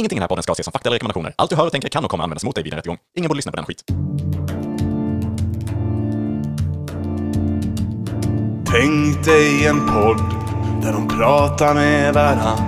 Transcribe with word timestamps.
Ingenting 0.00 0.16
i 0.16 0.20
den 0.20 0.22
här 0.22 0.28
podden 0.28 0.42
ska 0.42 0.52
ses 0.52 0.64
som 0.64 0.72
fakta 0.72 0.88
eller 0.88 0.94
rekommendationer. 0.94 1.34
Allt 1.36 1.50
du 1.50 1.56
hör 1.56 1.66
och 1.66 1.72
tänker 1.72 1.88
kan 1.88 2.04
och 2.04 2.10
kommer 2.10 2.24
användas 2.24 2.44
mot 2.44 2.54
dig 2.54 2.64
vid 2.64 2.72
en 2.72 2.76
rättegång. 2.76 2.98
Ingen 3.16 3.28
borde 3.28 3.38
lyssna 3.38 3.52
på 3.52 3.56
den 3.56 3.64
skit. 3.66 3.84
Tänk 8.66 9.24
dig 9.24 9.66
en 9.66 9.86
podd 9.86 10.18
där 10.82 10.92
de 10.92 11.08
pratar 11.08 11.74
med 11.74 12.14
varann 12.14 12.58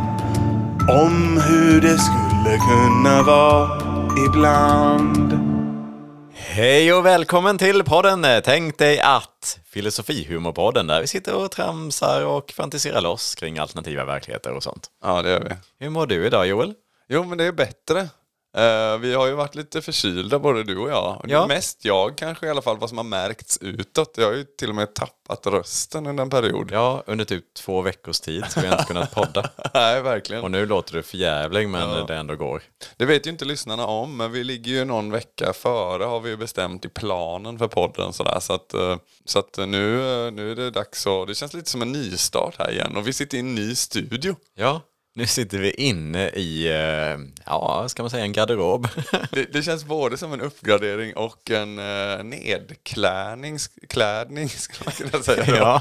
om 0.88 1.42
hur 1.48 1.80
det 1.80 1.98
skulle 1.98 2.58
kunna 2.58 3.22
vara 3.22 3.80
ibland. 4.28 5.32
Hej 6.34 6.92
och 6.92 7.06
välkommen 7.06 7.58
till 7.58 7.84
podden 7.84 8.26
Tänk 8.44 8.78
dig 8.78 9.00
att 9.00 9.58
Filosofihumorpodden 9.64 10.86
där 10.86 11.00
vi 11.00 11.06
sitter 11.06 11.34
och 11.34 11.50
tramsar 11.50 12.26
och 12.26 12.50
fantiserar 12.50 13.00
loss 13.00 13.34
kring 13.34 13.58
alternativa 13.58 14.04
verkligheter 14.04 14.52
och 14.52 14.62
sånt. 14.62 14.86
Ja, 15.02 15.22
det 15.22 15.30
gör 15.30 15.40
vi. 15.40 15.84
Hur 15.84 15.90
mår 15.90 16.06
du 16.06 16.26
idag 16.26 16.46
Joel? 16.46 16.74
Jo, 17.08 17.24
men 17.24 17.38
det 17.38 17.44
är 17.44 17.52
bättre. 17.52 18.08
Eh, 18.56 18.98
vi 18.98 19.14
har 19.14 19.26
ju 19.26 19.32
varit 19.32 19.54
lite 19.54 19.82
förkylda 19.82 20.38
både 20.38 20.64
du 20.64 20.78
och 20.78 20.90
jag. 20.90 21.20
Det 21.24 21.32
Ja. 21.32 21.46
Mest 21.46 21.84
jag 21.84 22.16
kanske 22.16 22.46
i 22.46 22.50
alla 22.50 22.62
fall, 22.62 22.78
vad 22.78 22.88
som 22.88 22.98
har 22.98 23.04
märkts 23.04 23.58
utåt. 23.60 24.14
Jag 24.16 24.26
har 24.26 24.32
ju 24.32 24.44
till 24.44 24.68
och 24.68 24.74
med 24.74 24.94
tappat 24.94 25.46
rösten 25.46 26.06
under 26.06 26.22
en 26.22 26.30
period. 26.30 26.70
Ja, 26.72 27.02
under 27.06 27.24
typ 27.24 27.54
två 27.54 27.82
veckors 27.82 28.20
tid 28.20 28.44
så 28.50 28.60
vi 28.60 28.66
har 28.66 28.74
inte 28.74 28.86
kunnat 28.86 29.14
podda. 29.14 29.50
Nej, 29.74 30.02
verkligen. 30.02 30.44
Och 30.44 30.50
nu 30.50 30.66
låter 30.66 30.94
du 30.94 31.02
förjävlig 31.02 31.68
men 31.68 32.06
det 32.06 32.14
ändå 32.16 32.36
går. 32.36 32.62
Det 32.96 33.04
vet 33.04 33.26
ju 33.26 33.30
inte 33.30 33.44
lyssnarna 33.44 33.86
om, 33.86 34.16
men 34.16 34.32
vi 34.32 34.44
ligger 34.44 34.72
ju 34.72 34.84
någon 34.84 35.10
vecka 35.10 35.52
före 35.52 36.04
har 36.04 36.20
vi 36.20 36.30
ju 36.30 36.36
bestämt 36.36 36.84
i 36.84 36.88
planen 36.88 37.58
för 37.58 37.68
podden. 37.68 38.12
Sådär. 38.12 38.40
Så 38.40 38.52
att, 38.52 38.74
eh, 38.74 38.96
så 39.24 39.38
att 39.38 39.58
nu, 39.58 40.00
eh, 40.26 40.32
nu 40.32 40.50
är 40.50 40.56
det 40.56 40.70
dags 40.70 41.06
att, 41.06 41.26
det 41.26 41.34
känns 41.34 41.54
lite 41.54 41.70
som 41.70 41.82
en 41.82 41.92
nystart 41.92 42.54
här 42.58 42.70
igen. 42.70 42.96
Och 42.96 43.08
vi 43.08 43.12
sitter 43.12 43.36
i 43.36 43.40
en 43.40 43.54
ny 43.54 43.74
studio. 43.74 44.36
Ja, 44.54 44.80
nu 45.14 45.26
sitter 45.26 45.58
vi 45.58 45.70
inne 45.70 46.28
i, 46.28 46.68
eh, 46.68 47.18
ja, 47.46 47.88
ska 47.88 48.02
man 48.02 48.10
säga 48.10 48.24
en 48.24 48.32
garderob. 48.32 48.88
Det, 49.30 49.52
det 49.52 49.62
känns 49.62 49.84
både 49.84 50.18
som 50.18 50.32
en 50.32 50.40
uppgradering 50.40 51.16
och 51.16 51.50
en 51.50 51.78
uh, 51.78 52.24
nedklädning, 52.24 53.58
klädning 53.88 54.48
skulle 54.48 54.84
man 54.84 55.10
kunna 55.10 55.22
säga. 55.22 55.44
då. 55.46 55.56
ja. 55.56 55.80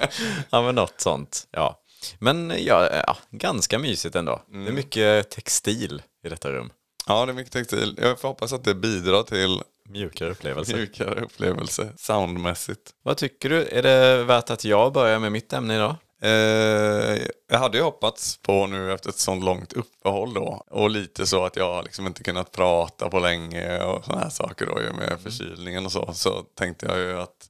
ja, 0.50 0.62
men 0.62 0.74
något 0.74 1.00
sånt. 1.00 1.48
Ja. 1.50 1.78
Men 2.18 2.52
ja, 2.58 2.90
ja, 3.06 3.16
ganska 3.30 3.78
mysigt 3.78 4.16
ändå. 4.16 4.42
Det 4.48 4.68
är 4.68 4.72
mycket 4.72 5.30
textil 5.30 6.02
i 6.24 6.28
detta 6.28 6.50
rum. 6.50 6.70
Ja, 7.06 7.26
det 7.26 7.32
är 7.32 7.34
mycket 7.34 7.52
textil. 7.52 7.98
Jag 8.02 8.20
får 8.20 8.28
hoppas 8.28 8.52
att 8.52 8.64
det 8.64 8.74
bidrar 8.74 9.22
till 9.22 9.62
Mjukare 9.88 10.30
upplevelser. 10.30 10.76
mjukare 10.76 11.20
upplevelse 11.20 11.88
soundmässigt. 11.96 12.90
Vad 13.02 13.16
tycker 13.16 13.48
du? 13.48 13.68
Är 13.68 13.82
det 13.82 14.24
värt 14.24 14.50
att 14.50 14.64
jag 14.64 14.92
börjar 14.92 15.18
med 15.18 15.32
mitt 15.32 15.52
ämne 15.52 15.74
idag? 15.74 15.96
Eh, 16.22 17.18
jag 17.48 17.58
hade 17.58 17.78
ju 17.78 17.84
hoppats 17.84 18.36
på 18.36 18.66
nu 18.66 18.92
efter 18.92 19.08
ett 19.08 19.18
sånt 19.18 19.44
långt 19.44 19.72
uppehåll 19.72 20.34
då. 20.34 20.64
Och 20.70 20.90
lite 20.90 21.26
så 21.26 21.44
att 21.44 21.56
jag 21.56 21.84
liksom 21.84 22.06
inte 22.06 22.22
kunnat 22.22 22.52
prata 22.52 23.08
på 23.08 23.18
länge 23.18 23.82
och 23.82 24.04
sådana 24.04 24.22
här 24.22 24.30
saker 24.30 24.66
då 24.66 24.74
med 24.96 25.20
förkylningen 25.22 25.86
och 25.86 25.92
så. 25.92 26.12
Så 26.14 26.42
tänkte 26.42 26.86
jag 26.86 26.98
ju 26.98 27.20
att 27.20 27.48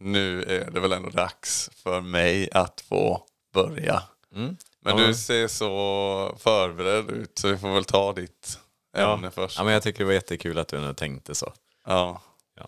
nu 0.00 0.42
är 0.42 0.70
det 0.70 0.80
väl 0.80 0.92
ändå 0.92 1.08
dags 1.10 1.70
för 1.82 2.00
mig 2.00 2.48
att 2.52 2.80
få 2.88 3.22
börja. 3.54 4.02
Men 4.30 4.56
Ja. 4.84 4.94
du 4.96 5.14
ser 5.14 5.48
så 5.48 6.36
förberedd 6.38 7.10
ut 7.10 7.38
så 7.38 7.48
vi 7.48 7.58
får 7.58 7.74
väl 7.74 7.84
ta 7.84 8.12
ditt 8.12 8.58
ämne 8.96 9.30
först. 9.30 9.58
Ja, 9.58 9.64
men 9.64 9.72
jag 9.72 9.82
tycker 9.82 9.98
det 9.98 10.04
var 10.04 10.12
jättekul 10.12 10.58
att 10.58 10.68
du 10.68 10.80
nu 10.80 10.94
tänkte 10.94 11.34
så. 11.34 11.52
Ja. 11.86 12.22
Ja. 12.58 12.66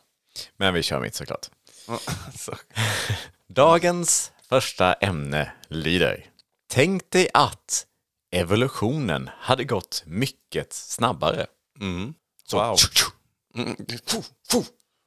Men 0.56 0.75
vi 0.75 0.82
kör 0.82 1.00
mitt 1.00 1.14
såklart. 1.14 1.47
Så. 2.38 2.55
Dagens 3.48 4.32
första 4.55 4.92
ämne 4.92 5.52
lyder. 5.69 6.27
Tänk 6.72 7.10
dig 7.10 7.28
att 7.34 7.86
evolutionen 8.33 9.30
hade 9.38 9.64
gått 9.64 10.02
mycket 10.06 10.72
snabbare. 10.72 11.47
Så, 12.47 12.58
Wow. 12.58 12.77
Mm. 13.56 13.77
Fu, 14.06 14.22
fu. 14.50 14.62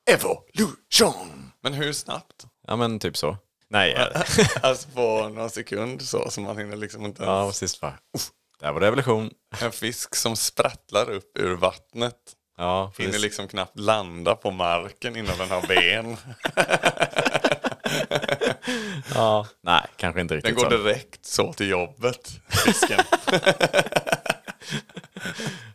Evolution! 0.09 1.51
Men 1.63 1.73
hur 1.73 1.93
snabbt? 1.93 2.45
Ja 2.67 2.75
men 2.75 2.99
typ 2.99 3.17
så. 3.17 3.37
Nej, 3.69 3.95
Alltså 4.61 4.89
på 4.89 5.29
några 5.29 5.49
sekunder 5.49 6.05
så, 6.05 6.29
så 6.31 6.41
man 6.41 6.57
hinner 6.57 6.77
liksom 6.77 7.05
inte 7.05 7.23
ens... 7.23 7.29
ja 7.29 7.47
precis 7.47 7.81
bara. 7.81 7.97
Där 8.59 8.71
var 8.71 8.79
det 8.79 8.87
evolution. 8.87 9.29
En 9.61 9.71
fisk 9.71 10.15
som 10.15 10.35
sprattlar 10.35 11.09
upp 11.09 11.37
ur 11.39 11.55
vattnet. 11.55 12.15
Ja, 12.57 12.93
Hinner 12.97 13.09
precis. 13.11 13.23
liksom 13.23 13.47
knappt 13.47 13.79
landa 13.79 14.35
på 14.35 14.51
marken 14.51 15.15
innan 15.15 15.37
den 15.37 15.49
har 15.51 15.67
ben. 15.67 16.17
Ja, 19.17 19.47
nej, 19.61 19.81
kanske 19.97 20.21
inte 20.21 20.33
Den 20.33 20.41
riktigt 20.41 20.55
går 20.63 20.69
så. 20.71 20.77
direkt 20.83 21.25
så 21.25 21.53
till 21.53 21.69
jobbet, 21.69 22.29
fisken. 22.47 22.99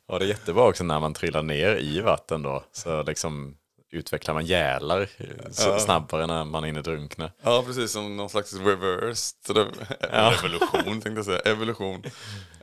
Ja, 0.06 0.18
det 0.18 0.24
är 0.24 0.28
jättebra 0.28 0.64
också 0.68 0.84
när 0.84 1.00
man 1.00 1.14
trillar 1.14 1.42
ner 1.42 1.76
i 1.76 2.00
vatten 2.00 2.42
då. 2.42 2.64
Så 2.72 3.02
liksom 3.02 3.56
utvecklar 3.92 4.34
man 4.34 4.46
gälar 4.46 5.08
så 5.50 5.78
snabbare 5.78 6.26
när 6.26 6.44
man 6.44 6.64
hinner 6.64 6.82
drunkna. 6.82 7.30
Ja, 7.42 7.62
precis 7.66 7.92
som 7.92 8.16
någon 8.16 8.28
slags 8.30 8.52
reversed 8.54 9.56
re- 9.56 9.86
revolution 10.42 10.84
tänkte 11.00 11.10
jag 11.10 11.24
säga. 11.24 11.38
Evolution. 11.38 12.02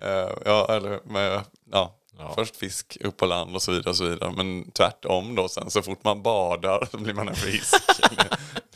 Eh, 0.02 0.30
ja, 0.46 0.68
eller 0.76 1.00
med, 1.06 1.42
ja, 1.72 1.96
först 2.36 2.56
fisk 2.56 2.98
upp 3.02 3.18
på 3.18 3.26
land 3.26 3.56
och 3.56 3.62
så 3.62 3.72
vidare 3.72 3.90
och 3.90 3.96
så 3.98 4.04
vidare. 4.04 4.34
Men 4.38 4.72
tvärtom 4.72 5.36
då 5.36 5.50
sen, 5.50 5.72
så 5.72 5.82
fort 5.82 6.04
man 6.04 6.22
badar 6.24 6.88
så 6.92 6.98
blir 6.98 7.14
man 7.14 7.28
en 7.28 7.36
fisk. 7.36 7.76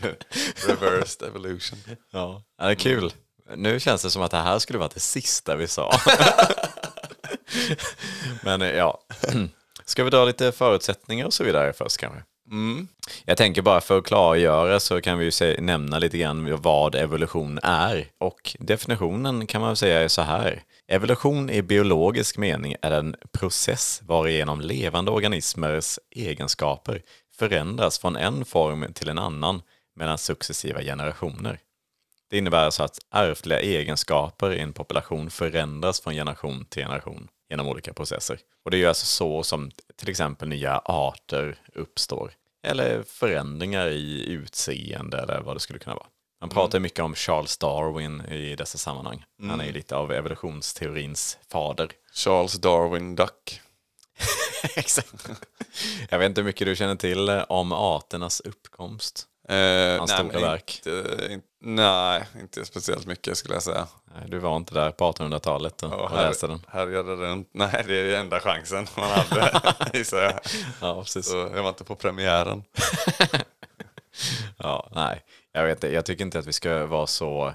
Reversed 0.68 1.28
evolution. 1.28 1.80
Ja, 2.12 2.44
det 2.58 2.64
är 2.64 2.76
kul. 2.76 3.14
Nu 3.56 3.80
känns 3.80 4.04
det 4.04 4.10
som 4.10 4.22
att 4.22 4.32
det 4.32 4.38
här 4.38 4.60
skulle 4.60 4.80
vara 4.80 4.90
det 4.94 5.00
sista 5.00 5.56
vi 5.56 5.68
sa. 5.68 5.94
Men 8.44 8.62
ja, 8.62 9.00
ska 9.86 10.04
vi 10.04 10.10
dra 10.10 10.26
lite 10.26 10.52
förutsättningar 10.52 11.26
och 11.26 11.34
så 11.34 11.44
vidare 11.44 11.74
först 11.74 11.98
kanske? 11.98 12.24
Jag 13.26 13.38
tänker 13.38 13.62
bara 13.62 13.82
för 13.82 13.98
att 13.98 14.06
klargöra 14.06 14.80
så 14.80 15.02
kan 15.02 15.18
vi 15.18 15.30
ju 15.30 15.62
nämna 15.62 16.00
lite 16.00 16.18
grann 16.18 16.62
vad 16.62 16.96
evolution 16.96 17.60
är. 17.64 18.08
Och 18.20 18.56
definitionen 18.60 19.48
kan 19.48 19.62
man 19.62 19.76
säga 19.76 20.02
är 20.02 20.08
så 20.08 20.22
här. 20.22 20.64
Evolution 20.88 21.50
i 21.50 21.62
biologisk 21.62 22.38
mening 22.38 22.76
är 22.82 22.92
en 22.92 23.16
process 23.40 24.02
varigenom 24.04 24.62
levande 24.62 25.12
organismers 25.12 26.00
egenskaper 26.16 27.02
förändras 27.40 28.00
från 28.00 28.16
en 28.16 28.46
form 28.46 28.94
till 28.94 29.10
en 29.10 29.20
annan 29.20 29.62
mellan 29.96 30.18
successiva 30.18 30.82
generationer. 30.82 31.60
Det 32.30 32.38
innebär 32.38 32.66
alltså 32.66 32.84
att 32.84 33.00
ärftliga 33.12 33.60
egenskaper 33.60 34.54
i 34.54 34.60
en 34.60 34.74
population 34.74 35.30
förändras 35.30 36.02
från 36.02 36.14
generation 36.14 36.66
till 36.66 36.84
generation 36.84 37.28
genom 37.50 37.68
olika 37.68 37.94
processer. 37.94 38.40
Och 38.66 38.72
det 38.72 38.78
är 38.78 38.80
ju 38.80 38.88
alltså 38.88 39.06
så 39.06 39.44
som 39.44 39.72
till 39.96 40.10
exempel 40.10 40.50
nya 40.50 40.82
arter 40.86 41.56
uppstår. 41.74 42.32
Eller 42.68 43.04
förändringar 43.04 43.88
i 43.88 44.26
utseende 44.30 45.18
eller 45.18 45.42
vad 45.42 45.56
det 45.56 45.60
skulle 45.60 45.80
kunna 45.80 45.96
vara. 45.96 46.08
Man 46.42 46.50
pratar 46.50 46.80
mycket 46.80 47.00
om 47.00 47.16
Charles 47.16 47.58
Darwin 47.58 48.22
i 48.22 48.56
dessa 48.56 48.78
sammanhang. 48.78 49.26
Han 49.42 49.62
är 49.62 49.66
ju 49.66 49.72
lite 49.72 49.96
av 49.96 50.12
evolutionsteorins 50.12 51.38
fader. 51.52 51.92
Charles 52.14 52.54
Darwin 52.54 53.16
Duck. 53.16 53.62
Exakt. 54.76 55.30
Jag 56.10 56.20
vet 56.20 56.30
inte 56.30 56.42
hur 56.42 56.46
mycket 56.46 56.68
du 56.68 56.76
känner 56.76 56.96
till 56.96 57.30
om 57.30 57.72
arternas 57.72 58.40
uppkomst. 58.40 59.28
Eh, 59.50 60.00
Hans 60.00 60.12
nej, 60.12 60.30
stora 60.30 60.40
verk. 60.42 60.82
Inte, 60.86 61.28
inte, 61.34 61.48
nej, 61.62 62.24
inte 62.42 62.66
speciellt 62.66 63.06
mycket 63.08 63.38
skulle 63.38 63.54
jag 63.54 63.64
säga. 63.64 63.88
Nej, 64.16 64.24
Du 64.30 64.40
var 64.40 64.58
inte 64.58 64.74
där 64.74 64.92
på 64.92 65.12
1800-talet 65.12 65.84
och, 65.84 65.94
Och 65.94 66.10
här, 66.10 66.28
läste 66.28 66.48
den. 66.48 66.62
Härjade 66.68 67.16
runt. 67.16 67.50
Nej, 67.52 67.84
det 67.88 68.00
är 68.00 68.04
ju 68.04 68.16
enda 68.16 68.40
chansen 68.40 68.88
man 68.98 69.10
hade, 69.10 69.74
gissar 69.98 70.22
jag. 70.22 70.40
Ja, 70.82 71.02
precis. 71.04 71.26
Så 71.30 71.38
jag 71.38 71.64
var 71.64 71.70
inte 71.70 71.84
på 71.84 71.96
premiären. 71.96 72.64
Ja, 74.58 74.90
nej. 74.96 75.22
Jag 75.52 75.66
vet 75.66 75.84
jag 75.84 76.06
tycker 76.06 76.26
inte 76.26 76.40
att 76.40 76.48
vi 76.48 76.54
ska 76.54 76.86
vara 76.86 77.08
så, 77.08 77.54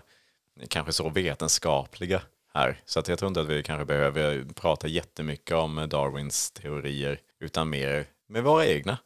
kanske 0.68 0.92
så 0.92 1.08
vetenskapliga 1.08 2.22
här. 2.54 2.80
Så 2.84 3.00
att 3.00 3.08
jag 3.08 3.18
tror 3.18 3.28
inte 3.28 3.40
att 3.40 3.46
vi 3.46 3.62
kanske 3.62 3.84
behöver 3.84 4.44
prata 4.54 4.88
jättemycket 4.88 5.56
om 5.56 5.86
Darwins 5.88 6.50
teorier, 6.50 7.20
utan 7.40 7.70
mer 7.70 8.06
med 8.28 8.42
våra 8.42 8.66
egna. 8.66 8.98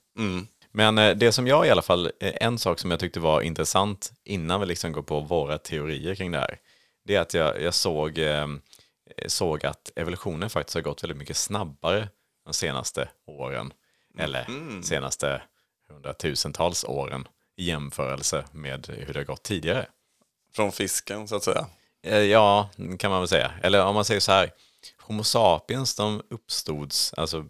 Men 0.73 0.99
eh, 0.99 1.17
det 1.17 1.33
som 1.33 1.47
jag 1.47 1.67
i 1.67 1.71
alla 1.71 1.83
fall, 1.83 2.07
eh, 2.21 2.33
en 2.41 2.59
sak 2.59 2.79
som 2.79 2.91
jag 2.91 3.01
tyckte 3.01 3.21
var 3.21 3.41
intressant 3.41 4.13
innan 4.25 4.61
vi 4.61 4.67
liksom 4.67 4.93
går 4.93 5.03
på 5.03 5.21
våra 5.21 5.59
teorier 5.59 6.15
kring 6.15 6.33
det 6.33 6.39
här, 6.39 6.59
det 7.05 7.15
är 7.15 7.21
att 7.21 7.35
jag, 7.35 7.63
jag 7.63 7.75
såg, 7.75 8.19
eh, 8.19 8.47
såg 9.27 9.67
att 9.67 9.93
evolutionen 9.97 10.51
faktiskt 10.51 10.75
har 10.75 10.83
gått 10.83 11.03
väldigt 11.03 11.19
mycket 11.19 11.37
snabbare 11.37 12.09
de 12.45 12.55
senaste 12.55 13.09
åren, 13.27 13.73
eller 14.19 14.47
senaste 14.83 15.43
hundratusentals 15.89 16.85
åren 16.85 17.29
i 17.57 17.65
jämförelse 17.65 18.45
med 18.53 18.87
hur 18.99 19.15
det 19.15 19.21
har 19.21 19.25
gått 19.25 19.43
tidigare. 19.43 19.87
Från 20.55 20.73
fisken 20.73 21.29
så 21.29 21.37
att 21.37 21.45
säga. 21.45 21.67
Ja, 22.25 22.71
kan 22.99 23.11
man 23.11 23.21
väl 23.21 23.29
säga. 23.29 23.53
Eller 23.63 23.85
om 23.85 23.95
man 23.95 24.05
säger 24.05 24.21
så 24.21 24.33
här, 24.33 24.51
Homo 24.99 25.25
sapiens 25.25 25.95
de 25.95 26.23
uppstods, 26.31 27.15
alltså 27.15 27.45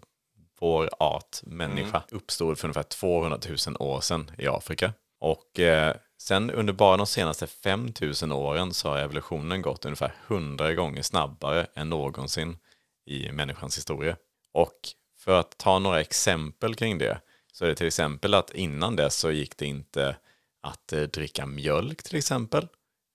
vår 0.63 0.89
art 0.99 1.39
människa 1.43 2.03
uppstod 2.11 2.59
för 2.59 2.67
ungefär 2.67 2.83
200 2.83 3.39
000 3.67 3.75
år 3.79 4.01
sedan 4.01 4.31
i 4.37 4.47
Afrika. 4.47 4.93
Och 5.19 5.59
eh, 5.59 5.95
sen 6.17 6.51
under 6.51 6.73
bara 6.73 6.97
de 6.97 7.07
senaste 7.07 7.47
5 7.47 7.93
000 8.21 8.31
åren 8.31 8.73
så 8.73 8.89
har 8.89 8.97
evolutionen 8.97 9.61
gått 9.61 9.85
ungefär 9.85 10.15
100 10.27 10.73
gånger 10.73 11.01
snabbare 11.01 11.67
än 11.75 11.89
någonsin 11.89 12.57
i 13.05 13.31
människans 13.31 13.77
historia. 13.77 14.17
Och 14.53 14.79
för 15.17 15.39
att 15.39 15.57
ta 15.57 15.79
några 15.79 16.01
exempel 16.01 16.75
kring 16.75 16.97
det 16.97 17.21
så 17.51 17.65
är 17.65 17.69
det 17.69 17.75
till 17.75 17.87
exempel 17.87 18.33
att 18.33 18.53
innan 18.53 18.95
dess 18.95 19.15
så 19.15 19.31
gick 19.31 19.57
det 19.57 19.65
inte 19.65 20.15
att 20.61 20.93
eh, 20.93 21.01
dricka 21.01 21.45
mjölk 21.45 22.03
till 22.03 22.17
exempel. 22.17 22.67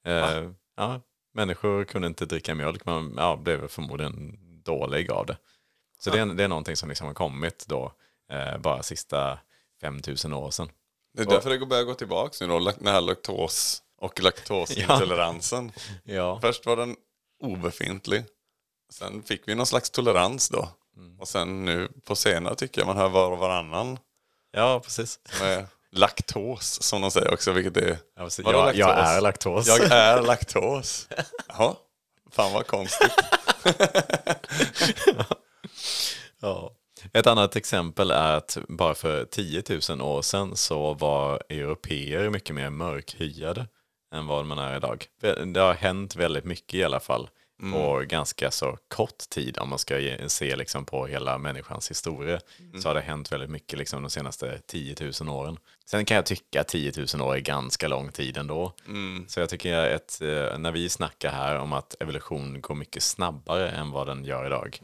Eh, 0.07 0.51
ja, 0.77 1.01
människor 1.35 1.85
kunde 1.85 2.09
inte 2.09 2.27
dricka 2.27 2.55
mjölk, 2.55 2.85
man 2.85 3.15
ja, 3.17 3.37
blev 3.37 3.69
förmodligen 3.69 4.39
dålig 4.65 5.11
av 5.11 5.27
det. 5.27 5.37
Så 5.99 6.11
det, 6.11 6.21
är, 6.21 6.27
det 6.27 6.45
är 6.45 6.49
någonting 6.49 6.77
som 6.77 6.89
liksom 6.89 7.07
har 7.07 7.15
kommit 7.15 7.65
då 7.69 7.93
eh, 8.33 8.59
bara 8.59 8.83
sista 8.83 9.39
5000 9.81 10.33
år 10.33 10.51
sedan. 10.51 10.71
Det 11.15 11.23
är 11.23 11.27
därför 11.27 11.51
det 11.51 11.67
börjar 11.67 11.85
gå 11.85 11.95
tillbaka 11.95 12.47
nu 12.47 12.47
då, 12.47 12.73
den 12.79 12.87
här 12.87 13.01
laktos 13.01 13.83
och 14.01 14.21
laktosintoleransen. 14.23 15.73
Ja. 16.05 16.41
Först 16.41 16.67
var 16.67 16.77
den 16.77 16.97
obefintlig. 17.43 18.25
Sen 18.93 19.23
fick 19.23 19.49
vi 19.49 19.55
någon 19.55 19.67
slags 19.67 19.91
tolerans 19.91 20.49
då. 20.49 20.69
Mm. 20.97 21.21
Och 21.21 21.29
sen 21.29 21.65
nu 21.65 21.89
på 22.05 22.17
senare 22.17 22.55
tycker 22.55 22.81
jag 22.81 22.87
man 22.87 22.97
hör 22.97 23.09
var 23.09 23.31
och 23.31 23.39
varannan 23.39 23.99
ja, 24.53 24.81
precis. 24.85 25.19
med 25.41 25.67
laktos 25.91 26.83
som 26.83 27.01
de 27.01 27.11
säger 27.11 27.35
också. 27.35 27.53
Vilket 27.53 27.77
är, 27.77 27.99
Ja, 28.17 28.29
Jag, 28.37 28.77
jag 28.77 28.99
är 28.99 29.21
laktos. 29.21 29.67
Jag 29.67 29.81
är 29.93 30.23
laktos. 30.23 31.09
Jaha, 31.49 31.75
fan 32.31 32.53
vad 32.53 32.67
konstigt. 32.67 33.13
Ja. 36.41 36.75
Ett 37.13 37.27
annat 37.27 37.57
exempel 37.57 38.11
är 38.11 38.37
att 38.37 38.59
bara 38.69 38.95
för 38.95 39.25
10 39.25 39.63
000 39.91 40.01
år 40.03 40.23
sedan 40.23 40.57
så 40.57 40.95
var 40.95 41.43
europeer 41.49 42.31
mycket 42.31 42.55
mer 42.55 42.71
mörkhyade 42.71 43.67
än 44.15 44.27
vad 44.27 44.47
man 44.47 44.59
är 44.59 44.77
idag. 44.77 45.07
Det 45.55 45.61
har 45.61 45.75
hänt 45.75 46.17
väldigt 46.17 46.45
mycket 46.45 46.75
i 46.75 46.85
alla 46.85 47.01
fall 47.01 47.29
på 47.73 48.05
ganska 48.09 48.51
så 48.51 48.79
kort 48.89 49.19
tid 49.31 49.59
om 49.59 49.69
man 49.69 49.79
ska 49.79 49.99
ge- 49.99 50.29
se 50.29 50.57
liksom 50.57 50.85
på 50.85 51.07
hela 51.07 51.39
människans 51.39 51.91
historia. 51.91 52.41
Så 52.83 52.89
har 52.89 52.95
det 52.95 53.01
hänt 53.01 53.33
väldigt 53.33 53.51
mycket 53.51 53.79
liksom 53.79 54.03
de 54.03 54.11
senaste 54.11 54.59
10 54.67 54.97
000 55.21 55.29
åren. 55.29 55.57
Sen 55.87 56.05
kan 56.05 56.15
jag 56.15 56.27
tycka 56.27 56.61
att 56.61 56.69
10 56.69 56.93
000 57.15 57.23
år 57.23 57.35
är 57.37 57.41
ganska 57.41 57.89
lång 57.89 58.13
tid 58.13 58.37
ändå. 58.37 58.73
Så 59.29 59.41
jag 59.41 59.49
tycker 59.49 59.95
att 59.95 60.21
eh, 60.21 60.59
när 60.59 60.73
vi 60.73 60.89
snackar 60.89 61.31
här 61.31 61.59
om 61.59 61.73
att 61.73 61.97
evolution 62.01 62.61
går 62.61 62.75
mycket 62.75 63.03
snabbare 63.03 63.71
än 63.71 63.91
vad 63.91 64.07
den 64.07 64.25
gör 64.25 64.47
idag. 64.47 64.79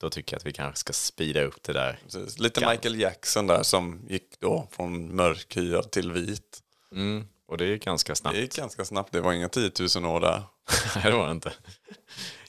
Då 0.00 0.10
tycker 0.10 0.34
jag 0.34 0.38
att 0.38 0.46
vi 0.46 0.52
kanske 0.52 0.78
ska 0.78 0.92
speeda 0.92 1.42
upp 1.42 1.62
det 1.62 1.72
där. 1.72 1.98
Precis. 2.04 2.38
Lite 2.38 2.60
Michael 2.70 3.00
Jackson 3.00 3.46
där 3.46 3.62
som 3.62 4.06
gick 4.08 4.40
då 4.40 4.68
från 4.70 5.16
mörkhyad 5.16 5.90
till 5.90 6.12
vit. 6.12 6.58
Mm. 6.92 7.26
Och 7.48 7.58
det 7.58 7.64
är 7.64 7.76
ganska 7.76 8.14
snabbt. 8.14 8.36
Det 8.36 8.40
gick 8.40 8.56
ganska 8.56 8.84
snabbt, 8.84 9.12
det 9.12 9.20
var 9.20 9.32
inga 9.32 9.48
10 9.48 9.70
000 9.96 10.06
år 10.06 10.20
där. 10.20 10.42
Nej, 10.94 11.04
det 11.04 11.16
var 11.18 11.26
det 11.26 11.32
inte. 11.32 11.52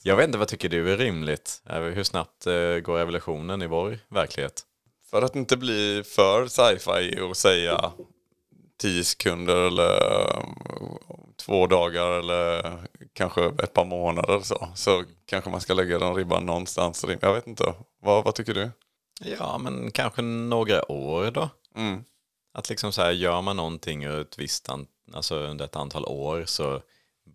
Jag 0.04 0.16
vet 0.16 0.26
inte, 0.26 0.38
vad 0.38 0.48
tycker 0.48 0.70
du 0.70 0.94
är 0.94 0.98
rimligt? 0.98 1.62
Hur 1.66 2.04
snabbt 2.04 2.48
eh, 2.48 2.76
går 2.76 3.00
evolutionen 3.00 3.62
i 3.62 3.68
vår 3.68 4.00
verklighet? 4.10 4.64
För 5.10 5.22
att 5.22 5.36
inte 5.36 5.58
bli 5.58 6.04
för 6.06 6.48
sci-fi 6.48 7.20
och 7.22 7.38
säga 7.38 7.92
10 8.82 9.04
sekunder 9.04 9.56
eller 9.56 9.96
eh, 10.32 10.44
två 11.46 11.68
dagar 11.68 12.12
eller 12.12 12.78
kanske 13.14 13.46
ett 13.46 13.74
par 13.74 13.86
månader 13.86 14.40
så. 14.40 14.68
Så 14.76 15.04
kanske 15.26 15.50
man 15.50 15.62
ska 15.62 15.74
lägga 15.74 16.00
den 16.00 16.16
ribban 16.16 16.46
någonstans. 16.46 17.06
Jag 17.22 17.34
vet 17.34 17.48
inte. 17.48 17.74
Vad, 18.02 18.24
vad 18.24 18.36
tycker 18.36 18.54
du? 18.54 18.72
Ja, 19.22 19.58
men 19.58 19.92
kanske 19.92 20.22
några 20.22 20.92
år 20.92 21.32
då? 21.32 21.50
Mm. 21.76 22.04
Att 22.60 22.70
liksom 22.70 22.92
så 22.92 23.02
här, 23.02 23.12
gör 23.12 23.42
man 23.42 23.58
någonting 23.58 24.04
ett 24.04 24.40
visst 24.40 24.70
an- 24.70 24.88
alltså 25.14 25.36
under 25.36 25.66
ett 25.66 25.76
antal 25.76 26.06
år 26.06 26.44
så 26.46 26.82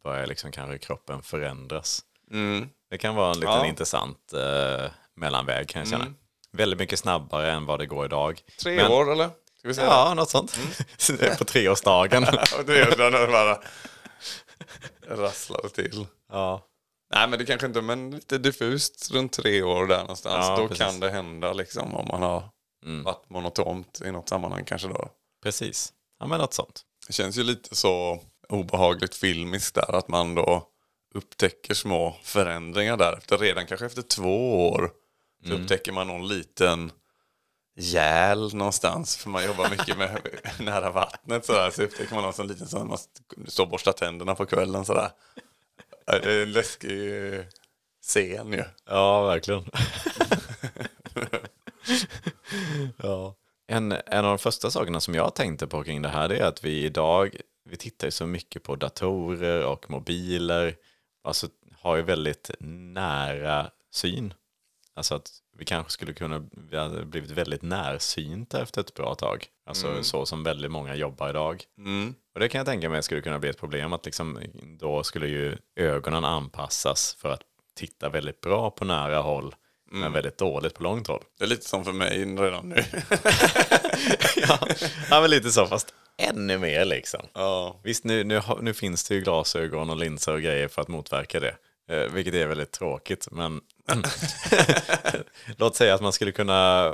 börjar 0.02 0.26
liksom 0.26 0.52
kanske 0.52 0.78
kroppen 0.78 1.22
förändras. 1.22 2.02
Mm. 2.30 2.68
Det 2.90 2.98
kan 2.98 3.14
vara 3.14 3.30
en 3.30 3.40
liten 3.40 3.54
Ja. 3.54 3.66
intressant 3.66 4.32
eh, 4.32 4.90
mellanväg 5.16 5.68
kan 5.68 5.80
jag 5.80 5.88
känna. 5.88 6.14
Väldigt 6.52 6.78
mycket 6.78 6.98
snabbare 6.98 7.52
än 7.52 7.66
vad 7.66 7.78
det 7.78 7.86
går 7.86 8.04
idag. 8.06 8.40
Tre 8.62 8.76
Men- 8.76 8.92
år 8.92 9.12
eller? 9.12 9.28
Ska 9.58 9.68
vi 9.68 9.74
säga 9.74 9.86
Ja, 9.86 10.14
något 10.14 10.30
sånt. 10.30 10.58
På 11.38 11.44
treårsdagen. 11.44 12.22
det? 12.66 13.60
Rasslade 15.08 15.68
till. 15.68 16.06
ja. 16.32 16.66
Nej 17.14 17.28
men 17.28 17.38
det 17.38 17.44
kanske 17.46 17.66
inte, 17.66 17.80
men 17.82 18.10
lite 18.10 18.38
diffust 18.38 19.10
runt 19.12 19.32
tre 19.32 19.62
år 19.62 19.86
där 19.86 19.98
någonstans. 20.00 20.46
Ja, 20.48 20.56
då 20.56 20.68
precis. 20.68 20.84
kan 20.84 21.00
det 21.00 21.10
hända 21.10 21.52
liksom 21.52 21.94
om 21.94 22.08
man 22.08 22.22
har 22.22 22.42
varit 22.84 23.31
monotont 23.31 24.00
i 24.04 24.10
något 24.12 24.28
sammanhang 24.28 24.64
kanske 24.64 24.88
då. 24.88 25.08
Precis. 25.42 25.92
Ja, 26.20 26.26
men 26.26 26.38
något 26.40 26.54
sånt. 26.54 26.82
Det 27.06 27.12
känns 27.12 27.36
ju 27.38 27.42
lite 27.42 27.75
så 27.75 28.20
obehagligt 28.48 29.14
filmiskt 29.14 29.75
där 29.75 29.94
att 29.94 30.08
man 30.08 30.34
då 30.34 30.69
upptäcker 31.14 31.75
små 31.75 32.16
förändringar 32.22 32.96
där. 32.96 33.16
Efter, 33.19 33.38
redan 33.38 33.66
kanske 33.66 33.86
efter 33.86 34.02
två 34.02 34.69
år 34.69 34.90
så 35.46 35.52
upptäcker 35.52 35.92
man 35.92 36.06
någon 36.06 36.28
liten 36.28 36.92
gäl 37.76 38.54
någonstans. 38.54 39.16
För 39.16 39.31
man 39.31 39.44
jobbar 39.44 39.70
mycket 39.70 39.98
med 39.98 40.20
nära 40.60 40.90
vattnet 40.90 41.46
sådär. 41.46 41.70
Så 41.70 41.82
upptäcker 41.82 42.14
man 42.14 42.25
någon 42.25 42.32
sån 42.32 42.46
liten 42.46 42.66
sån 42.69 42.88
man 42.88 42.98
står 43.46 43.64
och 43.64 43.70
borstar 43.70 43.92
tänderna 43.92 44.34
på 44.34 44.46
kvällen 44.46 44.84
sådär. 44.84 45.10
Det 46.06 46.32
är 46.32 46.42
en 46.42 46.52
läskig 46.52 47.44
scen 48.02 48.52
ju. 48.52 48.64
Ja, 48.86 49.26
verkligen. 49.26 49.64
ja. 52.96 53.35
En, 53.67 53.93
en 53.93 54.25
av 54.25 54.31
de 54.31 54.38
första 54.38 54.70
sakerna 54.70 55.00
som 55.00 55.14
jag 55.14 55.35
tänkte 55.35 55.67
på 55.67 55.85
kring 55.85 56.02
det 56.02 56.08
här 56.08 56.32
är 56.32 56.44
att 56.44 56.64
vi 56.64 56.85
idag, 56.85 57.37
vi 57.64 57.76
tittar 57.76 58.06
ju 58.06 58.11
så 58.11 58.26
mycket 58.26 58.62
på 58.62 58.76
datorer 58.76 59.67
och 59.67 59.91
mobiler. 59.91 60.76
Alltså 61.25 61.49
har 61.81 61.96
ju 61.96 62.02
väldigt 62.02 62.50
nära 62.61 63.70
syn. 63.91 64.35
Alltså 64.96 65.14
att 65.14 65.31
vi 65.56 65.64
kanske 65.64 65.93
skulle 65.93 66.12
kunna, 66.12 66.46
vi 66.70 66.76
hade 66.76 67.05
blivit 67.05 67.31
väldigt 67.31 67.62
närsynta 67.62 68.62
efter 68.62 68.81
ett 68.81 68.94
bra 68.94 69.14
tag. 69.14 69.46
Alltså 69.67 70.02
så 70.02 70.26
som 70.26 70.44
väldigt 70.44 70.70
många 70.70 70.94
jobbar 70.94 71.31
idag. 71.31 71.64
Och 72.35 72.41
det 72.41 72.49
kan 72.49 72.58
jag 72.58 72.67
tänka 72.67 72.88
mig 72.88 73.02
skulle 73.02 73.20
kunna 73.20 73.38
bli 73.38 73.49
ett 73.49 73.61
problem 73.61 73.93
att 73.93 74.05
liksom, 74.05 74.38
då 74.79 75.02
skulle 75.02 75.26
ju 75.26 75.56
ögonen 75.76 76.25
anpassas 76.25 77.14
för 77.14 77.31
att 77.31 77.43
titta 77.75 78.08
väldigt 78.08 78.41
bra 78.41 78.70
på 78.70 78.85
nära 78.85 79.19
håll 79.19 79.55
men 79.94 80.12
väldigt 80.12 80.38
dåligt 80.38 80.75
på 80.75 80.82
långt 80.82 81.06
håll. 81.06 81.23
Det 81.38 81.44
är 81.44 81.49
lite 81.49 81.69
som 81.69 81.85
för 81.85 81.93
mig 81.93 82.25
redan 82.25 82.69
nu. 82.69 82.76
ja, 84.37 84.58
ja, 85.11 85.20
men 85.20 85.31
lite 85.31 85.50
så 85.50 85.67
fast 85.67 85.94
ännu 86.19 86.58
mer 86.58 86.85
liksom. 86.85 87.20
ja. 87.32 87.81
Visst, 87.82 88.05
nu, 88.05 88.25
nu, 88.25 88.41
nu 88.61 88.75
finns 88.75 89.05
det 89.08 89.14
ju 89.14 89.20
glasögon 89.20 89.91
och 89.91 89.96
linser 89.96 90.32
och 90.32 90.43
grejer 90.43 90.69
för 90.69 90.82
att 90.82 90.88
motverka 90.88 91.41
det. 91.41 91.56
Eh, 91.88 92.12
vilket 92.12 92.35
är 92.35 92.46
väldigt 92.46 92.73
tråkigt, 92.73 93.29
men 93.31 93.61
låt 95.56 95.76
säga 95.76 95.94
att 95.94 96.00
man 96.00 96.12
skulle 96.12 96.32
kunna, 96.32 96.87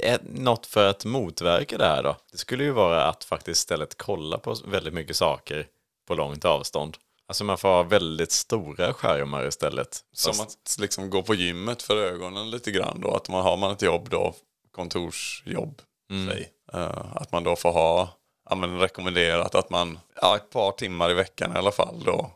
eh, 0.00 0.20
något 0.22 0.66
för 0.66 0.88
att 0.88 1.04
motverka 1.04 1.78
det 1.78 1.84
här 1.86 2.02
då. 2.02 2.16
Det 2.32 2.38
skulle 2.38 2.64
ju 2.64 2.70
vara 2.70 3.04
att 3.04 3.24
faktiskt 3.24 3.58
istället 3.58 3.94
kolla 3.98 4.38
på 4.38 4.56
väldigt 4.66 4.94
mycket 4.94 5.16
saker 5.16 5.66
på 6.08 6.14
långt 6.14 6.44
avstånd. 6.44 6.96
Alltså 7.28 7.44
man 7.44 7.58
får 7.58 7.68
ha 7.68 7.82
väldigt 7.82 8.32
stora 8.32 8.92
skärmar 8.94 9.48
istället. 9.48 10.00
Som 10.12 10.34
Fast- 10.34 10.58
att 10.74 10.78
liksom 10.80 11.10
gå 11.10 11.22
på 11.22 11.34
gymmet 11.34 11.82
för 11.82 11.96
ögonen 11.96 12.50
lite 12.50 12.70
grann 12.70 13.00
då. 13.00 13.10
Att 13.14 13.28
man 13.28 13.42
har 13.42 13.56
man 13.56 13.70
ett 13.72 13.82
jobb 13.82 14.08
då, 14.10 14.34
kontorsjobb, 14.74 15.82
säg. 16.30 16.50
eh, 16.72 17.16
att 17.16 17.32
man 17.32 17.44
då 17.44 17.56
får 17.56 17.72
ha, 17.72 18.08
ja 18.50 18.56
men 18.56 18.78
rekommenderat 18.78 19.54
att 19.54 19.70
man, 19.70 19.98
ja 20.20 20.36
ett 20.36 20.50
par 20.50 20.72
timmar 20.72 21.10
i 21.10 21.14
veckan 21.14 21.52
i 21.52 21.58
alla 21.58 21.72
fall 21.72 22.02
då 22.04 22.30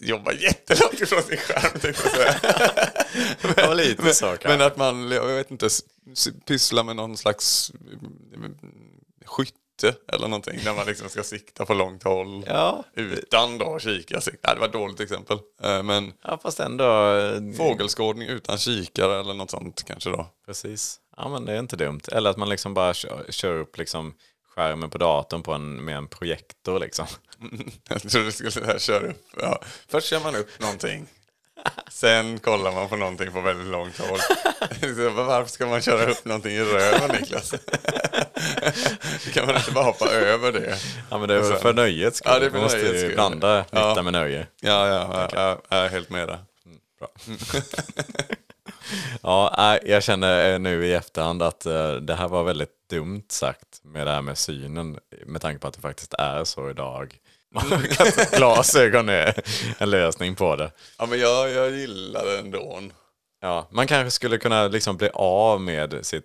jobbar 0.00 0.32
jättelångt 0.32 1.00
ifrån 1.00 1.22
sin 1.22 1.36
skärm 1.36 1.80
tänkte 1.80 2.02
jag 2.04 2.12
säga. 2.12 2.34
Ja, 3.56 3.74
lite 3.74 4.14
så 4.14 4.26
kanske. 4.26 4.48
Men 4.48 4.60
att 4.60 4.76
man, 4.76 5.10
jag 5.10 5.26
vet 5.26 5.50
inte, 5.50 5.68
pysslar 6.46 6.84
med 6.84 6.96
någon 6.96 7.16
slags 7.16 7.72
mm, 8.34 8.56
skytte 9.82 9.98
eller 10.12 10.28
någonting. 10.28 10.60
När 10.64 10.74
man 10.74 10.86
liksom 10.86 11.08
ska 11.08 11.22
sikta 11.22 11.64
på 11.66 11.74
långt 11.74 12.02
håll. 12.02 12.44
Ja. 12.46 12.84
Utan 12.94 13.58
då 13.58 13.78
kika. 13.78 14.20
Ja, 14.42 14.54
det 14.54 14.60
var 14.60 14.66
ett 14.66 14.72
dåligt 14.72 15.00
exempel. 15.00 15.38
Eh, 15.62 15.82
Men 15.82 16.12
Ja, 16.24 16.38
fast 16.42 16.60
ändå... 16.60 17.14
eh, 17.16 17.40
Fågelskådning 17.56 18.28
utan 18.28 18.58
kikare 18.58 19.20
eller 19.20 19.34
något 19.34 19.50
sånt 19.50 19.84
kanske 19.86 20.10
då. 20.10 20.26
Precis. 20.46 21.00
Ja, 21.16 21.28
men 21.28 21.44
det 21.44 21.52
är 21.52 21.58
inte 21.58 21.76
dumt. 21.76 22.00
Eller 22.12 22.30
att 22.30 22.36
man 22.36 22.48
liksom 22.48 22.74
bara 22.74 22.94
kör, 22.94 23.26
kör 23.30 23.58
upp 23.58 23.78
liksom 23.78 24.14
skärmen 24.54 24.90
på 24.90 24.98
datorn 24.98 25.42
på 25.42 25.52
en, 25.52 25.84
med 25.84 25.96
en 25.96 26.08
projektor 26.08 26.78
liksom. 26.80 27.06
Jag 27.88 28.02
trodde 28.02 28.26
du 28.26 28.32
skulle 28.32 28.50
säga 28.50 28.78
köra 28.78 29.06
upp. 29.06 29.24
Ja. 29.40 29.60
Först 29.88 30.06
kör 30.08 30.20
man 30.20 30.36
upp 30.36 30.60
någonting. 30.60 31.06
Sen 31.90 32.38
kollar 32.38 32.72
man 32.72 32.88
på 32.88 32.96
någonting 32.96 33.32
på 33.32 33.40
väldigt 33.40 33.66
långt 33.66 33.98
håll. 33.98 34.18
Så 34.80 35.10
varför 35.10 35.50
ska 35.50 35.66
man 35.66 35.82
köra 35.82 36.10
upp 36.10 36.24
någonting 36.24 36.52
i 36.52 36.60
röven 36.64 37.10
Niklas? 37.20 37.54
kan 39.34 39.46
man 39.46 39.56
inte 39.56 39.72
bara 39.72 39.84
hoppa 39.84 40.10
över 40.10 40.52
det? 40.52 40.78
Ja, 41.10 41.18
men 41.18 41.28
det 41.28 41.34
är 41.34 41.42
sen- 41.42 41.58
för 41.60 41.72
nöjets 41.74 42.18
skull. 42.18 42.32
Ja, 42.32 42.38
det 42.38 42.46
är 42.46 42.50
för 42.50 42.56
Man 42.56 42.62
måste 42.62 42.78
nöjets 42.78 42.94
ju 42.94 42.98
skull. 42.98 43.14
blanda 43.14 43.58
nytta 43.58 43.92
Ja. 43.96 44.02
med 44.02 44.12
nöje. 44.12 44.46
Ja, 44.60 44.88
ja, 44.88 45.28
jag, 45.32 45.58
jag 45.68 45.78
är 45.84 45.88
helt 45.88 46.10
med 46.10 46.28
där. 46.28 46.38
Bra. 46.98 47.08
ja, 49.22 49.78
jag 49.84 50.02
känner 50.02 50.52
eh, 50.52 50.58
nu 50.58 50.86
i 50.86 50.92
efterhand 50.94 51.42
att 51.42 51.66
eh, 51.66 51.92
det 51.94 52.14
här 52.14 52.28
var 52.28 52.44
väldigt 52.44 52.88
dumt 52.90 53.22
sagt 53.28 53.80
med 53.84 54.06
det 54.06 54.10
här 54.10 54.22
med 54.22 54.38
synen. 54.38 54.98
Med 55.26 55.40
tanke 55.42 55.58
på 55.58 55.68
att 55.68 55.74
det 55.74 55.80
faktiskt 55.80 56.14
är 56.14 56.44
så 56.44 56.70
idag. 56.70 57.18
Glasögon 58.32 59.08
är 59.08 59.42
en 59.78 59.90
lösning 59.90 60.34
på 60.34 60.56
det. 60.56 60.72
Ja, 60.98 61.06
men 61.06 61.18
jag, 61.20 61.50
jag 61.50 61.70
gillar 61.70 62.24
det 62.24 62.38
ändå. 62.38 62.80
Ja, 63.40 63.68
man 63.70 63.86
kanske 63.86 64.10
skulle 64.10 64.38
kunna 64.38 64.68
liksom 64.68 64.96
bli 64.96 65.10
av 65.14 65.60
med 65.60 66.06
sitt 66.06 66.24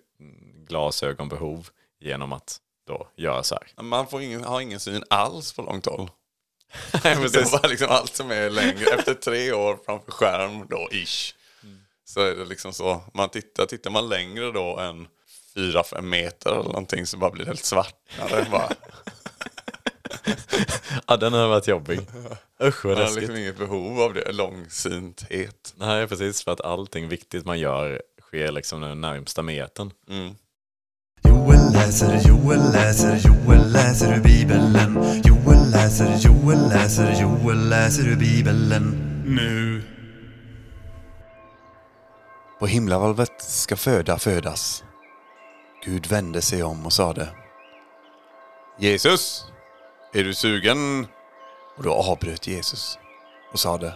glasögonbehov 0.67 1.69
genom 1.99 2.33
att 2.33 2.57
då 2.87 3.07
göra 3.15 3.43
så 3.43 3.55
här. 3.55 3.83
Man 3.83 4.07
får 4.07 4.21
ingen, 4.21 4.43
har 4.43 4.61
ingen 4.61 4.79
syn 4.79 5.03
alls 5.09 5.53
på 5.53 5.61
långt 5.61 5.85
håll. 5.85 6.09
Det 7.03 7.51
var 7.51 7.67
liksom 7.69 7.87
allt 7.89 8.15
som 8.15 8.31
är 8.31 8.49
längre. 8.49 8.85
Efter 8.97 9.13
tre 9.13 9.51
år 9.51 9.79
framför 9.85 10.11
skärm 10.11 10.67
då, 10.69 10.89
ish. 10.91 11.33
Så 12.05 12.21
är 12.21 12.35
det 12.35 12.45
liksom 12.45 12.73
så. 12.73 13.01
Man 13.13 13.29
tittar, 13.29 13.65
tittar 13.65 13.91
man 13.91 14.09
längre 14.09 14.51
då 14.51 14.77
än 14.77 15.07
4-5 15.55 16.01
meter 16.01 16.51
eller 16.51 16.63
någonting 16.63 17.05
så 17.05 17.17
bara 17.17 17.31
blir 17.31 17.45
det 17.45 17.49
helt 17.49 17.65
svartare. 17.65 18.45
Bara. 18.51 18.69
Ja, 21.07 21.17
den 21.17 21.33
har 21.33 21.47
varit 21.47 21.67
jobbig. 21.67 21.99
Usch 22.63 22.85
vad 22.85 22.97
Man 22.97 23.07
har 23.07 23.15
liksom 23.15 23.35
inget 23.35 23.57
behov 23.57 24.01
av 24.01 24.13
det. 24.13 24.31
Långsynthet. 24.31 25.73
Nej, 25.75 26.07
precis. 26.07 26.43
För 26.43 26.51
att 26.51 26.61
allting 26.61 27.07
viktigt 27.07 27.45
man 27.45 27.59
gör 27.59 28.01
sker 28.21 28.51
liksom 28.51 28.81
den 28.81 29.01
närmsta 29.01 29.41
metern. 29.41 29.91
Joel 31.23 31.73
läser, 31.73 32.29
Joel 32.29 32.71
läser, 32.71 33.19
Joel 33.27 33.71
läser 33.71 34.17
ur 34.17 34.23
Bibeln. 34.23 34.77
Joel 35.25 35.71
läser, 35.71 36.17
Joel 36.17 36.69
läser, 36.69 37.21
Joel 37.21 37.69
läser 37.69 38.07
ur 38.07 38.15
Bibeln. 38.15 39.03
Nu. 39.25 39.81
På 42.59 42.67
himlavalvet 42.67 43.41
ska 43.41 43.75
föda 43.75 44.17
födas. 44.17 44.83
Gud 45.85 46.07
vände 46.07 46.41
sig 46.41 46.63
om 46.63 46.85
och 46.85 46.93
sade. 46.93 47.29
Jesus, 48.79 49.45
är 50.17 50.23
du 50.23 50.33
sugen? 50.33 51.07
Och 51.77 51.83
då 51.83 51.93
avbröt 51.93 52.47
Jesus 52.47 52.99
och 53.51 53.59
sade. 53.59 53.93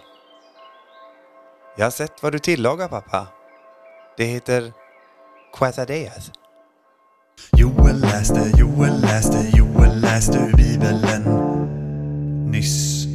Jag 1.78 1.86
har 1.86 1.92
sett 1.92 2.24
vad 2.24 2.32
du 2.32 2.40
tillagar 2.40 2.88
pappa. 2.88 3.28
Det 4.18 4.24
heter 4.24 4.74
quesadillas. 5.54 6.32
Joel 7.58 8.02
läste, 8.02 8.52
Joel 8.58 9.02
läste, 9.02 9.58
Joel 9.58 10.02
läste 10.02 10.38
ur 10.38 10.58
Bibeln. 10.58 11.02
Nyss. 12.52 13.06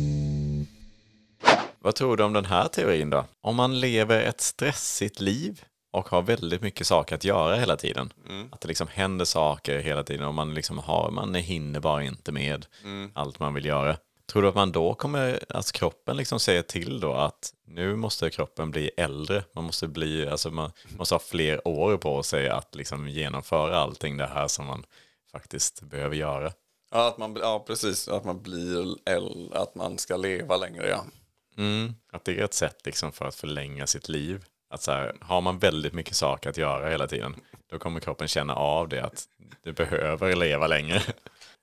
Vad 1.79 1.95
tror 1.95 2.17
du 2.17 2.25
om 2.25 2.33
den 2.33 2.45
här 2.45 2.69
teorin 2.69 3.11
då? 3.11 3.25
Om 3.43 3.57
man 3.57 3.81
lever 3.81 4.23
ett 4.23 4.41
stressigt 4.41 5.21
liv 5.21 5.65
och 5.97 6.09
har 6.09 6.23
väldigt 6.23 6.63
mycket 6.63 6.87
saker 6.87 7.15
att 7.15 7.25
göra 7.25 7.57
hela 7.57 7.77
tiden. 7.77 8.13
Att 8.51 8.61
det 8.61 8.69
liksom 8.69 8.89
händer 8.89 9.25
saker 9.25 9.79
hela 9.79 10.03
tiden 10.03 10.27
och 10.27 10.35
man, 10.35 10.55
liksom 10.55 10.79
har, 10.79 11.11
man 11.11 11.35
hinner 11.35 11.81
bara 11.81 12.03
inte 12.03 12.33
med 12.33 12.67
allt 13.15 13.39
man 13.39 13.55
vill 13.55 13.65
göra. 13.65 13.97
Tror 14.27 14.43
du 14.43 14.49
att 14.49 14.55
man 14.55 14.73
då 14.73 14.95
kommer, 14.95 15.45
att 15.49 15.73
kroppen 15.73 16.17
liksom 16.17 16.41
säger 16.41 16.63
till 16.63 17.01
då 17.01 17.13
att 17.13 17.53
nu 17.67 17.97
måste 17.97 18.31
kroppen 18.31 18.71
bli 18.71 18.91
äldre, 18.97 19.45
man 19.53 19.65
måste 19.65 19.89
bli, 19.89 20.29
alltså 20.29 20.51
man 20.51 20.73
måste 20.99 21.15
ha 21.15 21.21
fler 21.21 21.69
år 21.69 21.97
på 21.97 22.23
sig 22.23 22.49
att 22.49 22.75
liksom 22.75 23.09
genomföra 23.09 23.77
allting 23.79 24.17
det 24.17 24.27
här 24.27 24.49
som 24.49 24.67
man 24.67 24.85
faktiskt 25.33 25.83
behöver 25.83 26.17
göra. 26.17 26.53
Ja, 26.91 27.09
att 27.09 27.19
man, 27.19 27.37
ja, 27.41 27.65
precis. 27.67 28.09
Att 28.09 28.25
man 28.25 28.43
blir 28.43 28.97
äldre, 29.05 29.59
att 29.59 29.75
man 29.75 29.99
ska 29.99 30.17
leva 30.17 30.57
längre, 30.57 30.89
ja. 30.89 31.05
Mm. 31.57 31.95
Att 32.13 32.25
det 32.25 32.39
är 32.39 32.45
ett 32.45 32.55
sätt 32.55 32.87
liksom 32.87 33.13
för 33.13 33.25
att 33.25 33.35
förlänga 33.35 33.87
sitt 33.87 34.09
liv. 34.09 34.45
Att 34.71 34.83
så 34.83 34.93
här, 34.93 35.17
har 35.21 35.41
man 35.41 35.59
väldigt 35.59 35.93
mycket 35.93 36.17
saker 36.17 36.51
att 36.51 36.57
göra 36.57 36.89
hela 36.91 37.07
tiden, 37.07 37.35
då 37.71 37.79
kommer 37.79 38.01
kroppen 38.01 38.29
känna 38.29 38.55
av 38.55 38.89
det 38.89 39.01
att 39.05 39.25
du 39.63 39.73
behöver 39.73 40.37
leva 40.37 40.67
längre. 40.67 41.03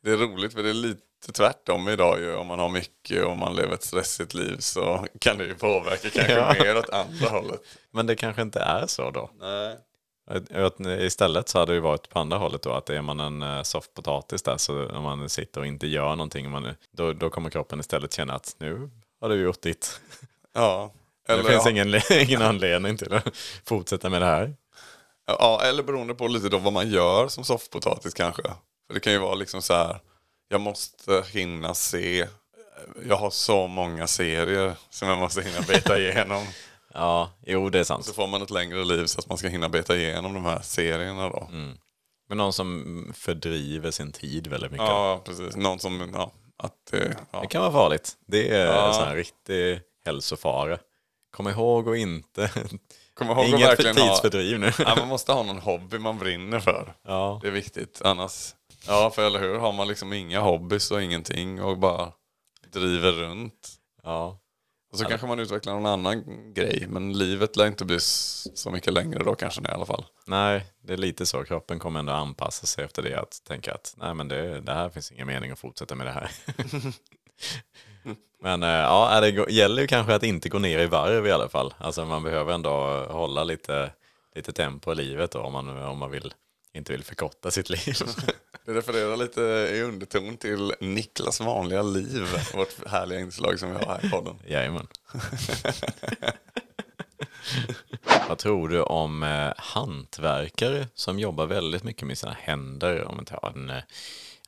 Det 0.04 0.12
är 0.12 0.18
roligt 0.18 0.54
för 0.54 0.64
det 0.64 0.70
är 0.70 0.74
lite 0.74 1.32
tvärtom 1.34 1.90
idag 1.90 2.20
ju. 2.20 2.36
Om 2.36 2.48
man 2.48 2.60
har 2.60 2.70
mycket 2.70 3.26
och 3.26 3.38
man 3.38 3.56
lever 3.56 3.74
ett 3.74 3.84
stressigt 3.84 4.34
liv 4.34 4.58
så 4.60 5.08
kan 5.20 5.38
det 5.38 5.46
ju 5.46 5.56
påverka 5.56 6.10
kanske 6.10 6.34
Ja. 6.34 6.56
mer 6.60 6.78
åt 6.78 6.90
andra 6.90 7.30
hållet. 7.30 7.62
Men 7.92 8.08
det 8.08 8.16
kanske 8.16 8.42
inte 8.42 8.60
är 8.60 8.88
så 8.88 9.12
då. 9.12 9.30
Nej. 9.40 9.78
Istället 11.06 11.50
så 11.50 11.60
hade 11.60 11.72
det 11.72 11.76
ju 11.76 11.82
varit 11.82 12.10
på 12.10 12.20
andra 12.20 12.38
hållet 12.38 12.62
då, 12.62 12.72
att 12.74 12.90
är 12.90 13.02
man 13.02 13.20
en 13.20 13.42
eh, 13.42 13.62
soffpotatis 13.62 14.42
där, 14.44 14.58
så 14.58 14.90
om 14.90 15.04
man 15.04 15.30
sitter 15.30 15.62
och 15.62 15.68
inte 15.68 15.88
gör 15.88 16.10
någonting, 16.16 16.52
man, 16.52 16.76
då, 16.92 17.14
då 17.14 17.30
kommer 17.30 17.50
kroppen 17.50 17.80
istället 17.80 18.14
känna 18.14 18.34
att 18.34 18.56
nu 18.58 18.90
har 19.22 19.30
du 19.30 19.36
gjort 19.36 19.62
ditt. 19.62 20.02
Ja. 20.54 20.92
Det 21.28 21.34
Eller, 21.34 21.44
finns 21.44 21.66
ja. 21.66 21.72
ingen, 21.72 22.02
ingen 22.30 22.42
anledning 22.42 22.98
till 22.98 23.14
att 23.14 23.28
fortsätta 23.66 24.10
med 24.10 24.22
det 24.22 24.26
här. 24.26 24.56
Ja, 25.28 25.62
eller 25.64 25.84
beroende 25.84 26.14
på 26.16 26.28
lite 26.28 26.50
då 26.50 26.58
vad 26.58 26.74
man 26.74 26.90
gör 26.90 27.28
som 27.28 27.44
soffpotatis 27.44 28.14
kanske. 28.14 28.42
För 28.88 28.94
det 28.94 29.00
kan 29.00 29.14
ju 29.14 29.20
vara 29.20 29.36
liksom 29.36 29.62
så 29.62 29.74
här, 29.74 30.00
jag 30.50 30.62
måste 30.62 31.24
hinna 31.32 31.74
se, 31.74 32.28
jag 33.08 33.16
har 33.16 33.30
så 33.30 33.68
många 33.68 34.08
serier 34.08 34.74
som 34.90 35.08
jag 35.08 35.18
måste 35.18 35.42
hinna 35.42 35.62
beta 35.62 36.00
igenom. 36.00 36.46
Ja, 36.94 37.30
jo 37.46 37.70
det 37.70 37.80
är 37.80 37.84
sant. 37.84 38.06
Så 38.06 38.14
får 38.14 38.28
man 38.28 38.42
ett 38.42 38.50
längre 38.52 38.86
liv 38.86 39.06
så 39.06 39.20
att 39.20 39.30
man 39.30 39.38
ska 39.38 39.48
hinna 39.48 39.70
beta 39.70 39.96
igenom 39.96 40.34
de 40.34 40.46
här 40.46 40.62
serierna 40.62 41.30
då. 41.30 41.48
Men 42.30 42.38
någon 42.38 42.54
som 42.54 43.12
fördriver 43.16 43.92
sin 43.92 44.12
tid 44.12 44.48
väldigt 44.48 44.72
mycket. 44.72 44.88
Ja, 44.88 45.22
precis. 45.26 45.56
Någon 45.56 45.80
som, 45.80 46.12
ja, 46.14 46.32
att 46.58 46.74
det, 46.92 47.16
ja. 47.32 47.42
Det 47.42 47.48
kan 47.48 47.62
vara 47.62 47.72
farligt. 47.72 48.12
Det 48.28 48.50
är 48.56 48.66
Ja. 48.66 48.88
en 48.88 48.94
sån 48.94 49.04
här 49.08 49.16
riktig 49.16 49.82
hälsofara. 50.06 50.78
Kom 51.34 51.48
ihåg 51.48 51.88
och 51.88 51.98
inte... 51.98 52.52
Kom 53.14 53.28
ihåg 53.28 53.40
att 53.40 53.48
Inget 53.48 53.60
för 53.60 53.68
verkligen 53.68 53.96
tidsfördriv 53.96 54.60
nu. 54.60 54.72
Ja, 54.80 54.96
man 54.96 55.08
måste 55.08 55.32
ha 55.32 55.44
någon 55.44 55.60
hobby 55.60 55.98
man 55.98 56.20
brinner 56.20 56.60
för. 56.60 56.96
Ja. 57.04 57.40
Det 57.42 57.48
är 57.48 57.52
viktigt. 57.52 58.02
Annars, 58.04 58.56
ja 58.88 59.12
för 59.16 59.26
eller 59.26 59.40
hur, 59.40 59.58
har 59.58 59.72
man 59.74 59.88
liksom 59.88 60.14
inga 60.14 60.40
hobbys 60.40 60.92
och 60.92 61.02
ingenting 61.04 61.62
och 61.62 61.78
bara 61.78 62.12
driver 62.74 63.12
runt. 63.12 63.70
ja. 64.04 64.40
Och 64.92 65.00
så 65.00 65.06
kanske 65.06 65.28
man 65.28 65.40
utvecklar 65.40 65.74
någon 65.74 65.86
annan 65.86 66.24
grej. 66.54 66.86
Men 66.90 67.14
livet 67.14 67.56
lär 67.56 67.68
inte 67.68 67.86
bli 67.86 67.98
så 68.00 68.72
mycket 68.72 68.94
längre 68.94 69.24
då 69.24 69.36
kanske 69.36 69.62
i 69.62 69.72
alla 69.72 69.86
fall. 69.86 70.06
Nej, 70.28 70.66
det 70.84 70.94
är 70.94 70.98
lite 70.98 71.26
så. 71.26 71.44
Kroppen 71.44 71.80
kommer 71.80 72.00
ändå 72.00 72.14
anpassa 72.14 72.66
sig 72.66 72.86
efter 72.86 73.02
det. 73.02 73.20
Att 73.20 73.44
tänka 73.48 73.74
att 73.74 73.94
nej, 73.98 74.14
men 74.14 74.28
det, 74.28 74.62
det 74.62 74.74
här 74.74 74.90
finns 74.90 75.12
ingen 75.12 75.28
mening 75.28 75.52
att 75.52 75.60
fortsätta 75.60 75.96
med 75.96 76.08
det 76.08 76.12
här. 76.12 76.32
men 78.42 78.64
eh, 78.64 78.70
ja, 78.70 79.22
det 79.22 79.52
gäller 79.52 79.82
ju 79.82 79.88
kanske 79.88 80.16
att 80.16 80.24
inte 80.24 80.50
gå 80.50 80.60
ner 80.60 80.80
i 80.80 80.86
varv 80.86 81.28
i 81.28 81.32
alla 81.32 81.50
fall. 81.50 81.74
Alltså 81.78 82.06
man 82.06 82.24
behöver 82.24 82.54
ändå 82.54 83.06
hålla 83.10 83.44
lite, 83.44 83.92
lite 84.36 84.54
tempo 84.54 84.92
i 84.92 84.96
livet 84.96 85.32
då, 85.32 85.40
om 85.40 85.54
man, 85.54 85.78
om 85.78 85.98
man 85.98 86.12
vill, 86.12 86.34
inte 86.74 86.92
vill 86.92 87.04
förkorta 87.04 87.52
sitt 87.52 87.70
liv. 87.70 87.96
Det 88.66 88.74
refererar 88.74 89.18
lite 89.18 89.42
i 89.74 89.82
underton 89.82 90.38
till 90.38 90.74
Niklas 90.80 91.40
vanliga 91.40 91.82
liv. 91.82 92.28
Vårt 92.54 92.88
härliga 92.88 93.20
inslag 93.20 93.60
som 93.60 93.70
vi 93.70 93.76
har 93.76 93.86
här 93.86 94.06
i 94.06 94.10
podden. 94.10 94.36
Jajamän. 94.48 94.88
Vad 98.30 98.38
tror 98.38 98.70
du 98.70 98.82
om 98.82 99.24
eh, 99.24 99.54
hantverkare 99.58 100.88
som 100.96 101.20
jobbar 101.20 101.46
väldigt 101.46 101.84
mycket 101.84 102.08
med 102.08 102.18
sina 102.18 102.34
händer? 102.34 103.04
Om 103.04 103.16
man 103.16 103.26
tar 103.26 103.54
en, 103.56 103.70
eh, 103.70 103.84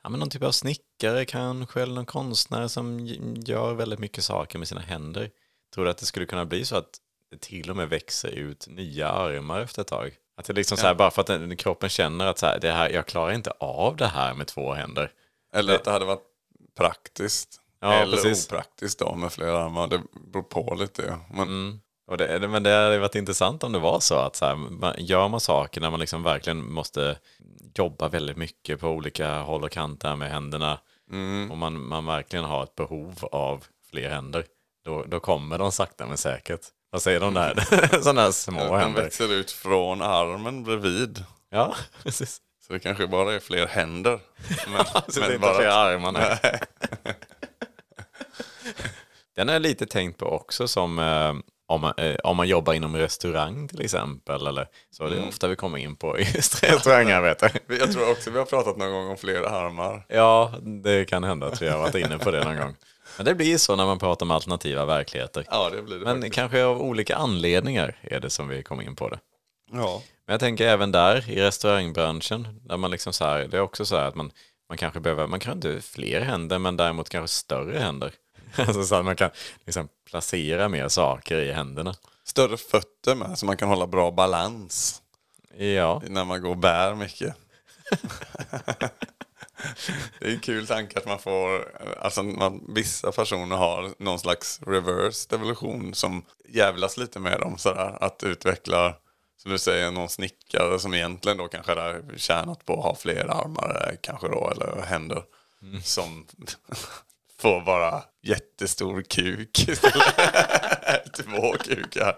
ja, 0.06 0.10
men 0.10 0.20
någon 0.20 0.30
typ 0.30 0.42
av 0.42 0.52
snickare 0.52 1.24
kanske, 1.24 1.82
eller 1.82 1.94
någon 1.94 2.06
konstnär 2.06 2.68
som 2.68 3.06
gör 3.46 3.74
väldigt 3.74 3.98
mycket 3.98 4.24
saker 4.24 4.58
med 4.58 4.68
sina 4.68 4.80
händer. 4.80 5.30
Tror 5.74 5.84
du 5.84 5.90
att 5.90 5.98
det 5.98 6.06
skulle 6.06 6.26
kunna 6.26 6.44
bli 6.44 6.64
så 6.64 6.76
att 6.76 6.98
det 7.30 7.40
till 7.40 7.70
och 7.70 7.76
med 7.76 7.88
växer 7.88 8.28
ut 8.28 8.66
nya 8.68 9.08
armar 9.08 9.60
efter 9.60 9.82
ett 9.82 9.88
tag? 9.88 10.16
Att 10.36 10.46
det 10.46 10.52
liksom 10.52 10.78
så 10.78 10.86
här, 10.86 10.94
bara 10.94 11.10
för 11.10 11.20
att 11.20 11.26
den, 11.26 11.56
kroppen 11.56 11.88
känner 11.88 12.26
att 12.26 12.38
så 12.38 12.46
här, 12.46 12.60
det 12.60 12.72
här, 12.72 12.90
jag 12.90 13.06
klarar 13.06 13.32
inte 13.32 13.50
av 13.50 13.96
det 13.96 14.06
här 14.06 14.34
med 14.34 14.46
två 14.46 14.72
händer. 14.72 15.12
Eller 15.52 15.74
att 15.74 15.84
det 15.84 15.90
hade 15.90 16.04
varit 16.04 16.26
praktiskt. 16.76 17.60
Ja, 17.80 17.92
Eller 17.92 18.16
precis. 18.16 18.46
opraktiskt 18.46 18.98
då 18.98 19.14
med 19.14 19.32
flera 19.32 19.64
armar. 19.64 19.86
Det 19.86 20.02
beror 20.32 20.42
på 20.42 20.74
lite. 20.74 21.04
ja. 21.08 21.44
Men, 21.44 21.80
Och 22.06 22.18
det, 22.18 22.48
men 22.48 22.62
det 22.62 22.70
hade 22.70 22.98
varit 22.98 23.14
intressant 23.14 23.64
om 23.64 23.72
det 23.72 23.78
var 23.78 24.00
så 24.00 24.14
att 24.14 24.36
så 24.36 24.46
här, 24.46 24.54
man, 24.54 24.94
gör 24.98 25.28
man 25.28 25.40
saker 25.40 25.80
när 25.80 25.90
man 25.90 26.00
liksom 26.00 26.22
verkligen 26.22 26.72
måste 26.72 27.18
jobba 27.74 28.08
väldigt 28.08 28.36
mycket 28.36 28.80
på 28.80 28.88
olika 28.88 29.38
håll 29.38 29.64
och 29.64 29.70
kanter 29.70 30.16
med 30.16 30.30
händerna 30.30 30.78
och 31.50 31.58
man, 31.58 31.88
man 31.88 32.06
verkligen 32.06 32.44
har 32.44 32.62
ett 32.62 32.74
behov 32.74 33.24
av 33.32 33.64
fler 33.90 34.10
händer, 34.10 34.44
då, 34.84 35.04
då 35.04 35.20
kommer 35.20 35.58
de 35.58 35.72
sakta 35.72 36.06
men 36.06 36.16
säkert. 36.16 36.60
Vad 36.90 37.02
säger 37.02 37.20
de 37.20 37.34
där? 37.34 37.54
Sådana 38.02 38.20
här 38.20 38.30
små 38.30 38.60
Den 38.60 38.80
händer. 38.80 39.02
växer 39.02 39.32
ut 39.32 39.50
från 39.50 40.02
armen 40.02 40.64
bredvid. 40.64 41.24
Ja, 41.50 41.74
precis. 42.02 42.40
Så 42.66 42.72
det 42.72 42.78
kanske 42.78 43.06
bara 43.06 43.34
är 43.34 43.40
fler 43.40 43.66
händer. 43.66 44.20
Men, 44.68 44.84
Så 45.08 45.20
det 45.20 45.26
är 45.26 45.34
inte 45.34 45.54
fler 45.54 45.68
armar. 45.68 46.12
nej. 46.12 46.60
Den 49.36 49.48
är 49.48 49.58
lite 49.58 49.86
tänkt 49.86 50.18
på 50.18 50.26
också 50.26 50.68
som 50.68 50.98
eh, 50.98 51.34
om, 51.68 51.80
man, 51.80 51.92
eh, 51.96 52.14
om 52.24 52.36
man 52.36 52.48
jobbar 52.48 52.72
inom 52.74 52.96
restaurang 52.96 53.68
till 53.68 53.80
exempel. 53.80 54.46
Eller, 54.46 54.66
så 54.90 55.04
är 55.04 55.10
det 55.10 55.28
ofta 55.28 55.48
vi 55.48 55.56
kommer 55.56 55.78
in 55.78 55.96
på 55.96 56.18
just 56.18 56.62
restaurangarbete. 56.64 57.50
Jag 57.66 57.92
tror 57.92 58.10
också 58.10 58.30
vi 58.30 58.38
har 58.38 58.44
pratat 58.46 58.76
någon 58.76 58.92
gång 58.92 59.08
om 59.10 59.16
fler 59.16 59.42
armar. 59.42 60.06
Ja, 60.08 60.54
det 60.84 61.04
kan 61.04 61.24
hända 61.24 61.46
att 61.46 61.62
vi 61.62 61.68
har 61.68 61.78
varit 61.78 61.94
inne 61.94 62.18
på 62.18 62.30
det 62.30 62.44
någon 62.44 62.56
gång. 62.56 62.74
Men 63.16 63.26
det 63.26 63.34
blir 63.34 63.58
så 63.58 63.76
när 63.76 63.86
man 63.86 63.98
pratar 63.98 64.26
om 64.26 64.30
alternativa 64.30 64.84
verkligheter. 64.84 65.44
Ja, 65.50 65.70
det 65.70 65.82
blir 65.82 65.98
det 65.98 66.04
Men 66.04 66.14
faktiskt. 66.16 66.34
kanske 66.34 66.64
av 66.64 66.82
olika 66.82 67.16
anledningar 67.16 67.96
är 68.02 68.20
det 68.20 68.30
som 68.30 68.48
vi 68.48 68.62
kommer 68.62 68.82
in 68.82 68.96
på 68.96 69.08
det. 69.08 69.18
Ja. 69.72 70.02
Men 70.26 70.32
jag 70.34 70.40
tänker 70.40 70.68
även 70.68 70.92
där 70.92 71.30
i 71.30 71.40
restaurangbranschen, 71.42 72.60
där 72.62 72.76
man 72.76 72.90
liksom 72.90 73.12
så 73.12 73.24
här, 73.24 73.44
det 73.44 73.56
är 73.56 73.60
också 73.60 73.84
så 73.84 73.96
här 73.96 74.08
att 74.08 74.14
man, 74.14 74.30
man 74.68 74.78
kanske 74.78 75.00
behöver, 75.00 75.26
man 75.26 75.40
kanske 75.40 75.68
inte 75.68 75.86
fler 75.88 76.20
händer, 76.20 76.58
men 76.58 76.76
däremot 76.76 77.08
kanske 77.08 77.36
större 77.36 77.78
händer. 77.78 78.12
Alltså 78.66 78.84
så 78.84 78.94
att 78.94 79.04
man 79.04 79.16
kan 79.16 79.30
liksom 79.64 79.88
placera 80.04 80.68
mer 80.68 80.88
saker 80.88 81.38
i 81.38 81.52
händerna. 81.52 81.94
större 82.24 82.56
fötter 82.56 83.14
med 83.14 83.38
så 83.38 83.46
man 83.46 83.56
kan 83.56 83.68
hålla 83.68 83.86
bra 83.86 84.10
balans 84.10 85.02
Ja, 85.58 86.02
när 86.08 86.24
man 86.24 86.42
går 86.42 86.50
och 86.50 86.58
bär 86.58 86.94
mycket. 86.94 87.34
Det 90.20 90.26
är 90.26 90.30
en 90.32 90.40
kul 90.40 90.66
tanke 90.66 90.98
att 90.98 91.06
man 91.06 91.18
får, 91.18 91.72
alltså 92.00 92.22
man, 92.22 92.74
vissa 92.74 93.12
personer 93.12 93.56
har 93.56 93.94
någon 93.98 94.18
slags 94.18 94.60
reverse 94.66 95.34
evolution 95.34 95.94
som 95.94 96.24
jävlas 96.48 96.96
lite 96.96 97.18
med 97.18 97.40
dem 97.40 97.58
sådär. 97.58 97.98
Att 98.00 98.22
utveckla, 98.22 98.94
som 99.42 99.50
du 99.50 99.58
säger, 99.58 99.90
någon 99.90 100.08
snickare 100.08 100.78
som 100.78 100.94
egentligen 100.94 101.38
då 101.38 101.48
kanske 101.48 101.72
är 101.72 102.02
tjänat 102.16 102.64
på 102.64 102.72
att 102.78 102.84
ha 102.84 102.94
fler 102.94 103.24
armar 103.24 103.88
eh, 103.90 103.96
kanske 104.00 104.28
då, 104.28 104.50
eller 104.50 104.82
händer. 104.82 105.22
Som 105.82 106.26
får 107.46 107.60
bara 107.60 108.02
jättestor 108.22 109.02
kuk 109.02 109.68
istället. 109.68 110.14
Två 111.16 111.52
kukar. 111.64 112.16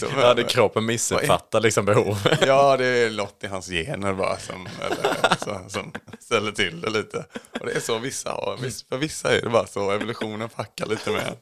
Som- 0.00 0.20
ja 0.20 0.34
det 0.34 0.44
kroppen 0.44 0.86
missuppfattar 0.86 1.60
liksom 1.60 1.84
behov. 1.84 2.18
Ja, 2.46 2.76
det 2.76 2.86
är 2.86 3.10
något 3.10 3.44
i 3.44 3.46
hans 3.46 3.66
gener 3.68 4.12
bara 4.12 4.38
som, 4.38 4.68
eller, 4.84 5.34
så, 5.44 5.60
som 5.68 5.92
ställer 6.20 6.52
till 6.52 6.80
det 6.80 6.90
lite. 6.90 7.24
Och 7.60 7.66
det 7.66 7.72
är 7.72 7.80
så 7.80 7.98
vissa 7.98 8.30
har. 8.30 8.56
För 8.88 8.96
vissa 8.96 9.36
är 9.36 9.42
det 9.42 9.48
bara 9.50 9.66
så. 9.66 9.90
Evolutionen 9.90 10.48
fuckar 10.48 10.86
lite 10.86 11.10
med 11.10 11.22
en. 11.26 11.36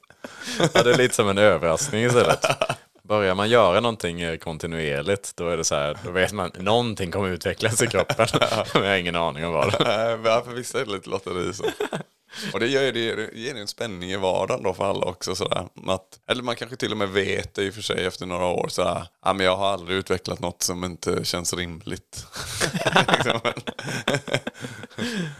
Ja, 0.74 0.82
det 0.82 0.90
är 0.90 0.98
lite 0.98 1.14
som 1.14 1.28
en 1.28 1.38
överraskning 1.38 2.04
istället. 2.04 2.44
Börjar 3.08 3.34
man 3.34 3.50
göra 3.50 3.80
någonting 3.80 4.20
eh, 4.20 4.36
kontinuerligt, 4.36 5.36
då 5.36 5.48
är 5.48 5.56
det 5.56 5.64
så 5.64 5.74
här, 5.74 5.98
då 6.04 6.10
vet 6.10 6.32
man 6.32 6.50
någonting 6.58 7.10
kommer 7.10 7.28
utvecklas 7.28 7.82
i 7.82 7.86
kroppen. 7.86 8.26
Men 8.74 8.82
jag 8.82 8.90
har 8.90 8.96
ingen 8.96 9.16
aning 9.16 9.46
om 9.46 9.52
vad. 9.52 9.66
Nej, 9.66 10.18
För 10.44 10.52
vissa 10.52 10.80
är 10.80 10.84
det 10.84 10.92
lite 10.92 11.10
lotteri 11.10 11.52
så. 11.52 11.64
Och 12.52 12.60
det 12.60 12.66
gör 12.66 12.82
ju 12.82 12.92
det, 12.92 13.14
det 13.14 13.38
ger 13.38 13.54
ju 13.54 13.60
en 13.60 13.68
spänning 13.68 14.10
i 14.10 14.16
vardagen 14.16 14.62
då 14.62 14.74
för 14.74 14.84
alla 14.84 15.06
också. 15.06 15.34
Sådär. 15.34 15.68
Att, 15.86 16.20
eller 16.26 16.42
man 16.42 16.56
kanske 16.56 16.76
till 16.76 16.92
och 16.92 16.96
med 16.96 17.08
vet 17.08 17.54
det 17.54 17.62
i 17.62 17.70
och 17.70 17.74
för 17.74 17.82
sig 17.82 18.06
efter 18.06 18.26
några 18.26 18.46
år. 18.46 18.68
Sådär, 18.68 19.06
ja, 19.24 19.32
men 19.32 19.46
jag 19.46 19.56
har 19.56 19.68
aldrig 19.68 19.98
utvecklat 19.98 20.40
något 20.40 20.62
som 20.62 20.84
inte 20.84 21.24
känns 21.24 21.54
rimligt. 21.54 22.26
Liksom. 23.08 23.40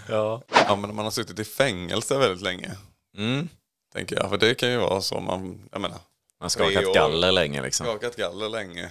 Ja. 0.09 0.42
ja, 0.68 0.76
men 0.76 0.94
man 0.94 1.04
har 1.04 1.11
suttit 1.11 1.38
i 1.38 1.44
fängelse 1.44 2.18
väldigt 2.18 2.42
länge. 2.42 2.71
Mm. 3.16 3.49
Tänker 3.94 4.16
jag. 4.16 4.30
För 4.30 4.38
det 4.38 4.54
kan 4.54 4.71
ju 4.71 4.76
vara 4.76 5.00
så 5.00 5.21
man, 5.21 5.68
jag 5.73 5.80
menar, 5.80 5.99
Man 6.40 6.44
har 6.44 6.48
skakat 6.48 6.86
år. 6.86 6.94
galler 6.94 7.32
länge 7.32 7.62
liksom. 7.62 7.86
skakat 7.86 8.16
galler 8.16 8.48
länge. 8.48 8.90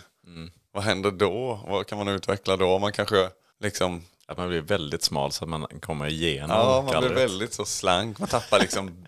Vad 0.73 0.83
händer 0.83 1.11
då? 1.11 1.59
Vad 1.67 1.87
kan 1.87 1.97
man 1.97 2.07
utveckla 2.07 2.57
då? 2.57 2.79
Man 2.79 2.91
kanske 2.91 3.29
liksom... 3.59 4.03
Att 4.25 4.37
man 4.37 4.47
blir 4.49 4.61
väldigt 4.61 5.03
smal 5.03 5.31
så 5.31 5.43
att 5.45 5.49
man 5.49 5.67
kommer 5.81 6.07
igenom 6.07 6.49
Ja, 6.49 6.75
man 6.75 6.85
blir 6.85 6.93
gallret. 6.93 7.17
väldigt 7.17 7.53
så 7.53 7.65
slank. 7.65 8.19
Man 8.19 8.29
tappar 8.29 8.59
liksom... 8.59 9.05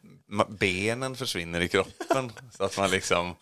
Benen 0.47 1.15
försvinner 1.15 1.61
i 1.61 1.67
kroppen. 1.67 2.31
Så 2.57 2.63
att 2.63 2.77
man 2.77 2.91
liksom... 2.91 3.35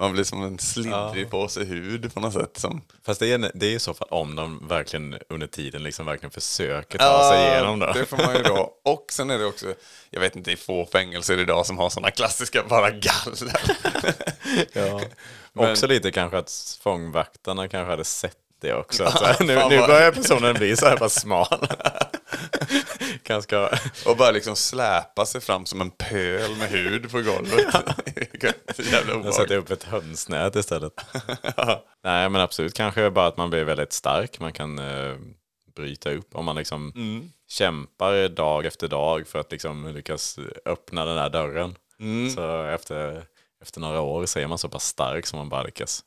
Man 0.00 0.12
blir 0.12 0.24
som 0.24 0.42
en 0.42 0.58
slidrig 0.58 1.30
påse 1.30 1.64
hud 1.64 2.14
på 2.14 2.20
något 2.20 2.32
sätt. 2.32 2.58
Som, 2.58 2.82
Fast 3.04 3.20
det 3.20 3.32
är, 3.32 3.50
det 3.54 3.66
är 3.66 3.70
i 3.70 3.78
så 3.78 3.94
fall 3.94 4.08
om 4.10 4.36
de 4.36 4.68
verkligen 4.68 5.18
under 5.28 5.46
tiden 5.46 5.82
liksom 5.82 6.06
verkligen 6.06 6.30
försöker 6.30 6.98
ta 6.98 7.30
sig 7.30 7.46
igenom 7.48 7.78
det. 7.78 7.92
Det 7.94 8.04
får 8.06 8.16
man 8.16 8.36
ju 8.36 8.42
då. 8.42 8.74
Och 8.84 9.06
sen 9.10 9.30
är 9.30 9.38
det 9.38 9.44
också, 9.44 9.74
jag 10.10 10.20
vet 10.20 10.36
inte, 10.36 10.50
det 10.50 10.54
är 10.54 10.56
få 10.56 10.86
fängelser 10.86 11.38
idag 11.38 11.66
som 11.66 11.78
har 11.78 11.90
sådana 11.90 12.10
klassiska 12.10 12.62
bara 12.68 12.90
galler. 12.90 13.52
Ja. 14.72 15.00
Men- 15.52 15.70
Också 15.70 15.86
lite 15.86 16.10
kanske 16.10 16.38
att 16.38 16.78
fångvaktarna 16.82 17.68
kanske 17.68 17.90
hade 17.90 18.04
sett 18.04 18.36
det 18.60 18.74
också. 18.74 19.10
Så 19.10 19.24
här, 19.24 19.36
nu, 19.40 19.54
nu 19.54 19.86
börjar 19.86 20.12
personen 20.12 20.54
bli 20.54 20.76
så 20.76 20.86
här 20.86 20.96
pass 20.96 21.20
smal. 21.20 21.66
Ganska... 23.24 23.68
Och 24.06 24.16
bara 24.16 24.30
liksom 24.30 24.56
släpa 24.56 25.26
sig 25.26 25.40
fram 25.40 25.66
som 25.66 25.80
en 25.80 25.90
pöl 25.90 26.56
med 26.56 26.68
hud 26.68 27.10
på 27.10 27.20
golvet. 27.22 27.74
Jävla 28.92 29.14
Jag 29.24 29.34
sätter 29.34 29.56
upp 29.56 29.70
ett 29.70 29.84
hönsnät 29.84 30.56
istället. 30.56 30.92
Nej 32.04 32.28
men 32.28 32.40
absolut, 32.40 32.74
kanske 32.74 33.10
bara 33.10 33.26
att 33.26 33.36
man 33.36 33.50
blir 33.50 33.64
väldigt 33.64 33.92
stark. 33.92 34.40
Man 34.40 34.52
kan 34.52 34.78
eh, 34.78 35.16
bryta 35.76 36.10
upp 36.10 36.34
om 36.34 36.44
man 36.44 36.56
liksom 36.56 36.92
Mm. 36.96 37.30
kämpar 37.48 38.28
dag 38.28 38.66
efter 38.66 38.88
dag 38.88 39.26
för 39.26 39.38
att 39.38 39.52
liksom 39.52 39.86
lyckas 39.94 40.38
öppna 40.64 41.04
den 41.04 41.18
här 41.18 41.30
dörren. 41.30 41.74
Mm. 42.00 42.30
Så 42.30 42.62
efter, 42.64 43.24
efter 43.62 43.80
några 43.80 44.00
år 44.00 44.26
så 44.26 44.38
är 44.38 44.46
man 44.46 44.58
så 44.58 44.68
pass 44.68 44.84
stark 44.84 45.26
som 45.26 45.38
man 45.38 45.48
bara 45.48 45.62
lyckas 45.62 46.04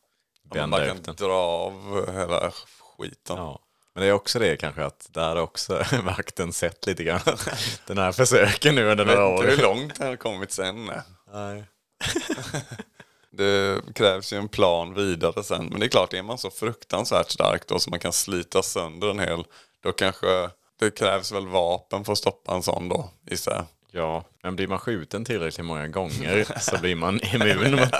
Man 0.55 0.69
bara 0.71 0.91
upp 0.91 1.05
kan 1.05 1.15
dra 1.15 1.33
av 1.33 2.05
hela 2.13 2.51
skiten. 2.97 3.37
Ja. 3.37 3.59
Men 3.93 4.01
det 4.01 4.07
är 4.07 4.13
också 4.13 4.39
det 4.39 4.57
kanske 4.57 4.85
att 4.85 5.07
där 5.11 5.27
har 5.35 5.41
också 5.41 5.83
vakten 6.03 6.53
sett 6.53 6.85
lite 6.87 7.03
grann. 7.03 7.19
Den 7.87 7.97
här 7.97 8.11
försöken 8.11 8.75
nu 8.75 8.91
under 8.91 9.05
Jag 9.05 9.15
några 9.15 9.29
vet 9.29 9.39
år. 9.39 9.49
inte 9.49 9.55
hur 9.55 9.63
långt 9.75 9.95
det 9.99 10.05
har 10.05 10.15
kommit 10.15 10.51
sen. 10.51 10.85
nej. 10.85 11.01
Nej. 11.33 11.63
Det 13.33 13.81
krävs 13.95 14.33
ju 14.33 14.37
en 14.37 14.47
plan 14.49 14.93
vidare 14.93 15.43
sen. 15.43 15.65
Men 15.65 15.79
det 15.79 15.85
är 15.85 15.89
klart, 15.89 16.13
är 16.13 16.23
man 16.23 16.37
så 16.37 16.49
fruktansvärt 16.49 17.31
stark 17.31 17.67
då 17.67 17.79
så 17.79 17.89
man 17.89 17.99
kan 17.99 18.13
slita 18.13 18.63
sönder 18.63 19.09
en 19.09 19.19
hel, 19.19 19.43
då 19.83 19.91
kanske 19.91 20.49
det 20.79 20.91
krävs 20.91 21.31
väl 21.31 21.47
vapen 21.47 22.05
för 22.05 22.11
att 22.11 22.17
stoppa 22.17 22.53
en 22.55 22.63
sån 22.63 22.89
då, 22.89 23.09
gissar 23.29 23.51
jag. 23.51 23.65
Ja, 23.91 24.25
men 24.43 24.55
blir 24.55 24.67
man 24.67 24.79
skjuten 24.79 25.25
tillräckligt 25.25 25.65
många 25.65 25.87
gånger 25.87 26.45
så 26.59 26.77
blir 26.77 26.95
man 26.95 27.19
immun 27.33 27.71
mot 27.71 27.91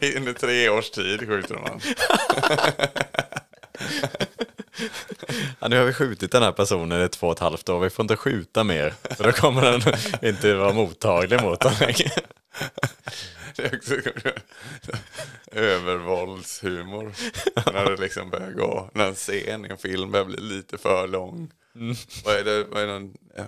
det. 0.00 0.16
Under 0.16 0.32
tre 0.32 0.68
års 0.68 0.90
tid 0.90 1.20
skjuter 1.20 1.54
man. 1.54 1.80
Ja, 5.58 5.68
nu 5.68 5.78
har 5.78 5.84
vi 5.84 5.92
skjutit 5.92 6.32
den 6.32 6.42
här 6.42 6.52
personen 6.52 7.02
i 7.04 7.08
två 7.08 7.26
och 7.26 7.32
ett 7.32 7.38
halvt 7.38 7.68
år, 7.68 7.80
vi 7.80 7.90
får 7.90 8.02
inte 8.02 8.16
skjuta 8.16 8.64
mer. 8.64 8.94
För 9.16 9.24
då 9.24 9.32
kommer 9.32 9.62
den 9.62 9.82
inte 10.22 10.54
vara 10.54 10.72
mottaglig 10.72 11.42
mot 11.42 11.60
den 11.60 11.72
längre. 11.80 12.10
Det 13.56 13.70
övervåldshumor. 15.52 17.12
när 17.72 17.90
det 17.90 17.96
liksom 17.96 18.30
börjar 18.30 18.50
gå, 18.50 18.90
när 18.94 19.06
en 19.06 19.14
scen 19.14 19.66
i 19.66 19.68
en 19.68 19.78
film 19.78 20.10
börjar 20.10 20.24
bli 20.24 20.40
lite 20.40 20.78
för 20.78 21.08
lång. 21.08 21.50
Vad, 22.24 22.34
är 22.34 22.44
det, 22.44 22.64
vad, 22.64 22.82
är 22.82 22.96
eh, 22.96 23.00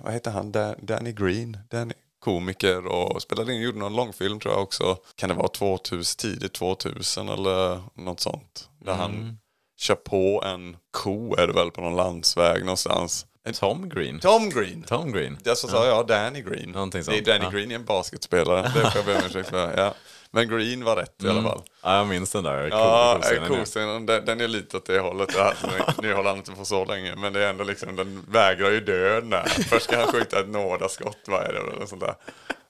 vad 0.03 0.13
heter 0.13 0.31
han? 0.31 0.51
Da- 0.51 0.75
Danny 0.81 1.11
Green? 1.11 1.57
Danny, 1.69 1.93
komiker 2.19 2.85
och 2.87 3.21
spelade 3.21 3.53
in, 3.53 3.61
gjorde 3.61 3.77
någon 3.79 3.95
långfilm 3.95 4.39
tror 4.39 4.53
jag 4.53 4.63
också. 4.63 4.97
Kan 5.15 5.29
det 5.29 5.35
vara 5.35 5.47
2000, 5.47 6.17
tidigt 6.17 6.53
2000 6.53 7.29
eller 7.29 7.81
något 7.95 8.19
sånt? 8.19 8.69
Där 8.79 8.93
han 8.93 9.37
kör 9.77 9.95
på 9.95 10.43
en 10.45 10.77
ko 10.91 11.35
är 11.35 11.47
det 11.47 11.53
väl 11.53 11.71
på 11.71 11.81
någon 11.81 11.95
landsväg 11.95 12.61
någonstans. 12.65 13.25
Tom 13.53 13.89
Green. 13.89 14.19
Tom 14.19 14.49
Green! 14.49 14.83
Tom 14.83 15.11
Green. 15.11 15.37
Ja, 15.43 15.55
så 15.55 15.67
sa 15.67 15.85
jag 15.87 16.07
Danny 16.07 16.41
Green. 16.41 16.69
Någonting 16.71 17.03
det 17.03 17.17
är 17.17 17.21
Danny 17.21 17.43
ja. 17.43 17.49
Green 17.49 17.71
är 17.71 17.75
en 17.75 17.85
basketspelare. 17.85 18.61
Det 18.61 18.91
får 18.91 18.91
jag 18.95 19.05
be 19.05 19.15
om 19.15 19.21
ursäkt 19.25 19.49
för. 19.49 19.77
Ja. 19.77 19.93
Men 20.31 20.49
Green 20.49 20.83
var 20.83 20.95
rätt 20.95 21.23
i 21.23 21.29
alla 21.29 21.41
fall. 21.41 21.61
Ja, 21.83 21.97
jag 21.97 22.07
minns 22.07 22.31
den 22.31 22.43
där 22.43 22.67
Ja, 22.71 23.17
koscenen, 23.21 23.51
ja. 23.53 23.59
koscenen, 23.59 24.05
den, 24.05 24.25
den 24.25 24.41
är 24.41 24.47
lite 24.47 24.77
åt 24.77 24.85
det 24.85 24.99
hållet. 24.99 25.29
Ja, 25.37 25.53
nu- 26.01 26.13
håller 26.13 26.29
han 26.29 26.37
inte 26.37 26.51
på 26.51 26.65
så 26.65 26.85
länge, 26.85 27.15
men 27.15 27.33
det 27.33 27.43
är 27.43 27.49
ändå 27.49 27.63
liksom, 27.63 27.95
den 27.95 28.23
vägrar 28.29 28.71
ju 28.71 28.79
dö 28.79 29.21
där. 29.21 29.43
Först 29.45 29.85
ska 29.85 29.97
han 29.97 30.07
skjuta 30.11 30.39
ett 30.39 30.49
nådaskott, 30.49 31.27
är 31.27 31.53
det? 31.53 31.59
Eller 31.75 31.85
sånt 31.85 32.01
där. 32.01 32.15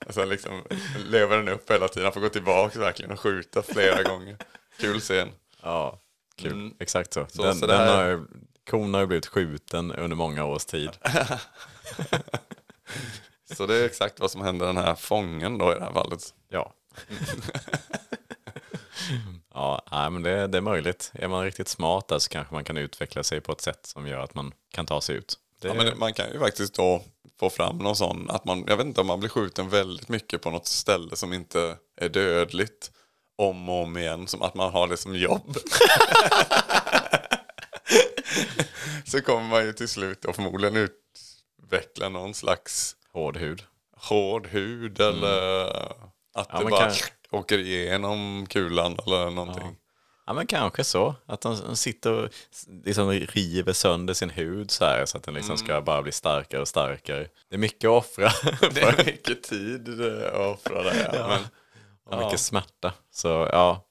Och 0.07 0.13
sen 0.13 0.29
liksom 0.29 0.63
lever 1.09 1.37
den 1.37 1.49
upp 1.49 1.71
hela 1.71 1.87
tiden. 1.87 2.03
Han 2.03 2.13
får 2.13 2.21
gå 2.21 2.29
tillbaka 2.29 2.79
verkligen 2.79 3.11
och 3.11 3.19
skjuta 3.19 3.61
flera 3.61 4.03
gånger. 4.03 4.37
Kul 4.79 4.99
scen. 4.99 5.29
Ja, 5.61 5.99
kul. 6.41 6.71
Exakt 6.79 7.13
så. 7.13 7.25
Så- 7.29 7.43
den, 7.43 7.55
så 7.55 7.65
den 7.67 7.77
här- 7.77 8.11
har, 8.11 8.25
kon 8.69 8.93
har 8.93 9.01
ju 9.01 9.07
blivit 9.07 9.25
skjuten 9.25 9.91
under 9.91 10.15
många 10.15 10.45
års 10.45 10.65
tid. 10.65 10.89
Så 13.53 13.65
det 13.65 13.75
är 13.75 13.85
exakt 13.85 14.19
vad 14.19 14.31
som 14.31 14.41
händer 14.41 14.65
den 14.65 14.77
här 14.77 14.95
fången 14.95 15.57
då 15.57 15.71
i 15.71 15.75
det 15.75 15.83
här 15.83 15.93
fallet. 15.93 16.33
Ja. 16.49 16.73
ja, 19.53 19.81
nej, 19.91 20.09
men 20.09 20.23
det, 20.23 20.47
det 20.47 20.57
är 20.57 20.61
möjligt. 20.61 21.11
Är 21.13 21.27
man 21.27 21.43
riktigt 21.43 21.67
smart 21.67 22.07
där 22.07 22.19
så 22.19 22.29
kanske 22.29 22.53
man 22.53 22.63
kan 22.63 22.77
utveckla 22.77 23.23
sig 23.23 23.41
på 23.41 23.51
ett 23.51 23.61
sätt 23.61 23.85
som 23.85 24.07
gör 24.07 24.19
att 24.19 24.35
man 24.35 24.51
kan 24.71 24.85
ta 24.85 25.01
sig 25.01 25.15
ut. 25.15 25.37
Det, 25.61 25.67
Ja, 25.67 25.73
men 25.73 25.99
man 25.99 26.13
kan 26.13 26.31
ju 26.33 26.39
faktiskt 26.39 26.73
då 26.73 27.03
få 27.39 27.49
fram 27.49 27.77
någon 27.77 27.95
sån, 27.95 28.29
att 28.29 28.45
man, 28.45 28.63
jag 28.67 28.77
vet 28.77 28.85
inte 28.85 29.01
om 29.01 29.07
man 29.07 29.19
blir 29.19 29.29
skjuten 29.29 29.69
väldigt 29.69 30.09
mycket 30.09 30.41
på 30.41 30.49
något 30.49 30.67
ställe 30.67 31.15
som 31.15 31.33
inte 31.33 31.77
är 32.01 32.09
dödligt. 32.09 32.91
Om 33.35 33.69
och 33.69 33.83
om 33.83 33.97
igen, 33.97 34.27
som 34.27 34.41
att 34.41 34.55
man 34.55 34.73
har 34.73 34.87
det 34.87 34.97
som 34.97 35.15
jobb. 35.15 35.57
Så 39.05 39.21
kommer 39.21 39.47
man 39.49 39.65
ju 39.65 39.73
till 39.73 39.87
slut 39.87 40.21
då 40.21 40.33
förmodligen 40.33 40.75
utveckla 40.77 42.09
någon 42.09 42.33
slags 42.33 42.95
Hård 43.13 43.37
hud. 43.37 43.63
hård 43.97 44.47
hud 44.47 45.01
eller 45.01 45.65
att 46.33 46.47
Ja, 46.51 46.59
det 46.59 46.65
bara 46.65 46.89
kan- 46.91 47.39
åker 47.39 47.57
igenom 47.59 48.45
kulan 48.49 48.97
eller 49.05 49.29
någonting. 49.29 49.75
Ja 50.25 50.33
men 50.33 50.47
kanske 50.47 50.83
så. 50.83 51.15
Att 51.25 51.41
de 51.41 51.75
sitter 51.75 52.11
och 52.11 52.29
liksom 52.85 53.11
river 53.11 53.73
sönder 53.73 54.13
sin 54.13 54.29
hud 54.29 54.71
så 54.71 54.85
här 54.85 55.05
så 55.05 55.17
att 55.17 55.23
den 55.23 55.33
liksom 55.33 55.57
ska 55.57 55.81
bara 55.81 56.01
bli 56.01 56.11
starkare 56.11 56.61
och 56.61 56.67
starkare. 56.67 57.27
Det 57.49 57.55
är 57.55 57.59
mycket 57.59 57.87
att 57.87 57.91
offra. 58.05 58.31
Det 58.73 58.81
är 58.81 59.05
mycket 59.05 59.43
tid 59.43 60.01
att 60.25 60.33
offra 60.33 60.83
där. 60.83 61.09
Ja. 61.13 61.27
Men, 61.27 61.39
och 62.19 62.25
mycket 62.25 62.39
smärta. 62.39 62.93
Så 63.11 63.27
ja, 63.51 63.85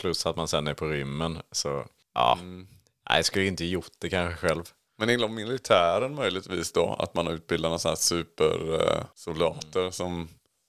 plus 0.00 0.26
att 0.26 0.36
man 0.36 0.48
sen 0.48 0.66
är 0.66 0.74
på 0.74 0.86
rymmen. 0.86 1.38
Så 1.52 1.84
ja, 2.14 2.38
nej 3.08 3.18
jag 3.18 3.24
skulle 3.24 3.46
inte 3.46 3.64
gjort 3.64 3.92
det 3.98 4.10
kanske 4.10 4.48
själv. 4.48 4.62
Men 4.98 5.10
inom 5.10 5.34
militären 5.34 6.14
möjligtvis 6.14 6.72
då, 6.72 6.96
att 6.98 7.14
man 7.14 7.28
utbildar 7.28 7.68
några 7.68 7.78
sådana 7.78 7.92
här 7.92 7.96
supersoldater 7.96 9.90
som 9.90 10.28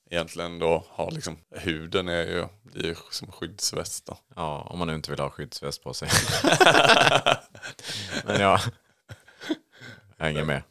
egentligen 0.09 0.59
då 0.59 0.85
har 0.89 1.11
liksom, 1.11 1.37
huden 1.55 2.07
är 2.07 2.25
ju, 2.25 2.45
blir 2.63 2.97
som 3.11 3.31
skyddsväst 3.31 4.05
då. 4.05 4.17
Ja, 4.35 4.67
om 4.69 4.79
man 4.79 4.87
nu 4.87 4.95
inte 4.95 5.11
vill 5.11 5.19
ha 5.19 5.29
skyddsväst 5.29 5.83
på 5.83 5.93
sig. 5.93 6.09
Men 8.25 8.41
ja, 8.41 8.59
jag 10.17 10.25
hänger 10.25 10.45
med. 10.45 10.61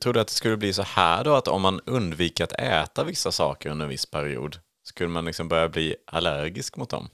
Tror 0.00 0.12
du 0.12 0.20
att 0.20 0.28
det 0.28 0.34
skulle 0.34 0.56
bli 0.56 0.72
så 0.72 0.82
här 0.82 1.24
då, 1.24 1.34
att 1.34 1.48
om 1.48 1.62
man 1.62 1.80
undviker 1.86 2.44
att 2.44 2.52
äta 2.52 3.04
vissa 3.04 3.32
saker 3.32 3.70
under 3.70 3.84
en 3.84 3.90
viss 3.90 4.06
period, 4.06 4.58
skulle 4.84 5.08
man 5.08 5.24
liksom 5.24 5.48
börja 5.48 5.68
bli 5.68 5.96
allergisk 6.06 6.76
mot 6.76 6.90
dem? 6.90 7.08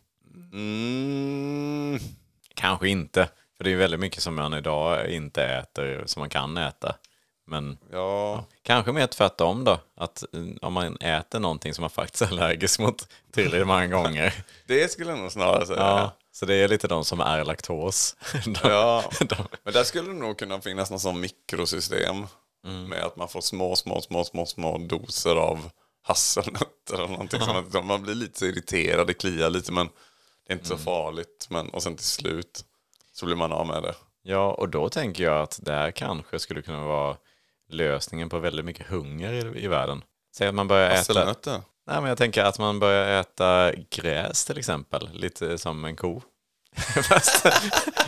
Mm. 0.53 1.99
Kanske 2.55 2.89
inte, 2.89 3.29
för 3.63 3.69
det 3.69 3.73
är 3.75 3.77
väldigt 3.77 4.01
mycket 4.01 4.23
som 4.23 4.35
man 4.35 4.55
idag 4.55 5.11
inte 5.11 5.45
äter 5.45 6.03
som 6.07 6.21
man 6.21 6.29
kan 6.29 6.57
äta. 6.57 6.97
Men 7.47 7.79
Ja, 7.93 8.45
kanske 8.63 8.93
mer 8.93 9.07
tvärtom 9.07 9.65
då, 9.65 9.81
att 9.97 10.25
mm, 10.35 10.59
om 10.63 10.73
man 10.73 10.97
äter 10.97 11.41
någonting 11.41 11.75
som 11.75 11.83
man 11.83 11.91
faktiskt 11.91 12.23
är 12.23 12.27
allergisk 12.27 12.81
mot 12.81 13.09
tillräckligt 13.33 13.67
många 13.67 13.87
gånger. 13.87 14.35
det 14.67 14.93
skulle 14.93 15.11
jag 15.11 15.19
nog 15.19 15.33
snarare 15.33 15.67
säga. 15.67 15.79
Ja, 15.79 16.17
så 16.33 16.47
det 16.47 16.55
är 16.55 16.69
lite 16.69 16.89
de 16.89 17.05
som 17.05 17.21
är 17.21 17.45
laktos. 17.45 18.17
De- 18.45 18.55
Ja, 18.65 19.05
de- 19.21 19.47
men 19.65 19.73
där 19.73 19.85
skulle 19.85 20.09
det 20.09 20.19
nog 20.19 20.39
kunna 20.39 20.61
finnas 20.61 20.91
någon 20.91 21.01
sån 21.01 21.21
mikrosystem. 21.21 22.27
Mm. 22.67 22.85
Med 22.89 23.03
att 23.05 23.17
man 23.17 23.29
får 23.29 23.41
små, 23.41 23.77
små, 23.77 24.01
små, 24.01 24.25
små, 24.25 24.47
små 24.47 24.79
doser 24.79 25.37
av 25.37 25.71
hasselnötter 26.03 26.95
eller 26.95 27.09
någonting 27.09 27.41
sånt. 27.41 27.85
Man 27.85 28.03
blir 28.03 28.15
lite 28.15 28.47
irriterad, 28.47 29.07
det 29.07 29.15
kliar 29.15 29.51
lite 29.51 29.73
men 29.73 29.87
det 30.47 30.53
är 30.53 30.57
inte 30.57 30.67
Mm. 30.67 30.79
så 30.79 30.85
farligt. 30.85 31.47
Men, 31.51 31.69
och 31.69 31.83
sen 31.83 31.97
till 31.97 32.07
slut 32.07 32.65
så 33.13 33.27
blir 33.27 33.37
man 33.37 33.53
av 33.53 33.67
med 33.67 33.83
det. 33.83 33.95
Ja, 34.23 34.53
och 34.53 34.69
då 34.69 34.89
tänker 34.89 35.25
jag 35.25 35.43
att 35.43 35.61
det 35.63 35.73
här 35.73 35.91
kanske 35.91 36.39
skulle 36.39 36.63
kunna 36.63 36.85
vara 36.85 37.17
lösningen 37.69 38.29
på 38.29 38.39
väldigt 38.39 38.65
mycket 38.65 38.87
hunger 38.87 39.33
i, 39.33 39.65
i 39.65 39.69
världen. 39.69 40.05
Säg 40.37 40.49
att 40.49 40.55
man 40.55 40.69
börjar 40.69 40.91
äta... 40.91 40.97
Hasselnötter? 40.97 41.63
Nej, 41.87 42.01
men 42.01 42.05
jag 42.05 42.19
tänker 42.19 42.45
att 42.45 42.59
man 42.59 42.79
börjar 42.79 43.21
äta 43.21 43.73
gräs 43.91 44.45
till 44.45 44.59
exempel, 44.59 45.09
lite 45.13 45.59
som 45.59 45.85
en 45.85 45.97
ko. 45.97 46.23
Fast, 47.09 47.47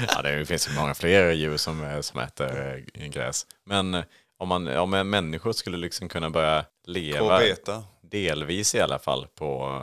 ja, 0.08 0.22
det 0.22 0.46
finns 0.46 0.68
ju 0.68 0.72
många 0.72 0.94
fler 0.94 1.30
djur 1.30 1.56
som, 1.56 2.02
som 2.02 2.20
äter 2.20 2.82
eh, 2.94 3.06
gräs. 3.06 3.46
Men 3.64 3.94
eh, 3.94 4.04
om, 4.38 4.48
man, 4.48 4.76
om 4.76 4.94
en 4.94 5.10
människor 5.10 5.52
skulle 5.52 5.76
liksom 5.76 6.08
kunna 6.08 6.30
börja 6.30 6.64
leva, 6.86 7.40
delvis 8.02 8.74
i 8.74 8.80
alla 8.80 8.98
fall, 8.98 9.26
på, 9.34 9.82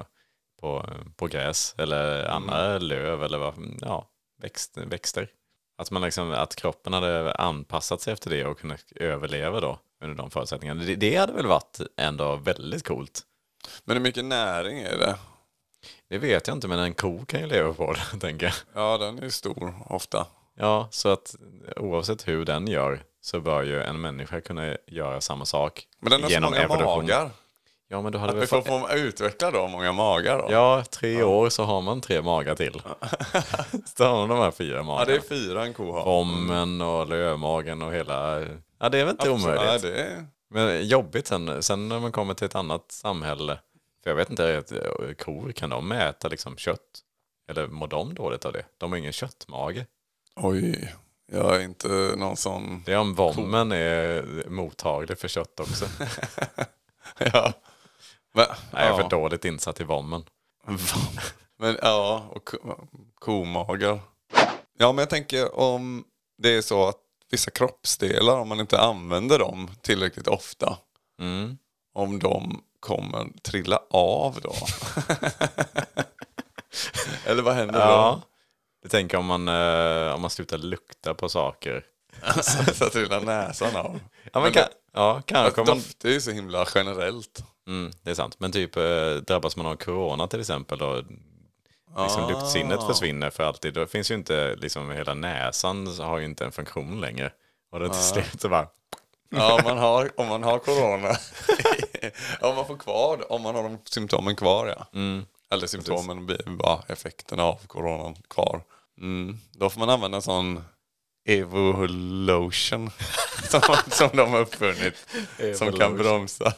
på, 0.61 0.85
på 1.15 1.27
gräs 1.27 1.75
eller 1.77 2.25
andra 2.25 2.77
löv 2.77 3.23
eller 3.23 3.37
vad, 3.37 3.53
ja, 3.81 4.07
växt, 4.41 4.77
växter. 4.77 5.29
Att, 5.77 5.91
man 5.91 6.01
liksom, 6.01 6.31
att 6.31 6.55
kroppen 6.55 6.93
hade 6.93 7.33
anpassat 7.33 8.01
sig 8.01 8.13
efter 8.13 8.29
det 8.29 8.45
och 8.45 8.59
kunnat 8.59 8.91
överleva 8.95 9.59
då 9.59 9.79
under 10.03 10.15
de 10.15 10.31
förutsättningarna. 10.31 10.83
Det, 10.83 10.95
det 10.95 11.15
hade 11.15 11.33
väl 11.33 11.47
varit 11.47 11.79
ändå 11.97 12.35
väldigt 12.35 12.87
coolt. 12.87 13.21
Men 13.83 13.97
hur 13.97 14.03
mycket 14.03 14.25
näring 14.25 14.79
är 14.79 14.97
det? 14.97 15.15
Det 16.09 16.17
vet 16.17 16.47
jag 16.47 16.57
inte, 16.57 16.67
men 16.67 16.79
en 16.79 16.93
ko 16.93 17.25
kan 17.25 17.39
ju 17.39 17.47
leva 17.47 17.73
på 17.73 17.93
det, 17.93 18.19
tänker 18.19 18.45
jag. 18.45 18.55
Ja, 18.73 18.97
den 18.97 19.23
är 19.23 19.29
stor 19.29 19.73
ofta. 19.85 20.27
Ja, 20.57 20.87
så 20.91 21.09
att 21.09 21.35
oavsett 21.75 22.27
hur 22.27 22.45
den 22.45 22.67
gör 22.67 23.03
så 23.21 23.39
bör 23.39 23.63
ju 23.63 23.81
en 23.81 24.01
människa 24.01 24.41
kunna 24.41 24.77
göra 24.87 25.21
samma 25.21 25.45
sak 25.45 25.87
Men 25.99 26.11
den 26.11 26.23
har 26.23 26.29
så 26.29 26.41
många 26.41 26.67
magar. 26.67 27.29
Ja, 27.91 28.01
men 28.01 28.11
då 28.11 28.19
hade 28.19 28.33
Vi 28.33 28.39
vi 28.39 28.47
får 28.47 28.61
få 28.61 28.89
utveckla 28.93 29.51
då 29.51 29.67
många 29.67 29.91
magar 29.91 30.37
då. 30.37 30.47
Ja, 30.51 30.83
tre 30.91 31.23
år 31.23 31.49
så 31.49 31.63
har 31.63 31.81
man 31.81 32.01
tre 32.01 32.21
magar 32.21 32.55
till. 32.55 32.81
så 33.97 34.03
har 34.03 34.17
man 34.17 34.29
de 34.29 34.37
här 34.37 34.51
fyra 34.51 34.77
Ja, 34.77 34.83
magarna. 34.83 35.05
det 35.05 35.15
är 35.15 35.21
fyra 35.21 35.65
en 35.65 35.73
ko 35.73 35.91
har. 35.91 36.03
Rommen 36.03 36.81
och 36.81 37.07
lövmagen 37.07 37.81
och 37.81 37.93
hela... 37.93 38.39
Ja, 38.79 38.89
det 38.89 38.99
är 38.99 39.05
väl 39.05 39.09
inte 39.09 39.31
Absolut. 39.31 39.55
Ja, 39.55 39.61
omöjligt. 39.63 39.81
det 39.81 40.03
är... 40.03 40.25
Men 40.49 40.87
jobbigt 40.87 41.27
sen, 41.27 41.63
sen 41.63 41.89
när 41.89 41.99
man 41.99 42.11
kommer 42.11 42.33
till 42.33 42.45
ett 42.45 42.55
annat 42.55 42.91
samhälle. 42.91 43.59
För 44.03 44.09
jag 44.09 44.15
vet 44.15 44.29
inte, 44.29 44.53
eh, 44.53 45.13
kor, 45.13 45.51
kan 45.51 45.69
de 45.69 45.91
äta 45.91 46.27
liksom 46.27 46.57
kött? 46.57 46.79
Eller 47.49 47.67
mår 47.67 47.87
de 47.87 48.13
dåligt 48.13 48.45
av 48.45 48.53
det? 48.53 48.65
De 48.77 48.91
har 48.91 48.99
ingen 48.99 49.13
köttmage. 49.13 49.85
Oj, 50.35 50.93
jag 51.31 51.55
är 51.55 51.59
inte 51.59 51.87
någon 52.17 52.37
sån... 52.37 52.83
Det 52.85 52.93
är 52.93 52.97
om 52.97 53.13
vommen 53.15 53.71
är 53.71 54.25
mottaglig 54.49 55.17
för 55.17 55.27
kött 55.27 55.59
också. 55.59 55.85
ja. 57.33 57.53
Men, 58.33 58.45
Nej, 58.73 58.85
jag 58.87 58.97
är 58.99 59.01
för 59.03 59.09
dåligt 59.09 59.45
insatt 59.45 59.79
i 59.81 59.83
vommen. 59.83 60.23
Men 61.59 61.77
ja, 61.81 62.25
och 62.31 62.45
ko- 62.45 62.87
komagar. 63.19 63.99
Ja, 64.77 64.91
men 64.91 64.97
jag 64.97 65.09
tänker 65.09 65.59
om 65.59 66.03
det 66.37 66.49
är 66.57 66.61
så 66.61 66.87
att 66.87 66.97
vissa 67.31 67.51
kroppsdelar, 67.51 68.37
om 68.39 68.47
man 68.49 68.59
inte 68.59 68.79
använder 68.81 69.39
dem 69.39 69.69
tillräckligt 69.81 70.27
ofta, 70.27 70.77
Mm. 71.19 71.57
om 71.93 72.19
de 72.19 72.63
kommer 72.79 73.27
trilla 73.43 73.79
av 73.89 74.39
då. 74.41 74.53
Eller 77.25 77.41
vad 77.43 77.53
händer 77.55 77.79
Ja. 77.79 78.21
Du 78.83 78.89
tänker 78.89 79.17
om 79.17 79.25
man, 79.25 79.47
eh, 79.47 80.13
om 80.15 80.21
man 80.21 80.29
slutar 80.29 80.57
lukta 80.57 81.13
på 81.13 81.29
saker. 81.29 81.85
Då? 82.35 82.43
så 82.73 82.89
trillar 82.89 83.21
näsan 83.21 83.75
av. 83.75 83.99
Ja, 84.33 84.39
men 84.39 84.51
kan, 84.51 84.63
ja 84.93 85.21
kanske. 85.25 85.61
Att 85.61 85.67
Man, 85.67 85.77
doft 85.77 86.05
är 86.05 86.09
ju 86.09 86.21
så 86.21 86.31
himla 86.31 86.67
generellt. 86.75 87.43
mm, 87.67 87.91
det 88.01 88.11
är 88.11 88.15
sant. 88.15 88.35
Men 88.39 88.51
typ 88.51 88.77
eh, 88.77 89.13
drabbas 89.27 89.55
man 89.57 89.65
av 89.65 89.75
corona 89.75 90.27
till 90.27 90.39
exempel 90.39 90.81
och 90.81 91.03
liksom 91.97 92.23
Ah. 92.23 92.29
luktsinnet 92.29 92.83
försvinner 92.83 93.29
för 93.29 93.43
alltid. 93.43 93.73
Då 93.73 93.85
finns 93.87 94.11
ju 94.11 94.15
inte, 94.15 94.55
liksom 94.55 94.91
hela 94.91 95.13
näsan 95.13 95.87
har 95.99 96.17
ju 96.19 96.25
inte 96.25 96.45
en 96.45 96.51
funktion 96.51 97.01
längre. 97.01 97.31
Och 97.71 97.79
då 97.79 97.89
till 97.89 98.03
slut 98.03 98.41
så 98.41 98.49
bara, 98.49 98.67
Ja, 99.29 99.53
om 99.55 99.61
man 99.63 99.77
har, 99.77 100.11
om 100.17 100.27
man 100.27 100.43
har 100.43 100.59
corona. 100.59 101.09
om 102.41 102.55
man 102.55 102.67
får 102.67 102.77
kvar, 102.77 103.31
om 103.31 103.41
man 103.41 103.55
har 103.55 103.63
de 103.63 103.77
symptomen 103.85 104.35
kvar 104.35 104.67
ja. 104.67 104.87
Mm. 104.93 105.25
Eller 105.49 105.67
symptomen, 105.67 106.29
bara 106.57 106.81
effekterna 106.87 107.43
av 107.43 107.59
coronan 107.67 108.15
kvar. 108.29 108.61
Mm. 108.97 109.37
Då 109.51 109.69
får 109.69 109.79
man 109.79 109.89
använda 109.89 110.15
en 110.15 110.21
sån 110.21 110.63
Evolution 111.25 112.89
som, 113.49 113.61
som 113.91 114.09
de 114.13 114.29
har 114.31 114.39
uppfunnit. 114.39 115.07
Som 115.55 115.71
kan 115.73 115.97
bromsa. 115.97 116.53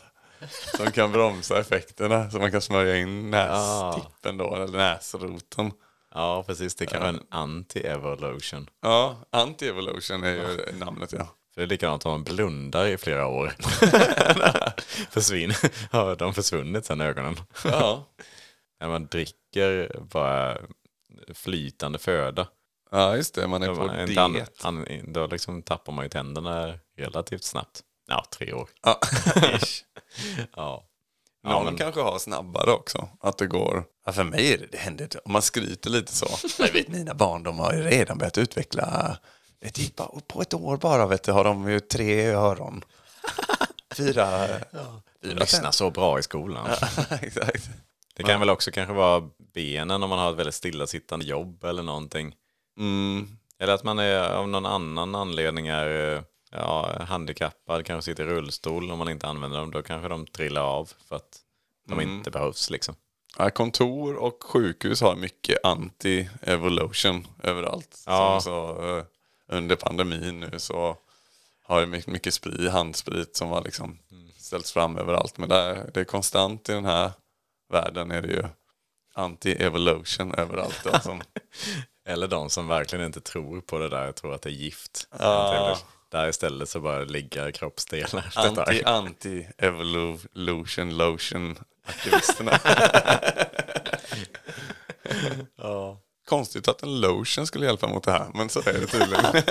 Som 0.78 0.91
kan 0.91 1.12
bromsa 1.12 1.60
effekterna. 1.60 2.32
Så 2.32 2.39
man 2.39 2.52
kan 2.52 2.62
smörja 2.62 2.97
in 2.97 3.32
nästippen 3.32 4.38
då, 4.38 4.56
eller 4.56 4.78
näsroten. 4.78 5.71
ja 6.13 6.43
precis, 6.47 6.76
det 6.76 6.86
kan 6.86 6.99
vara 6.99 7.10
en 7.10 7.23
anti-evolution. 7.30 8.69
Ja, 8.82 9.17
anti-evolution 9.32 10.23
är 10.23 10.34
ju 10.34 10.78
namnet 10.80 11.12
ja. 11.12 11.36
För 11.54 11.62
det 11.62 11.65
är 11.65 11.69
likadant 11.69 12.06
om 12.06 12.12
man 12.12 12.23
blundar 12.23 12.86
i 12.88 12.97
flera 12.97 13.28
år. 13.28 13.54
Försvinner, 15.12 15.58
har 15.91 16.15
de 16.15 16.34
försvunnit 16.34 16.86
sen 16.86 17.02
ögonen. 17.02 17.36
Ja, 17.63 18.06
När 18.80 18.88
man 18.88 19.06
dricker 19.08 19.99
bara 19.99 20.58
flytande 21.34 21.99
föda. 21.99 22.47
Ja 22.94 23.16
just 23.16 23.36
det. 23.36 23.48
Man 23.48 23.64
är 23.64 23.76
på 23.76 23.84
inte 24.08 24.22
an- 24.22 24.34
diet. 24.34 24.66
an- 24.66 24.88
då 25.14 25.28
liksom 25.28 25.62
tappar 25.64 25.94
man 25.94 26.06
ju 26.06 26.10
tänderna 26.10 26.80
relativt 26.98 27.44
snabbt. 27.44 27.82
Ja, 28.08 28.26
tre 28.38 28.54
år. 28.54 28.70
Ja, 28.84 29.00
ish. 29.36 29.84
Ja. 30.38 30.46
Ja, 30.56 30.84
Ja, 31.44 31.50
man 31.56 31.66
men, 31.66 31.78
kanske 31.78 32.02
har 32.02 32.20
snabbare 32.20 32.72
också. 32.72 33.10
Att 33.20 33.38
det 33.38 33.48
går. 33.48 33.86
Ja, 34.06 34.12
för 34.12 34.24
mig 34.24 34.54
är 34.54 34.58
det, 34.58 34.66
det 34.72 34.78
händer 34.78 35.04
inte. 35.04 35.20
Om 35.26 35.32
man 35.32 35.42
skryter 35.42 35.90
lite 35.90 36.14
så. 36.14 36.28
Jag 36.64 36.74
vet 36.74 36.88
mina 36.88 37.14
barn, 37.14 37.44
de 37.44 37.60
har 37.60 37.74
ju 37.74 37.82
redan 37.84 38.18
börjat 38.18 38.38
utveckla. 38.38 39.18
Det 39.62 39.68
är 39.68 39.72
typ 39.72 39.96
bara- 39.96 40.20
på 40.28 40.42
ett 40.42 40.54
år 40.54 40.78
bara 40.78 41.06
vet 41.08 41.24
du, 41.24 41.32
har 41.32 41.44
de 41.44 41.70
ju 41.72 41.80
tre 41.80 42.26
öron. 42.28 42.84
Fyra. 43.98 44.48
du 45.22 45.36
lyssnar 45.36 45.72
så 45.72 45.92
bra 45.92 46.20
i 46.20 46.24
skolan. 46.24 46.70
Exakt. 47.22 47.70
Det 48.16 48.24
kan 48.24 48.40
väl 48.40 48.50
också 48.50 48.72
kanske 48.72 48.94
vara 48.94 49.24
benen 49.54 50.04
om 50.04 50.10
man 50.10 50.20
har 50.20 50.32
ett 50.32 50.38
väldigt 50.38 50.56
stillasittande 50.56 51.26
jobb 51.26 51.64
eller 51.64 51.84
någonting. 51.84 52.36
Mm. 52.78 53.28
Eller 53.60 53.74
att 53.74 53.84
man 53.84 54.00
är 54.00 54.30
av 54.34 54.48
någon 54.50 54.66
annan 54.66 55.16
anledning 55.16 55.68
är 55.68 56.16
eh, 56.16 56.22
ja, 56.52 57.04
handikappad, 57.08 57.86
kanske 57.86 58.12
sitter 58.12 58.24
i 58.24 58.28
rullstol. 58.28 58.92
Om 58.92 59.00
man 59.00 59.10
inte 59.10 59.28
använder 59.28 59.60
dem, 59.60 59.72
då 59.72 59.82
kanske 59.82 60.08
de 60.10 60.26
trillar 60.28 60.62
av 60.62 60.92
för 61.08 61.16
att 61.16 61.40
de 61.88 61.94
Mm. 61.94 62.10
inte 62.18 62.32
behövs 62.32 62.70
liksom. 62.70 62.96
Ja, 63.38 63.50
kontor 63.50 64.16
och 64.16 64.44
sjukhus 64.44 65.02
har 65.02 65.16
mycket 65.16 65.64
anti-evolution 65.64 67.28
överallt. 67.44 68.04
Ja. 68.06 68.40
Så, 68.42 68.88
eh, 68.98 69.04
under 69.48 69.76
pandemin 69.76 70.40
nu 70.40 70.60
så 70.60 70.98
har 71.64 71.82
det 71.82 71.88
mycket, 71.88 72.08
mycket 72.08 72.34
sprit, 72.34 72.72
handsprit 72.72 73.36
som 73.36 73.50
har 73.50 73.62
liksom 73.64 74.00
ställts 74.38 74.72
fram 74.74 74.98
överallt. 74.98 75.38
Men 75.38 75.50
det 75.50 75.56
är, 75.56 75.92
det 75.94 76.00
är 76.00 76.04
konstant 76.04 76.70
i 76.70 76.72
den 76.72 76.86
här 76.86 77.12
världen 77.70 78.12
är 78.12 78.22
det 78.22 78.28
ju 78.28 78.44
anti-evolution 79.16 80.36
överallt. 80.40 80.82
Då, 80.84 81.00
som, 81.00 81.22
Eller 82.06 82.28
de 82.28 82.50
som 82.50 82.68
verkligen 82.68 83.06
inte 83.06 83.22
tror 83.22 83.62
på 83.62 83.80
det 83.80 83.89
där, 83.89 84.12
tror 84.12 84.34
att 84.34 84.42
det 84.42 84.50
är 84.50 84.54
gift. 84.54 85.08
Ja. 85.20 85.78
Där 86.12 86.30
istället 86.30 86.70
så 86.70 86.80
bara 86.80 87.04
ligger 87.04 87.52
kroppsdelar 87.52 88.32
tag. 88.32 88.46
anti, 88.46 88.84
anti-evolution 88.84 90.92
lotion 90.92 91.58
aktivisterna. 91.86 92.60
Ja. 95.56 95.98
Konstigt 96.30 96.68
att 96.68 96.84
en 96.84 97.02
lotion 97.02 97.48
skulle 97.48 97.66
hjälpa 97.66 97.88
mot 97.88 98.04
det 98.04 98.12
här, 98.12 98.28
men 98.34 98.50
så 98.50 98.60
är 98.60 98.74
det 98.74 98.88
tydligen. 98.88 99.26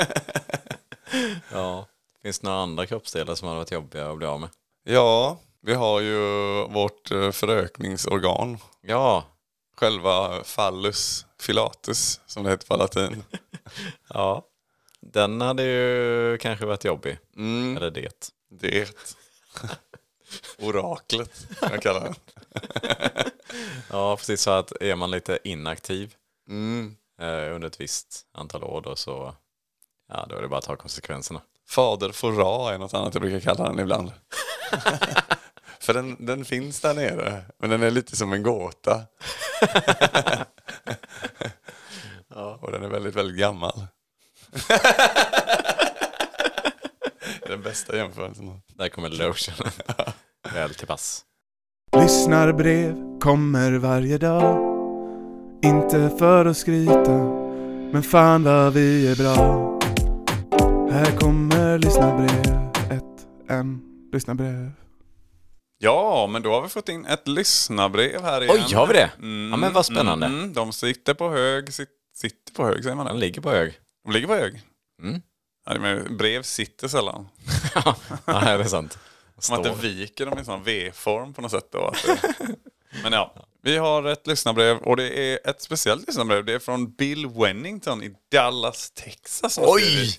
ja. 1.53 1.87
Finns 2.23 2.39
det 2.39 2.47
några 2.47 2.63
andra 2.63 2.87
kroppsdelar 2.87 3.35
som 3.35 3.49
hade 3.49 3.59
varit 3.59 3.73
jobbiga 3.73 4.11
att 4.11 4.19
bli 4.19 4.27
av 4.27 4.41
med? 4.41 4.49
ja, 4.85 5.41
Vi 5.63 5.75
har 5.75 6.01
ju 6.01 6.19
vårt 6.69 7.11
eh, 7.11 7.31
förökningsorgan. 7.31 8.59
Ja, 8.81 9.25
Själva 9.77 10.43
phallus 10.57 11.27
filatus, 11.41 12.21
som 12.27 12.45
det 12.45 12.51
heter 12.51 12.67
på 12.67 12.77
latin. 12.77 13.25
ja. 14.09 14.47
Den 15.01 15.41
hade 15.41 15.63
ju 15.63 16.39
kanske 16.39 16.67
varit 16.67 16.85
jobbig. 16.85 17.19
Mm, 17.37 17.77
Eller 17.77 17.91
det. 17.91 18.33
det. 18.51 18.91
Oraklet, 20.59 21.47
kan 21.61 21.71
jag 21.73 21.83
kalla 21.83 22.01
den. 22.01 22.15
Ja, 23.91 24.17
precis 24.17 24.43
så 24.43 24.51
att 24.51 24.73
är 24.81 24.95
man 24.97 25.11
lite 25.11 25.39
inaktiv 25.45 26.15
Mm. 26.49 26.97
eh, 27.21 27.55
under 27.55 27.67
ett 27.67 27.81
visst 27.81 28.27
antal 28.33 28.65
år 28.65 28.81
då 28.83 28.97
så 28.97 29.35
ja, 30.09 30.27
då 30.29 30.37
är 30.37 30.43
det 30.43 30.49
bara 30.49 30.59
att 30.59 30.65
ta 30.65 30.77
konsekvenserna. 30.77 31.41
Fader 31.69 32.13
Fora 32.13 32.75
är 32.75 32.79
något 32.79 32.95
annat 32.95 33.15
jag 33.15 33.21
brukar 33.23 33.41
kalla 33.41 33.69
den 33.69 33.79
ibland. 33.79 34.13
För 35.83 35.95
den, 35.95 36.27
den 36.27 36.45
finns 36.45 36.81
där 36.81 36.95
nere, 36.95 37.43
men 37.59 37.71
den 37.71 37.83
är 37.83 37.91
lite 37.91 38.17
som 38.17 38.33
en 38.33 38.43
gåta. 38.43 39.01
Och 42.61 42.73
den 42.73 42.83
är 42.83 42.89
väldigt, 42.89 43.17
väldigt 43.17 43.37
gammal. 43.37 43.87
den 47.47 47.63
bästa 47.63 47.97
jämförelsen. 47.97 48.61
Där 48.75 48.89
kommer 48.89 49.09
lotionen 49.09 49.73
väl 50.55 50.75
till 50.75 50.87
pass. 50.87 51.25
Lyssnarbrev 51.97 53.19
kommer 53.21 53.73
varje 53.73 54.19
dag 54.19 54.59
Inte 55.65 56.11
för 56.19 56.47
att 56.47 56.57
skryta 56.57 57.19
Men 57.93 58.03
fan 58.03 58.45
vad 58.45 58.73
vi 58.73 59.11
är 59.11 59.17
bra 59.17 59.79
Här 60.93 61.19
kommer 61.19 61.79
lyssnarbrev 61.79 62.71
Ett, 62.91 63.27
en, 63.49 63.81
lyssnarbrev 64.13 64.73
Ja, 65.85 66.27
men 66.27 66.43
då 66.43 66.53
har 66.53 66.63
vi 66.63 66.69
fått 66.69 66.89
in 66.89 67.07
ett 67.07 67.29
lyssnarbrev 67.29 68.23
här 68.23 68.43
igen. 68.43 68.57
Oj, 68.69 68.75
har 68.75 68.87
vi 68.87 68.93
det? 68.93 69.11
Mm, 69.19 69.51
Ja, 69.51 69.57
men 69.57 69.73
vad 69.73 69.87
spännande. 69.87 70.27
Mm, 70.27 70.53
de 70.53 70.73
sitter 70.73 71.15
på 71.15 71.31
hög, 71.31 71.73
sit, 71.75 71.89
sitter 72.15 72.53
på 72.53 72.65
hög 72.67 72.83
säger 72.83 72.97
man 72.97 73.07
det? 73.07 73.15
ligger 73.15 73.41
på 73.43 73.51
hög. 73.51 73.79
De 74.05 74.13
ligger 74.13 74.27
på 74.27 74.35
hög. 74.35 74.63
Mm. 75.03 75.23
Ja, 75.67 75.79
men 75.79 76.17
brev 76.17 76.43
sitter 76.43 76.89
sällan. 76.89 77.29
ja, 77.75 77.97
det 78.27 78.35
är 78.51 78.65
sant. 78.65 78.99
Som 79.39 79.57
att 79.57 79.65
det 79.65 79.75
viker 79.75 80.27
dem 80.27 80.35
i 80.35 80.39
en 80.39 80.45
sån 80.45 80.63
V-form 80.65 81.35
på 81.35 81.43
något 81.43 81.51
sätt. 81.51 81.69
Då. 81.73 81.93
Men 83.03 83.13
ja, 83.13 83.35
vi 83.63 83.77
har 83.77 84.05
ett 84.05 84.27
lyssnarbrev 84.27 84.77
och 84.77 84.97
det 84.97 85.33
är 85.35 85.51
ett 85.51 85.63
speciellt 85.63 86.07
lyssnarbrev. 86.07 86.45
Det 86.45 86.53
är 86.53 86.59
från 86.59 86.91
Bill 86.93 87.27
Wennington 87.27 88.03
i 88.03 88.15
Dallas, 88.33 88.91
Texas. 88.91 89.59
Oj! 89.63 90.19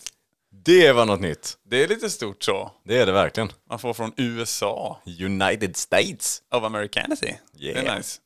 Det 0.66 0.92
var 0.92 1.06
något 1.06 1.20
nytt. 1.22 1.58
Det 1.63 1.84
är 1.84 1.88
lite 1.88 2.10
stort 2.10 2.44
så. 2.44 2.72
Det 2.86 2.98
är 2.98 3.06
det 3.06 3.12
verkligen. 3.12 3.52
Man 3.70 3.80
får 3.80 3.94
från 3.94 4.13
USA 4.18 5.02
United 5.22 5.78
States. 5.78 6.42
of 6.52 6.63
Americanity. 6.63 7.34
Det 7.54 7.63
Yeah. 7.66 7.86
är 7.94 7.98
nice. 7.98 8.20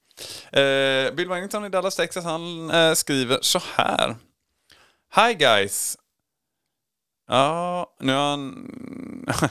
Eh, 0.51 1.15
Bill 1.15 1.27
Wennington 1.29 1.65
i 1.65 1.69
Dallas, 1.69 1.95
Texas, 1.95 2.23
han 2.23 2.69
eh, 2.71 2.93
skriver 2.93 3.39
så 3.41 3.61
här. 3.75 4.15
Hi 5.15 5.33
guys. 5.33 5.97
Ja, 7.27 7.95
nu 7.99 8.13
har 8.13 8.29
han... 8.29 8.67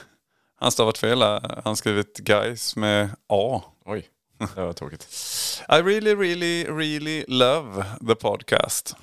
han 0.59 0.71
stavat 0.71 0.97
fel 0.97 1.21
här. 1.21 1.61
Han 1.63 1.75
skrivit 1.77 2.17
guys 2.17 2.75
med 2.75 3.09
A. 3.29 3.61
Oj, 3.85 4.07
det 4.55 4.61
var 4.61 4.73
tråkigt. 4.73 5.03
I 5.69 5.73
really, 5.75 6.15
really, 6.15 6.63
really 6.63 7.25
love 7.27 7.85
the 8.07 8.15
podcast. 8.15 8.95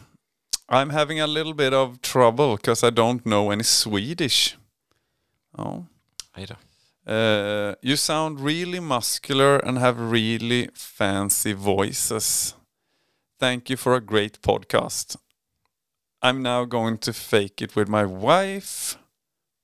I'm 0.68 0.90
having 0.90 1.20
a 1.20 1.26
little 1.26 1.54
bit 1.54 1.72
of 1.72 2.00
trouble 2.00 2.56
because 2.56 2.82
I 2.82 2.90
don't 2.90 3.24
know 3.26 3.50
any 3.50 3.62
Swedish. 3.62 4.56
Oh. 5.58 5.84
Hej 6.32 6.46
då. 6.46 6.54
Uh, 7.06 7.74
you 7.82 7.96
sound 7.96 8.40
really 8.40 8.80
muscular 8.80 9.58
and 9.58 9.78
have 9.78 10.00
really 10.10 10.70
fancy 10.74 11.52
voices. 11.52 12.54
Thank 13.38 13.68
you 13.68 13.76
for 13.76 13.94
a 13.94 14.00
great 14.00 14.40
podcast. 14.40 15.16
I'm 16.22 16.42
now 16.42 16.64
going 16.64 16.98
to 16.98 17.12
fake 17.12 17.60
it 17.60 17.76
with 17.76 17.88
my 17.88 18.06
wife. 18.06 18.96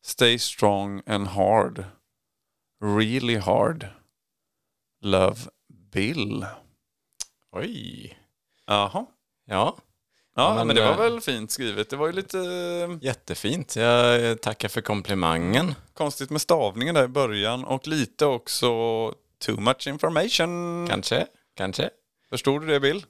Stay 0.02 0.36
strong 0.36 1.02
and 1.06 1.28
hard. 1.28 1.86
Really 2.78 3.36
hard. 3.36 3.90
Love 5.02 5.48
Bill. 5.90 6.44
Oj. 7.54 8.12
Jaha. 8.68 9.06
Ja, 9.46 9.74
Ja, 10.40 10.54
men, 10.54 10.66
men, 10.66 10.76
det 10.76 10.82
var 10.82 10.92
eh, 10.92 10.98
väl 10.98 11.20
fint 11.20 11.50
skrivet. 11.50 11.90
Det 11.90 11.96
var 11.96 12.06
ju 12.06 12.12
lite 12.12 12.38
eh, 12.38 12.98
jättefint. 13.00 13.76
Jag 13.76 14.40
tackar 14.40 14.68
för 14.68 14.80
komplimangen. 14.80 15.74
konstigt 15.94 16.30
med 16.30 16.40
stavningen 16.40 16.94
där 16.94 17.04
i 17.04 17.08
början 17.08 17.64
och 17.64 17.86
lite 17.86 18.26
också 18.26 18.68
too 19.46 19.60
much 19.60 19.86
information. 19.86 20.86
Kanske, 20.88 21.26
kanske. 21.56 21.90
Förstod 22.30 22.60
du 22.62 22.66
det 22.66 22.80
Bill? 22.80 23.04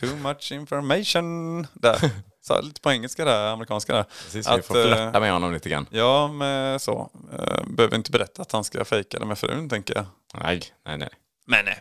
Too 0.00 0.16
much 0.16 0.52
information. 0.52 1.66
Där. 1.72 1.98
Så 2.46 2.60
lite 2.60 2.80
på 2.80 2.92
engelska 2.92 3.24
där, 3.24 3.52
amerikanska 3.52 3.94
där. 3.94 4.02
Precis, 4.02 4.48
vi 4.48 4.50
Att, 4.50 4.66
får 4.66 4.78
eh, 4.78 4.84
flörta 4.84 5.20
med 5.20 5.32
honom 5.32 5.52
lite 5.52 5.68
grann. 5.68 5.86
Ja, 5.90 6.28
med 6.28 6.80
så. 6.80 7.10
Eh, 7.38 7.64
Behöver 7.66 7.96
inte 7.96 8.10
berätta 8.10 8.42
att 8.42 8.52
han 8.52 8.64
ska 8.64 8.84
fejka 8.84 9.18
det 9.18 9.26
med 9.26 9.38
frun, 9.38 9.68
tänker 9.68 9.94
jag. 9.94 10.06
Nej, 10.34 10.62
nej, 10.86 10.98
nej. 10.98 11.10
Men, 11.46 11.68
eh, 11.68 11.74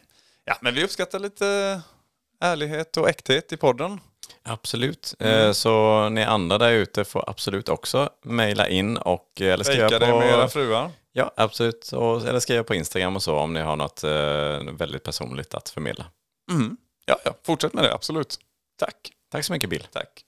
ja, 0.46 0.58
men 0.62 0.76
vi 0.76 0.84
uppskattar 0.84 1.20
lite 1.20 1.82
ärlighet 2.42 2.98
och 2.98 3.10
äkthet 3.10 3.54
i 3.54 3.58
podden. 3.58 4.00
Absolut. 4.44 5.14
Mm. 5.20 5.48
Eh, 5.48 5.52
Så 5.52 6.10
ni 6.10 6.24
andra 6.24 6.58
där 6.58 6.72
ute 6.72 7.06
får 7.06 7.30
absolut 7.30 7.70
också 7.70 8.10
mejla 8.24 8.68
in 8.68 8.98
och 8.98 9.42
eh, 9.42 9.54
eller 9.54 9.64
skriva 9.64 9.90
Fejka 9.90 10.06
på... 10.06 10.12
det 10.12 10.20
med 10.20 10.34
era 10.34 10.48
fruar. 10.50 10.92
Ja, 11.12 11.32
absolut. 11.38 11.92
Och, 11.92 12.28
eller 12.28 12.40
skriva 12.40 12.64
på 12.64 12.76
Instagram 12.76 13.16
och 13.16 13.24
så 13.24 13.36
om 13.36 13.54
ni 13.54 13.60
har 13.60 13.76
något 13.76 14.04
eh, 14.04 14.74
väldigt 14.78 15.04
personligt 15.04 15.54
att 15.54 15.70
förmedla. 15.70 16.06
Mm. 16.52 16.78
Ja, 17.06 17.20
ja, 17.26 17.34
fortsätt 17.44 17.74
med 17.74 17.84
det, 17.84 17.94
absolut. 17.94 18.38
Tack. 18.80 18.96
Tack 19.32 19.46
så 19.46 19.54
mycket 19.54 19.70
Bill. 19.70 19.88
Tack. 19.92 20.24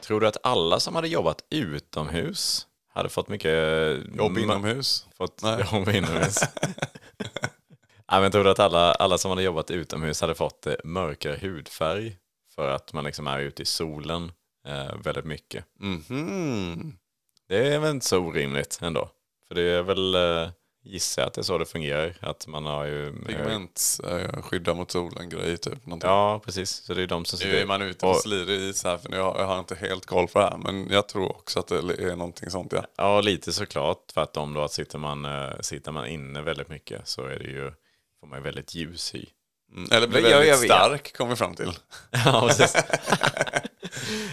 Tror 0.00 0.20
du 0.20 0.26
att 0.26 0.36
alla 0.42 0.80
som 0.80 0.94
hade 0.94 1.08
jobbat 1.08 1.44
utomhus 1.50 2.66
hade 2.94 3.08
fått 3.08 3.28
mycket... 3.28 3.98
Jobb 4.16 4.38
inomhus. 4.38 5.06
Fått 5.16 5.42
Nej. 5.42 5.64
jobb 5.72 5.88
inomhus? 5.94 6.38
Nej, 8.12 8.20
men 8.20 8.32
tror 8.32 8.44
du 8.44 8.50
att 8.50 8.58
alla, 8.58 8.92
alla 8.92 9.18
som 9.18 9.30
hade 9.30 9.42
jobbat 9.42 9.70
utomhus 9.70 10.20
hade 10.20 10.34
fått 10.34 10.66
mörkare 10.84 11.38
hudfärg? 11.42 12.16
För 12.56 12.68
att 12.68 12.92
man 12.92 13.04
liksom 13.04 13.26
är 13.26 13.38
ute 13.38 13.62
i 13.62 13.66
solen 13.66 14.32
eh, 14.68 14.96
väldigt 15.04 15.24
mycket. 15.24 15.64
Mhm. 15.80 16.98
Det 17.48 17.74
är 17.74 17.78
väl 17.78 17.90
inte 17.90 18.06
så 18.06 18.18
orimligt 18.18 18.78
ändå. 18.82 19.10
För 19.48 19.54
det 19.54 19.62
är 19.62 19.82
väl, 19.82 20.14
eh, 20.14 20.50
gissar 20.84 21.22
jag 21.22 21.26
att 21.26 21.34
det 21.34 21.40
är 21.40 21.42
så 21.42 21.58
det 21.58 21.66
fungerar. 21.66 22.16
Att 22.20 22.46
man 22.46 22.66
har 22.66 22.84
ju... 22.84 23.12
Pigment, 23.26 24.00
eh, 24.04 24.42
skydda 24.42 24.74
mot 24.74 24.90
solen-grej 24.90 25.56
typ. 25.56 25.86
Någonting. 25.86 26.10
Ja, 26.10 26.40
precis. 26.44 26.70
Så 26.70 26.94
det 26.94 27.02
är 27.02 27.06
de 27.06 27.24
som 27.24 27.48
Nu 27.48 27.56
är 27.56 27.66
man 27.66 27.82
ute 27.82 27.98
på 27.98 28.08
och, 28.08 28.16
slirig 28.16 28.60
is 28.60 28.84
här 28.84 28.98
för 28.98 29.12
jag, 29.12 29.36
jag 29.38 29.46
har 29.46 29.58
inte 29.58 29.74
helt 29.74 30.06
koll 30.06 30.28
på 30.28 30.38
det 30.38 30.44
här. 30.44 30.58
Men 30.58 30.88
jag 30.90 31.08
tror 31.08 31.28
också 31.28 31.60
att 31.60 31.68
det 31.68 31.76
är 31.78 32.16
någonting 32.16 32.50
sånt 32.50 32.72
ja. 32.72 32.86
Ja, 32.96 33.20
lite 33.20 33.52
såklart. 33.52 34.06
Tvärtom 34.14 34.54
då 34.54 34.62
att 34.62 34.72
sitter 34.72 34.98
man, 34.98 35.24
eh, 35.24 35.60
sitter 35.60 35.92
man 35.92 36.06
inne 36.06 36.42
väldigt 36.42 36.68
mycket 36.68 37.08
så 37.08 37.22
är 37.24 37.38
det 37.38 37.48
ju, 37.48 37.72
får 38.20 38.26
man 38.26 38.38
ju 38.38 38.42
väldigt 38.42 38.74
ljus 38.74 39.14
hy. 39.14 39.26
Mm. 39.72 39.88
Eller 39.92 40.06
blir 40.08 40.20
jag- 40.20 40.30
väldigt 40.30 40.48
jag 40.48 40.56
vet. 40.58 40.66
stark 40.70 41.16
kom 41.16 41.28
vi 41.28 41.36
fram 41.36 41.54
till. 41.54 41.72
Ja. 42.24 42.50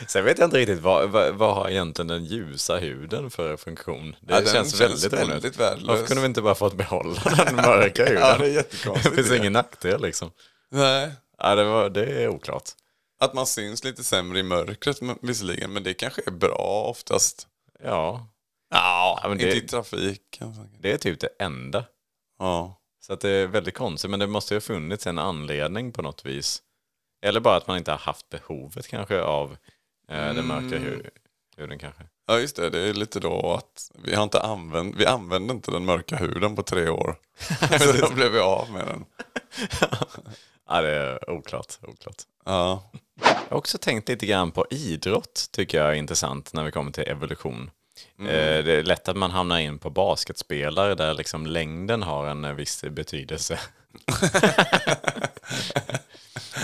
Sen 0.07 0.25
vet 0.25 0.39
jag 0.39 0.47
inte 0.47 0.57
riktigt 0.57 0.79
vad, 0.79 1.09
vad, 1.09 1.33
vad 1.35 1.55
har 1.55 1.69
egentligen 1.69 2.07
den 2.07 2.25
ljusa 2.25 2.77
huden 2.77 3.29
för 3.31 3.57
funktion? 3.57 4.15
Det 4.21 4.33
Ja, 4.33 4.51
känns, 4.53 4.77
känns 4.77 5.03
väldigt 5.05 5.29
väldigt 5.29 5.57
värdelös. 5.59 5.87
Varför 5.87 6.05
kunde 6.05 6.21
vi 6.21 6.27
inte 6.27 6.41
bara 6.41 6.55
fått 6.55 6.73
behålla 6.77 7.21
den 7.45 7.55
mörka 7.55 8.05
huden? 8.05 8.21
Ja, 8.21 8.37
det 8.37 8.45
är 8.45 8.49
det 8.49 8.53
jättekonstigt. 8.55 9.15
finns 9.15 9.31
ingen 9.31 9.53
nackdel 9.53 10.01
liksom. 10.01 10.31
Nej. 10.71 11.11
Ja, 11.37 11.55
det, 11.55 11.63
var, 11.63 11.89
det 11.89 12.05
är 12.05 12.27
oklart. 12.27 12.69
Att 13.19 13.33
man 13.33 13.45
syns 13.47 13.83
lite 13.83 14.03
sämre 14.03 14.39
i 14.39 14.43
mörkret 14.43 14.99
visserligen, 15.21 15.73
men 15.73 15.83
det 15.83 15.93
kanske 15.93 16.21
är 16.25 16.31
bra 16.31 16.85
oftast. 16.89 17.47
Ja, 17.83 18.27
Ja, 18.69 19.19
men 19.23 19.31
inte 19.31 19.45
det- 19.45 19.55
i 19.55 19.61
trafiken. 19.67 20.69
det 20.79 20.91
är 20.91 20.97
typ 20.97 21.19
det 21.19 21.29
enda. 21.39 21.83
Ja. 22.39 22.79
Så 23.05 23.13
att 23.13 23.21
det 23.21 23.29
är 23.29 23.47
väldigt 23.47 23.73
konstigt, 23.75 24.11
men 24.11 24.19
det 24.19 24.27
måste 24.27 24.53
ju 24.53 24.55
ha 24.55 24.61
funnits 24.61 25.07
en 25.07 25.19
anledning 25.19 25.91
på 25.91 26.01
något 26.01 26.25
vis. 26.25 26.61
Eller 27.25 27.39
bara 27.39 27.55
att 27.55 27.67
man 27.67 27.77
inte 27.77 27.91
har 27.91 27.97
haft 27.97 28.29
behovet 28.29 28.87
kanske 28.87 29.21
av 29.21 29.57
eh, 30.09 30.33
den 30.33 30.47
mörka 30.47 30.77
hu- 30.77 31.09
huden 31.57 31.79
kanske. 31.79 32.03
ja, 32.27 32.39
just 32.39 32.55
det. 32.55 32.69
Det 32.69 32.79
är 32.79 32.93
lite 32.93 33.19
då 33.19 33.53
att 33.53 33.91
vi 34.03 34.15
har 34.15 34.23
inte 34.23 34.41
använt, 34.41 34.95
vi 34.95 35.05
använde 35.05 35.53
inte 35.53 35.71
den 35.71 35.85
mörka 35.85 36.15
huden 36.15 36.55
på 36.55 36.63
tre 36.63 36.89
år. 36.89 37.15
Så 37.79 38.07
då 38.07 38.13
blev 38.13 38.31
vi 38.31 38.39
av 38.39 38.71
med 38.71 38.87
den. 38.87 39.05
Ja, 40.69 40.81
det 40.81 40.89
är 40.89 41.29
oklart. 41.29 41.77
oklart. 41.81 42.15
Ja. 42.45 42.91
Jag 43.21 43.29
har 43.49 43.57
också 43.57 43.77
tänkt 43.77 44.09
lite 44.09 44.25
grann 44.25 44.51
på 44.51 44.65
idrott, 44.69 45.45
tycker 45.51 45.77
jag 45.77 45.89
är 45.89 45.93
intressant 45.93 46.53
när 46.53 46.63
vi 46.63 46.71
kommer 46.71 46.91
till 46.91 47.03
evolution. 47.07 47.71
Eh, 48.19 48.25
Det 48.63 48.71
är 48.71 48.83
lätt 48.83 49.07
att 49.07 49.17
man 49.17 49.31
hamnar 49.31 49.59
in 49.59 49.79
på 49.79 49.89
basketspelare 49.89 50.95
där 50.95 51.13
liksom 51.13 51.47
längden 51.47 52.03
har 52.03 52.27
en 52.27 52.45
eh, 52.45 52.53
viss 52.53 52.83
betydelse. 52.89 53.59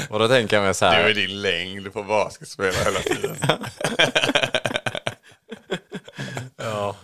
Och 0.10 0.20
då 0.20 0.28
tänker 0.28 0.56
jag 0.56 0.63
mig 0.63 0.74
så 0.74 0.86
här. 0.86 1.13
din 1.13 1.42
längd 1.42 1.94
på 1.94 2.04
basketspelare 2.04 2.84
hela 2.86 3.00
tiden. 3.00 3.36
Ja. 6.58 6.96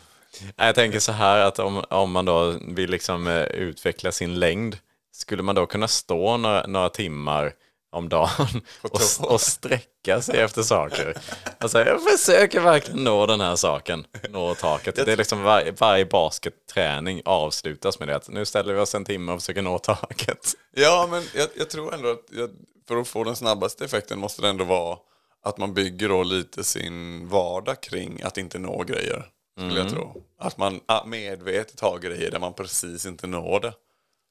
Jag 0.56 0.76
tänker 0.76 1.00
så 1.00 1.12
här 1.12 1.40
att 1.40 1.60
om, 1.60 1.84
om 1.90 2.12
man 2.12 2.26
då 2.26 2.56
vill 2.68 2.90
liksom 2.90 3.28
eh, 3.28 3.44
utveckla 3.44 4.12
sin 4.12 4.40
längd, 4.40 4.78
skulle 5.14 5.44
man 5.44 5.56
då 5.56 5.66
kunna 5.66 5.88
stå 5.88 6.38
några, 6.38 6.68
några 6.68 6.90
timmar 6.90 7.54
om 7.96 8.10
dagen 8.10 8.62
och, 8.82 9.02
och 9.20 9.42
sträcka 9.42 10.22
sig 10.22 10.40
efter 10.40 10.64
saker? 10.64 11.18
Alltså, 11.58 11.80
jag 11.80 12.02
försöker 12.04 12.60
verkligen 12.60 13.04
nå 13.04 13.26
den 13.26 13.42
här 13.42 13.56
saken, 13.56 14.06
nå 14.30 14.56
taket. 14.56 14.96
Det 14.96 15.12
är 15.12 15.18
liksom 15.18 15.42
var, 15.42 15.72
varje 15.78 16.06
basketträning 16.06 17.22
avslutas 17.26 18.00
med 18.00 18.08
det 18.08 18.16
att 18.16 18.30
nu 18.30 18.46
ställer 18.46 18.74
vi 18.74 18.80
oss 18.80 18.96
en 18.96 19.06
timme 19.06 19.32
och 19.32 19.40
försöker 19.40 19.62
nå 19.62 19.80
taket. 19.80 20.54
Ja, 20.76 21.08
men 21.12 21.24
jag, 21.34 21.48
jag 21.56 21.70
tror 21.70 21.94
ändå 21.94 22.10
att 22.10 22.26
jag, 22.32 22.50
för 22.88 22.98
att 22.98 23.08
få 23.08 23.24
den 23.24 23.36
snabbaste 23.36 23.86
effekten 23.86 24.20
måste 24.20 24.42
det 24.42 24.48
ändå 24.50 24.64
vara 24.64 24.98
att 25.44 25.58
man 25.58 25.74
bygger 25.74 26.10
då 26.10 26.24
lite 26.24 26.64
sin 26.64 27.28
vardag 27.28 27.82
kring 27.82 28.22
att 28.22 28.38
inte 28.38 28.60
nå 28.60 28.84
grejer. 28.84 29.26
Skulle 29.60 29.80
jag 29.80 29.90
tro. 29.90 30.24
Att 30.40 30.58
man 30.58 30.80
ah, 30.86 31.06
medvetet 31.06 31.80
har 31.80 32.00
grejer 32.00 32.32
där 32.32 32.40
man 32.40 32.54
precis 32.54 33.06
inte 33.06 33.28
når 33.28 33.60
det. 33.60 33.74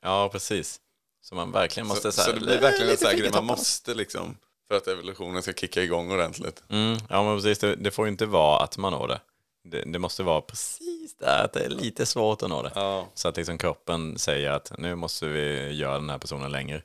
Ja, 0.02 0.28
precis. 0.32 0.80
Så 1.24 1.34
man 1.34 1.52
verkligen 1.52 1.86
måste 1.86 2.12
Så, 2.12 2.22
så 2.22 2.32
det 2.32 2.40
blir 2.40 2.60
verkligen 2.60 2.90
en 2.90 2.96
sån 2.96 3.08
här 3.08 3.16
grej 3.16 3.30
man 3.30 3.44
måste 3.44 3.94
liksom. 3.94 4.36
För 4.68 4.74
att 4.74 4.88
evolutionen 4.88 5.42
ska 5.42 5.52
kicka 5.52 5.82
igång 5.82 6.12
ordentligt. 6.12 6.62
Mm, 6.68 6.98
ja, 7.08 7.22
men 7.22 7.36
precis. 7.36 7.58
Det, 7.58 7.76
det 7.76 7.90
får 7.90 8.06
ju 8.06 8.12
inte 8.12 8.26
vara 8.26 8.62
att 8.64 8.78
man 8.78 8.92
når 8.92 9.08
det. 9.08 9.20
det. 9.64 9.82
Det 9.92 9.98
måste 9.98 10.22
vara 10.22 10.40
precis 10.40 11.16
där, 11.16 11.44
att 11.44 11.52
det 11.52 11.64
är 11.64 11.68
lite 11.68 12.06
svårt 12.06 12.42
att 12.42 12.48
nå 12.48 12.62
det. 12.62 12.72
Ja. 12.74 13.08
Så 13.14 13.28
att 13.28 13.36
liksom 13.36 13.58
kroppen 13.58 14.18
säger 14.18 14.50
att 14.50 14.72
nu 14.78 14.94
måste 14.94 15.26
vi 15.26 15.72
göra 15.72 15.94
den 15.94 16.10
här 16.10 16.18
personen 16.18 16.52
längre. 16.52 16.82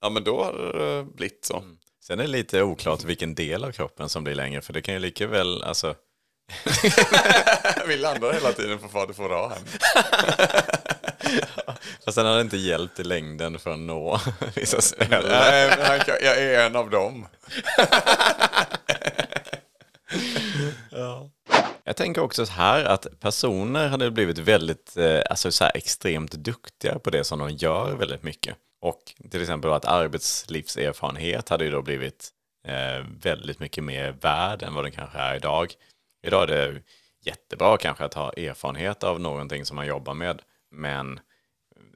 Ja 0.00 0.10
men 0.10 0.24
då 0.24 0.44
har 0.44 0.52
det 0.52 1.04
blivit 1.04 1.44
så. 1.44 1.62
Sen 2.04 2.20
är 2.20 2.22
det 2.24 2.30
lite 2.30 2.62
oklart 2.62 3.04
vilken 3.04 3.34
del 3.34 3.64
av 3.64 3.72
kroppen 3.72 4.08
som 4.08 4.24
blir 4.24 4.34
längre, 4.34 4.62
för 4.62 4.72
det 4.72 4.82
kan 4.82 4.94
ju 4.94 5.00
lika 5.00 5.26
väl, 5.26 5.62
alltså, 5.62 5.94
Vi 7.86 7.96
landar 7.96 8.32
hela 8.32 8.52
tiden 8.52 8.78
på 8.78 9.06
du 9.06 9.14
får 9.14 9.48
här. 9.48 9.58
fast 12.04 12.14
sen 12.14 12.26
har 12.26 12.34
det 12.34 12.40
inte 12.40 12.56
hjälpt 12.56 13.00
i 13.00 13.04
längden 13.04 13.58
för 13.58 13.70
att 13.70 13.78
nå 13.78 14.20
vissa 14.54 14.80
ställen. 14.80 15.24
Nej, 15.28 15.68
men 15.68 15.86
han 15.86 16.00
jag 16.06 16.38
är 16.38 16.66
en 16.66 16.76
av 16.76 16.90
dem. 16.90 17.26
Jag 21.88 21.96
tänker 21.96 22.22
också 22.22 22.46
så 22.46 22.52
här 22.52 22.84
att 22.84 23.20
personer 23.20 23.88
hade 23.88 24.10
blivit 24.10 24.38
väldigt, 24.38 24.96
eh, 24.96 25.20
alltså 25.30 25.52
så 25.52 25.64
här 25.64 25.76
extremt 25.76 26.32
duktiga 26.32 26.98
på 26.98 27.10
det 27.10 27.24
som 27.24 27.38
de 27.38 27.50
gör 27.50 27.94
väldigt 27.94 28.22
mycket. 28.22 28.56
Och 28.80 29.00
till 29.30 29.40
exempel 29.40 29.72
att 29.72 29.84
arbetslivserfarenhet 29.84 31.48
hade 31.48 31.64
ju 31.64 31.70
då 31.70 31.82
blivit 31.82 32.30
eh, 32.68 33.06
väldigt 33.22 33.60
mycket 33.60 33.84
mer 33.84 34.12
värd 34.20 34.62
än 34.62 34.74
vad 34.74 34.84
den 34.84 34.92
kanske 34.92 35.18
är 35.18 35.36
idag. 35.36 35.72
Idag 36.26 36.42
är 36.42 36.46
det 36.46 36.82
jättebra 37.24 37.76
kanske 37.76 38.04
att 38.04 38.14
ha 38.14 38.32
erfarenhet 38.32 39.04
av 39.04 39.20
någonting 39.20 39.66
som 39.66 39.76
man 39.76 39.86
jobbar 39.86 40.14
med, 40.14 40.42
men 40.76 41.20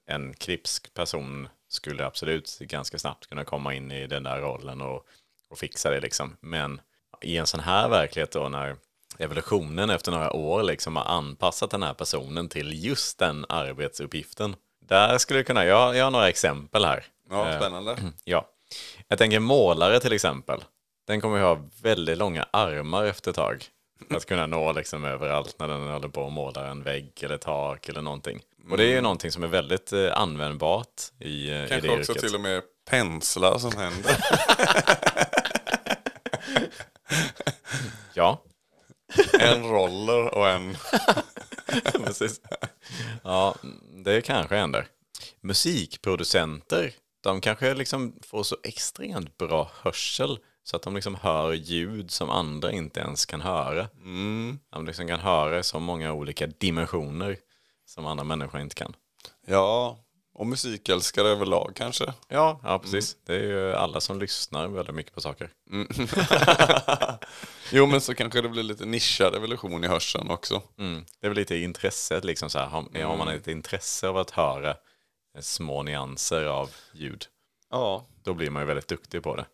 en 0.07 0.35
klipsk 0.35 0.95
person 0.95 1.49
skulle 1.69 2.07
absolut 2.07 2.59
ganska 2.59 2.99
snabbt 2.99 3.27
kunna 3.27 3.45
komma 3.45 3.75
in 3.75 3.93
i 3.93 4.07
den 4.07 4.23
där 4.23 4.41
rollen 4.41 4.81
och, 4.81 5.07
och 5.51 5.59
fixa 5.59 5.91
det 5.91 6.01
liksom. 6.01 6.37
Men 6.41 6.81
i 7.23 7.37
en 7.37 7.47
sån 7.47 7.61
här 7.61 7.89
verklighet 7.89 8.33
då 8.33 8.49
när 8.49 8.77
evolutionen 9.19 9.91
efter 9.91 10.13
några 10.13 10.33
år 10.33 10.63
liksom 10.63 10.97
har 10.97 11.05
anpassat 11.05 11.71
den 11.71 11.83
här 11.83 11.95
personen 11.95 12.49
till 12.49 12.85
just 12.85 13.19
den 13.19 13.47
arbetsuppgiften. 13.49 14.57
Där 14.81 15.19
skulle 15.19 15.39
det 15.41 15.45
kunna, 15.45 15.65
jag, 15.65 15.97
jag 15.97 16.05
har 16.05 16.11
några 16.11 16.29
exempel 16.29 16.85
här. 16.85 17.05
Ja, 17.31 17.49
Eh, 17.49 17.57
spännande. 17.61 17.97
Ja. 18.25 18.49
Jag 19.09 19.19
tänker 19.19 19.41
målare 19.41 20.01
till 20.01 20.13
exempel. 20.13 20.65
Den 21.07 21.21
kommer 21.21 21.37
ju 21.37 21.43
ha 21.43 21.61
väldigt 21.83 22.19
långa 22.19 22.47
armar 22.51 23.05
efter 23.05 23.31
ett 23.31 23.37
tag. 23.37 23.65
Att 24.11 24.27
kunna 24.27 24.47
nå 24.47 24.73
liksom 24.73 25.05
överallt 25.05 25.57
när 25.59 25.69
den 25.69 25.89
håller 25.89 26.09
på 26.09 26.23
och 26.23 26.33
målar 26.33 26.65
en 26.65 26.83
vägg 26.83 27.13
eller 27.23 27.37
tak 27.37 27.89
eller 27.89 28.03
någonting. 28.03 28.41
Och 28.71 28.77
det 28.77 28.85
är 28.85 28.89
ju 28.95 29.01
någonting 29.01 29.33
som 29.33 29.43
är 29.43 29.49
väldigt 29.49 29.93
eh, 29.93 30.13
användbart 30.19 31.03
i, 31.19 31.51
eh, 31.51 31.57
i 31.57 31.61
det 31.61 31.69
Kanske 31.69 31.91
också 31.99 32.13
yrket. 32.13 32.23
till 32.25 32.35
och 32.35 32.41
med 32.41 32.63
penslar 32.91 33.59
som 33.59 33.77
händer. 33.77 34.17
Ja, 38.15 38.43
En 39.41 39.65
roller 39.65 40.35
och 40.35 40.49
en... 40.49 40.77
precis. 42.05 42.41
Ja, 43.25 43.55
det 44.05 44.21
kanske 44.21 44.57
händer. 44.57 44.87
Musikproducenter, 45.41 46.93
de 47.23 47.41
kanske 47.41 47.75
liksom 47.75 48.15
får 48.23 48.43
så 48.43 48.57
extremt 48.63 49.39
bra 49.39 49.71
hörsel 49.83 50.39
så 50.71 50.77
att 50.77 50.83
de 50.83 50.95
liksom 50.95 51.15
hör 51.15 51.53
ljud 51.53 52.11
som 52.11 52.31
andra 52.31 52.73
inte 52.73 53.01
ens 53.01 53.27
kan 53.27 53.41
höra. 53.41 53.89
De 54.71 54.87
liksom 54.87 55.09
kan 55.09 55.21
höra 55.21 55.63
så 55.63 55.79
många 55.79 56.13
olika 56.13 56.47
dimensioner 56.47 57.37
som 57.87 58.07
andra 58.07 58.25
människor 58.25 58.61
inte 58.61 58.75
kan. 58.75 58.97
Ja, 59.47 59.99
och 60.35 60.47
musikälskare 60.47 61.29
överlag 61.29 61.73
kanske. 61.77 62.13
Ja, 62.29 62.61
ja 62.65 62.79
precis. 62.79 63.17
Det 63.27 63.35
är 63.35 63.43
ju 63.43 63.73
alla 63.73 64.01
som 64.01 64.19
lyssnar 64.19 64.69
väldigt 64.69 64.95
mycket 64.95 65.15
på 65.15 65.21
saker. 65.21 65.51
Jo, 67.73 67.87
men 67.87 68.01
så 68.01 68.15
kanske 68.15 68.43
det 68.43 68.49
blir 68.49 68.63
lite 68.63 68.85
nischad 68.85 69.35
evolution 69.35 69.85
i 69.85 69.87
hörseln 69.87 70.31
också. 70.31 70.63
Mm. 70.79 71.05
Det 71.21 71.27
är 71.27 71.29
väl 71.29 71.39
lite 71.39 71.57
intresset, 71.57 72.25
liksom 72.25 72.51
så 72.51 72.59
här. 72.59 72.67
Har, 72.67 73.03
har 73.03 73.17
man 73.17 73.29
ett 73.29 73.49
intresse 73.49 74.09
av 74.09 74.17
att 74.17 74.31
höra 74.31 74.77
små 75.41 75.83
nyanser 75.83 76.45
av 76.45 76.71
ljud, 76.93 77.27
Ja, 77.71 78.07
då 78.23 78.35
blir 78.35 78.51
man 78.51 78.63
ju 78.63 78.67
väldigt 78.67 78.89
duktig 78.89 79.23
på 79.23 79.37
det. 79.37 79.47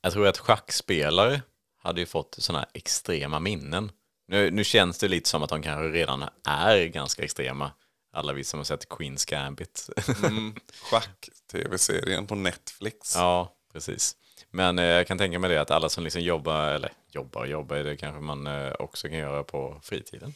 Jag 0.00 0.12
tror 0.12 0.26
att 0.26 0.38
schackspelare 0.38 1.42
hade 1.82 2.00
ju 2.00 2.06
fått 2.06 2.36
sådana 2.38 2.58
här 2.58 2.68
extrema 2.74 3.40
minnen. 3.40 3.92
Nu, 4.28 4.50
nu 4.50 4.64
känns 4.64 4.98
det 4.98 5.08
lite 5.08 5.28
som 5.28 5.42
att 5.42 5.50
de 5.50 5.62
kanske 5.62 5.98
redan 5.98 6.24
är 6.46 6.86
ganska 6.86 7.22
extrema. 7.22 7.72
Alla 8.12 8.32
vi 8.32 8.44
som 8.44 8.58
har 8.58 8.64
sett 8.64 8.88
Queens 8.88 9.24
Gambit. 9.24 9.90
schack-tv-serien 10.82 12.26
på 12.26 12.34
Netflix. 12.34 13.16
ja, 13.16 13.54
precis. 13.72 14.16
Men 14.50 14.78
eh, 14.78 14.84
jag 14.84 15.06
kan 15.06 15.18
tänka 15.18 15.38
mig 15.38 15.50
det 15.50 15.60
att 15.60 15.70
alla 15.70 15.88
som 15.88 16.04
liksom 16.04 16.22
jobbar, 16.22 16.68
eller 16.68 16.92
jobbar 17.10 17.40
och 17.40 17.48
jobbar, 17.48 17.76
det 17.76 17.96
kanske 17.96 18.20
man 18.20 18.46
eh, 18.46 18.72
också 18.78 19.08
kan 19.08 19.18
göra 19.18 19.44
på 19.44 19.80
fritiden. 19.82 20.34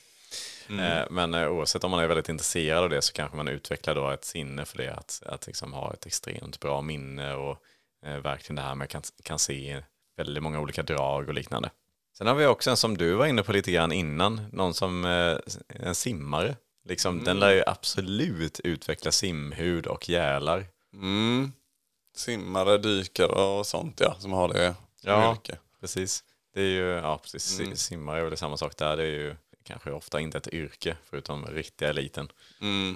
Eh, 0.69 1.05
men 1.11 1.35
eh, 1.35 1.49
oavsett 1.49 1.85
om 1.85 1.91
man 1.91 2.01
är 2.01 2.07
väldigt 2.07 2.29
intresserad 2.29 2.85
av 2.85 2.91
det 2.91 3.03
så 3.03 3.13
kanske 3.13 3.37
man 3.37 3.49
utvecklar 3.49 3.95
då 3.95 4.11
ett 4.11 4.25
sinne 4.25 4.65
för 4.65 4.79
det. 4.79 4.95
Att, 4.95 5.23
att 5.27 5.47
liksom 5.47 5.73
ha 5.73 5.93
ett 5.93 6.07
extremt 6.07 6.61
bra 6.61 6.83
minne 6.83 7.35
och 7.35 7.63
verkligen 8.05 8.57
det 8.57 8.63
här 8.63 8.75
med 8.75 8.89
kan, 8.91 9.03
kan 9.23 9.39
se 9.39 9.83
väldigt 10.17 10.43
många 10.43 10.61
olika 10.61 10.83
drag 10.83 11.29
och 11.29 11.35
liknande. 11.35 11.71
Sen 12.19 12.27
har 12.27 12.35
vi 12.35 12.47
också 12.47 12.71
en 12.71 12.77
som 12.77 12.97
du 12.97 13.13
var 13.13 13.27
inne 13.27 13.43
på 13.43 13.53
lite 13.53 13.73
grann 13.73 13.93
innan, 13.93 14.47
någon 14.53 14.75
som 14.75 15.05
eh, 15.05 15.37
en 15.69 15.95
simmare. 15.95 16.57
Liksom, 16.89 17.25
Den 17.25 17.39
lär 17.39 17.53
ju 17.53 17.63
absolut 17.67 18.61
utveckla 18.61 19.11
simhud 19.13 19.87
och 19.87 20.09
gälar. 20.09 20.67
Mm. 20.95 21.53
Simmare, 22.17 22.79
dykare 22.79 23.27
och 23.27 23.67
sånt 23.67 24.01
ja, 24.01 24.17
som 24.19 24.33
har 24.33 24.49
det 24.49 24.75
Ja. 25.03 25.33
yrke. 25.33 25.59
Precis. 25.81 26.25
Det 26.55 26.61
är 26.61 26.67
ju, 26.69 26.87
ja 26.89 27.19
precis, 27.19 27.43
Si- 27.57 27.77
simmare 27.77 28.21
är 28.21 28.25
väl 28.25 28.37
samma 28.37 28.57
sak 28.57 28.77
där. 28.77 28.97
Det 28.97 29.03
är 29.03 29.07
ju 29.07 29.37
kanske 29.65 29.91
ofta 29.91 30.21
inte 30.21 30.39
ett 30.39 30.49
yrke, 30.49 30.97
förutom 31.11 31.47
riktiga 31.47 31.89
eliten. 31.91 32.29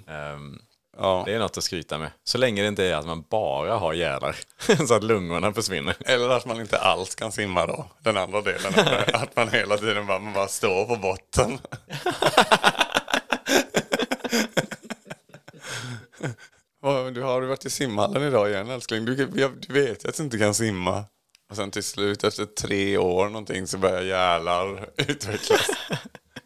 Ehm, 0.06 0.58
Ja. 1.00 1.22
det 1.26 1.34
är 1.34 1.38
något 1.38 1.58
att 1.58 1.64
skryta 1.64 1.98
med. 1.98 2.10
Så 2.24 2.38
länge 2.38 2.62
det 2.62 2.68
inte 2.68 2.84
är 2.84 2.94
att 2.94 3.06
man 3.06 3.24
bara 3.30 3.74
har 3.74 3.92
gälar, 3.92 4.36
så 4.86 4.94
att 4.94 5.04
lungorna 5.04 5.52
försvinner. 5.52 5.96
Eller 6.00 6.28
att 6.28 6.46
man 6.46 6.60
inte 6.60 6.78
alls 6.78 7.14
kan 7.14 7.32
simma 7.32 7.66
då. 7.66 7.86
Den 8.02 8.16
andra 8.16 8.40
delen. 8.40 8.72
att 9.12 9.36
man 9.36 9.48
hela 9.48 9.76
tiden 9.76 10.06
bara, 10.06 10.18
man 10.18 10.32
bara 10.32 10.48
står 10.48 10.84
på 10.84 10.96
botten. 10.96 11.58
Du 17.14 17.22
har 17.22 17.40
du 17.40 17.46
varit 17.46 17.66
i 17.66 17.70
simhallen 17.70 18.22
idag 18.22 18.50
igen 18.50 18.70
älskling? 18.70 19.04
Du, 19.04 19.14
du 19.14 19.72
vet 19.72 20.06
att 20.06 20.16
du 20.16 20.22
inte 20.22 20.38
kan 20.38 20.54
simma. 20.54 21.04
Och 21.50 21.56
sen 21.56 21.70
till 21.70 21.82
slut 21.82 22.24
efter 22.24 22.44
tre 22.44 22.98
år 22.98 23.28
någonting 23.28 23.66
så 23.66 23.78
börjar 23.78 24.02
gälar 24.02 24.88
utvecklas. 24.96 25.68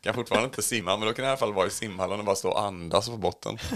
Kan 0.02 0.14
fortfarande 0.14 0.44
inte 0.46 0.62
simma 0.62 0.96
men 0.96 1.08
då 1.08 1.14
kan 1.14 1.24
jag 1.24 1.30
i 1.30 1.32
alla 1.32 1.38
fall 1.38 1.52
vara 1.52 1.66
i 1.66 1.70
simhallen 1.70 2.18
och 2.18 2.24
bara 2.24 2.36
stå 2.36 2.50
och 2.50 2.60
andas 2.62 3.08
på 3.08 3.16
botten. 3.16 3.58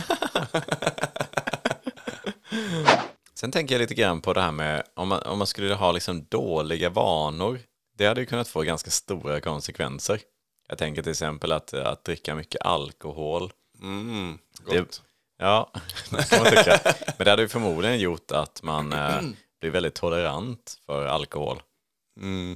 Sen 3.35 3.53
tänker 3.53 3.74
jag 3.74 3.81
lite 3.81 3.95
grann 3.95 4.20
på 4.20 4.33
det 4.33 4.41
här 4.41 4.53
med 4.53 4.83
om 4.95 5.09
man, 5.09 5.22
om 5.22 5.39
man 5.39 5.47
skulle 5.47 5.74
ha 5.74 5.93
liksom 5.93 6.24
dåliga 6.29 6.91
vanor. 6.91 7.61
Det 7.99 8.07
hade 8.07 8.20
ju 8.20 8.27
kunnat 8.27 8.49
få 8.49 8.62
ganska 8.62 8.91
stora 8.91 9.41
konsekvenser. 9.41 10.20
Jag 10.68 10.79
tänker 10.79 11.03
till 11.03 11.11
exempel 11.11 11.53
att, 11.53 11.74
att 11.74 12.05
dricka 12.05 12.35
mycket 12.35 12.62
alkohol. 12.62 13.53
Mm, 13.83 14.39
Det, 14.70 14.79
gott. 14.79 15.03
ja, 15.39 15.70
det 16.11 16.31
kan 16.31 16.43
man 16.43 16.53
tycka. 16.53 16.81
Men 17.18 17.24
det 17.24 17.31
hade 17.31 17.43
ju 17.43 17.49
förmodligen 17.49 17.99
gjort 17.99 18.31
att 18.31 18.62
man 18.62 18.93
eh, 18.93 19.20
blir 19.61 19.70
väldigt 19.70 19.95
tolerant 19.95 20.79
för 20.87 21.07
alkohol. 21.07 21.62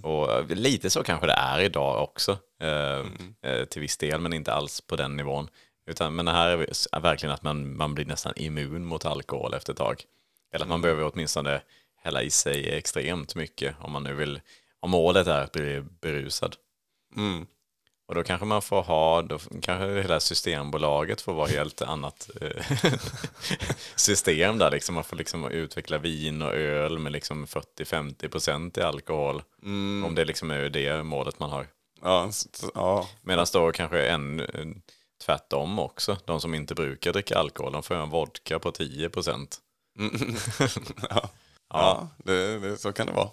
Och 0.03 0.33
eh, 0.33 0.47
lite 0.49 0.91
så 0.91 1.03
kanske 1.03 1.27
det 1.27 1.33
är 1.33 1.61
idag 1.61 2.03
också. 2.03 2.39
Eh, 2.61 3.65
till 3.65 3.81
viss 3.81 3.97
del, 3.97 4.21
men 4.21 4.33
inte 4.33 4.53
alls 4.53 4.81
på 4.81 4.97
den 4.97 5.17
nivån. 5.17 5.49
Utan, 5.87 6.15
men 6.15 6.25
det 6.25 6.33
här 6.33 6.49
är 6.93 7.01
verkligen 7.01 7.35
att 7.35 7.43
man, 7.43 7.77
man 7.77 7.95
blir 7.95 8.05
nästan 8.05 8.33
immun 8.37 8.85
mot 8.85 9.05
alkohol 9.05 9.55
efter 9.55 9.73
ett 9.73 9.79
tag. 9.79 10.03
Eller 10.53 10.65
att 10.65 10.69
man 10.69 10.83
behöver 10.83 11.11
åtminstone 11.13 11.61
hälla 12.03 12.23
i 12.23 12.31
sig 12.31 12.71
extremt 12.71 13.35
mycket 13.35 13.75
om 13.81 13.93
man 13.93 14.03
nu 14.03 14.15
vill, 14.15 14.41
om 14.81 14.91
målet 14.91 15.27
är 15.27 15.43
att 15.43 15.53
bli 15.53 15.85
berusad. 16.01 16.57
Mm. 17.17 17.47
Och 18.09 18.15
då 18.15 18.23
kanske 18.23 18.47
man 18.47 18.63
får 18.63 18.83
ha, 18.83 19.23
då 19.23 19.39
kanske 19.63 20.03
hela 20.03 20.21
Systembolaget 20.21 21.21
får 21.21 21.33
vara 21.33 21.49
helt 21.49 21.83
annat 21.83 22.31
eh, 22.41 22.65
system 23.97 24.59
där. 24.59 24.71
Liksom. 24.71 24.95
Man 24.95 25.05
får 25.05 25.17
liksom 25.17 25.51
utveckla 25.51 25.99
vin 25.99 26.43
och 26.43 26.55
öl 26.55 26.99
med 26.99 27.13
liksom 27.13 27.47
40-50% 27.47 28.79
i 28.79 28.83
alkohol. 28.83 29.43
Om 30.05 30.13
det 30.15 30.25
liksom 30.25 30.51
är 30.51 30.69
det 30.69 31.03
målet 31.03 31.39
man 31.39 31.51
har. 31.51 31.67
Ja, 32.03 32.31
ja. 32.75 33.09
Medan 33.23 33.47
då 33.53 33.73
kanske 33.73 34.07
en 34.07 34.43
tvärtom 35.25 35.79
också. 35.79 36.17
De 36.25 36.41
som 36.41 36.55
inte 36.55 36.75
brukar 36.75 37.13
dricka 37.13 37.39
alkohol, 37.39 37.73
de 37.73 37.83
får 37.83 37.95
en 37.95 38.11
vodka 38.11 38.59
på 38.59 38.71
10%. 38.71 39.47
ja. 41.11 41.31
ja 41.69 42.09
det, 42.19 42.59
det, 42.59 42.77
så 42.77 42.93
kan 42.93 43.07
det 43.07 43.13
vara. 43.13 43.29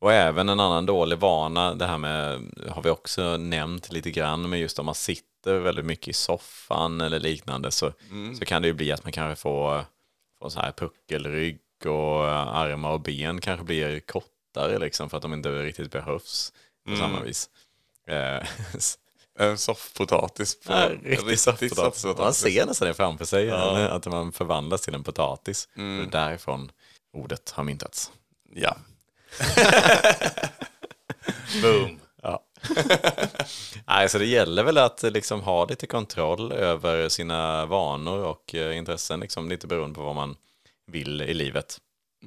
Och 0.00 0.12
även 0.12 0.48
en 0.48 0.60
annan 0.60 0.86
dålig 0.86 1.18
vana, 1.18 1.74
det 1.74 1.86
här 1.86 1.98
med, 1.98 2.40
har 2.70 2.82
vi 2.82 2.90
också 2.90 3.36
nämnt 3.36 3.92
lite 3.92 4.10
grann, 4.10 4.50
men 4.50 4.58
just 4.58 4.78
om 4.78 4.86
man 4.86 4.94
sitter 4.94 5.58
väldigt 5.58 5.84
mycket 5.84 6.08
i 6.08 6.12
soffan 6.12 7.00
eller 7.00 7.20
liknande 7.20 7.70
så, 7.70 7.92
så 8.38 8.44
kan 8.44 8.62
det 8.62 8.68
ju 8.68 8.74
bli 8.74 8.92
att 8.92 9.04
man 9.04 9.12
kanske 9.12 9.42
får, 9.42 9.84
får 10.38 10.48
så 10.48 10.60
här 10.60 10.72
puckelrygg 10.72 11.60
och 11.84 12.24
armar 12.28 12.90
och 12.90 13.00
ben 13.00 13.40
kanske 13.40 13.64
blir 13.64 14.00
kortare 14.00 14.78
liksom 14.78 15.10
för 15.10 15.16
att 15.16 15.22
de 15.22 15.34
inte 15.34 15.62
riktigt 15.62 15.92
behövs 15.92 16.52
på 16.88 16.96
samma 16.96 17.20
vis. 17.20 17.50
Eh, 18.10 18.46
En 19.38 19.58
soffpotatis. 19.58 20.60
På, 20.60 20.72
Ja, 20.72 20.88
riktig 21.04 21.38
soffpotatis. 21.38 22.04
Man 22.04 22.34
ser 22.34 22.66
nästan 22.66 22.88
det 22.88 22.94
framför 22.94 23.24
sig, 23.24 23.50
att 23.50 24.06
man 24.06 24.32
förvandlas 24.32 24.80
till 24.80 24.94
en 24.94 25.04
potatis. 25.04 25.68
Det 25.74 25.82
är 25.82 26.06
därifrån 26.06 26.70
ordet 27.12 27.50
har 27.50 27.64
myntats. 27.64 28.12
Ja. 28.54 28.76
Boom. 31.62 32.00
Ja. 32.22 32.44
Nej, 33.86 34.08
så 34.08 34.18
det 34.18 34.26
gäller 34.26 34.64
väl 34.64 34.78
att 34.78 35.02
liksom 35.02 35.40
ha 35.40 35.64
lite 35.64 35.86
kontroll 35.86 36.52
över 36.52 37.08
sina 37.08 37.66
vanor 37.66 38.24
och 38.24 38.54
eh, 38.54 38.76
intressen, 38.76 39.20
liksom, 39.20 39.48
lite 39.48 39.66
beroende 39.66 39.94
på 39.94 40.02
vad 40.02 40.14
man 40.14 40.36
vill 40.86 41.22
i 41.22 41.34
livet. 41.34 41.78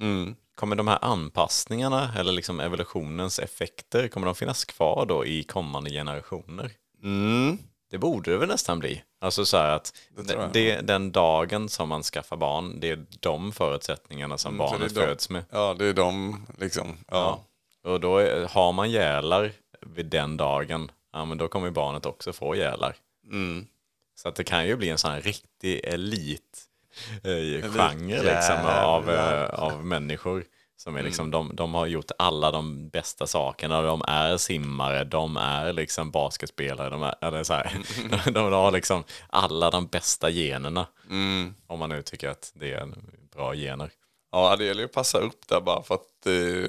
Mm. 0.01 0.36
Kommer 0.56 0.76
de 0.76 0.88
här 0.88 0.99
anpassningarna, 1.01 2.14
eller 2.18 2.32
liksom 2.32 2.60
evolutionens 2.60 3.39
effekter, 3.39 4.08
kommer 4.08 4.26
de 4.26 4.36
finnas 4.36 4.66
kvar 4.66 5.06
då 5.06 5.26
i 5.26 5.43
kommande 5.43 5.89
generationer? 5.89 6.72
Mm. 7.04 7.58
Det 7.89 7.97
borde 7.97 8.32
det 8.32 8.38
väl 8.38 8.49
nästan 8.49 8.80
bli. 8.80 9.04
Alltså 9.22 9.45
så 9.45 9.58
här 9.58 9.70
att 9.70 9.93
Det 10.10 10.49
det, 10.54 10.82
den 10.82 11.12
dagen 11.12 11.70
som 11.70 11.89
man 11.89 12.04
skaffar 12.04 12.38
barn, 12.38 12.80
det 12.80 12.89
är 12.89 13.06
de 13.20 13.51
förutsättningarna 13.51 14.38
som 14.38 14.56
Mm, 14.56 14.58
barnet 14.58 14.93
föds 14.93 15.30
med. 15.30 15.45
Ja, 15.49 15.76
det 15.80 15.86
är 15.86 15.93
de 15.93 16.45
liksom. 16.58 16.97
Ja. 17.08 17.43
Och 17.84 17.99
då 17.99 18.18
är, 18.18 18.47
har 18.47 18.72
man 18.72 18.91
gälar 18.91 19.51
vid 19.82 20.06
den 20.06 20.38
dagen, 20.38 20.91
ja 21.12 21.26
men 21.26 21.38
då 21.38 21.47
kommer 21.47 21.70
barnet 21.70 22.06
också 22.06 22.34
få 22.34 22.56
gälar. 22.56 22.95
Mm. 23.32 23.68
Så 24.16 24.28
att 24.30 24.36
det 24.36 24.43
kan 24.43 24.68
ju 24.68 24.76
bli 24.76 24.89
en 24.89 24.97
sån 24.97 25.12
här 25.12 25.22
riktig 25.22 25.82
elit 25.84 26.64
genre 27.24 28.24
liksom, 28.24 28.66
av, 28.66 29.10
eh, 29.10 29.46
av 29.46 29.86
människor. 29.86 30.44
Som 30.78 30.96
är 30.96 31.00
Mm. 31.00 31.06
liksom, 31.06 31.32
de, 31.32 31.56
de 31.56 31.74
har 31.74 31.86
gjort 31.86 32.12
alla 32.18 32.52
de 32.52 32.89
bästa 32.89 33.28
sakerna. 33.28 33.82
De 33.82 34.02
är 34.08 34.38
simmare, 34.38 35.04
de 35.04 35.38
är 35.38 35.74
liksom 35.74 36.12
basketspelare, 36.12 36.89
de, 36.89 37.04
är, 37.04 37.16
eller 37.22 37.44
så 37.44 37.54
här, 37.54 37.72
de, 38.26 38.32
de 38.34 38.54
har 38.54 38.72
liksom 38.72 39.04
alla 39.30 39.70
de 39.72 39.88
bästa 39.88 40.30
generna. 40.30 40.88
Mm. 41.10 41.54
Om 41.68 41.80
man 41.80 41.89
nu 41.89 42.02
tycker 42.02 42.30
att 42.30 42.52
det 42.56 42.74
är 42.74 42.88
bra 43.36 43.54
gener. 43.56 43.89
ja, 44.32 44.56
det 44.56 44.66
gäller 44.66 44.82
ju 44.82 44.86
att 44.86 44.91
passa 44.94 45.18
upp 45.18 45.48
där 45.48 45.62
bara 45.62 45.84
för 45.84 45.96
att 45.96 46.08
det 46.24 46.68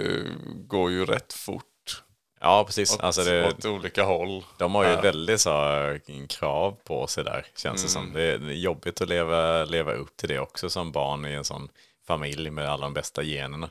går 0.66 0.90
ju 0.90 1.04
rätt 1.06 1.32
fort. 1.32 1.64
Ja, 2.44 2.64
precis. 2.64 2.94
Åt, 2.94 3.00
Alltså 3.00 3.24
det, 3.24 3.48
åt 3.48 3.64
olika 3.64 4.04
håll. 4.04 4.44
De 4.58 4.74
har 4.74 4.84
ju 4.84 4.90
Ja. 4.90 5.00
väldigt 5.00 5.40
så, 5.40 5.50
här, 5.50 6.00
krav 6.28 6.76
på 6.84 7.06
sig 7.06 7.24
där, 7.24 7.46
känns 7.56 7.82
det 7.82 7.88
som. 7.88 8.12
Det 8.12 8.22
är 8.22 8.38
jobbigt 8.38 9.00
att 9.00 9.08
leva, 9.08 9.64
leva 9.64 9.92
upp 9.92 10.16
till 10.16 10.28
det 10.28 10.38
också 10.38 10.70
som 10.70 10.92
barn 10.92 11.26
i 11.26 11.32
en 11.32 11.44
sån 11.44 11.68
familj 12.06 12.50
med 12.50 12.68
alla 12.68 12.82
de 12.86 12.94
bästa 12.94 13.22
generna. 13.22 13.66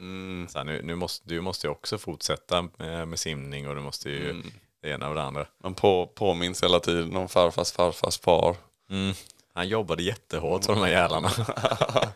Så 0.50 0.58
här, 0.58 0.64
nu, 0.66 0.82
nu 0.84 0.96
måste, 0.96 1.30
du 1.30 1.42
måste 1.42 1.68
ju 1.68 1.72
också 1.72 1.98
fortsätta 1.98 2.62
med, 2.78 3.08
med 3.08 3.20
simning 3.20 3.68
och 3.68 3.76
du 3.76 3.82
måste 3.82 4.10
ju 4.10 4.44
det 4.82 4.90
ena 4.90 5.10
och 5.10 5.16
det 5.16 5.22
andra. 5.22 5.46
Man 5.64 5.74
på, 5.74 6.08
påminns 6.16 6.64
hela 6.64 6.80
tiden 6.80 7.16
om 7.16 7.30
farfars 7.30 7.72
farfars 7.72 8.20
far. 8.20 8.56
Mm. 8.90 9.14
Han 9.54 9.68
jobbade 9.68 10.04
jättehårt 10.04 10.66
för 10.66 10.74
de 10.74 10.82
här 10.82 10.92
jävlarna. 10.92 11.32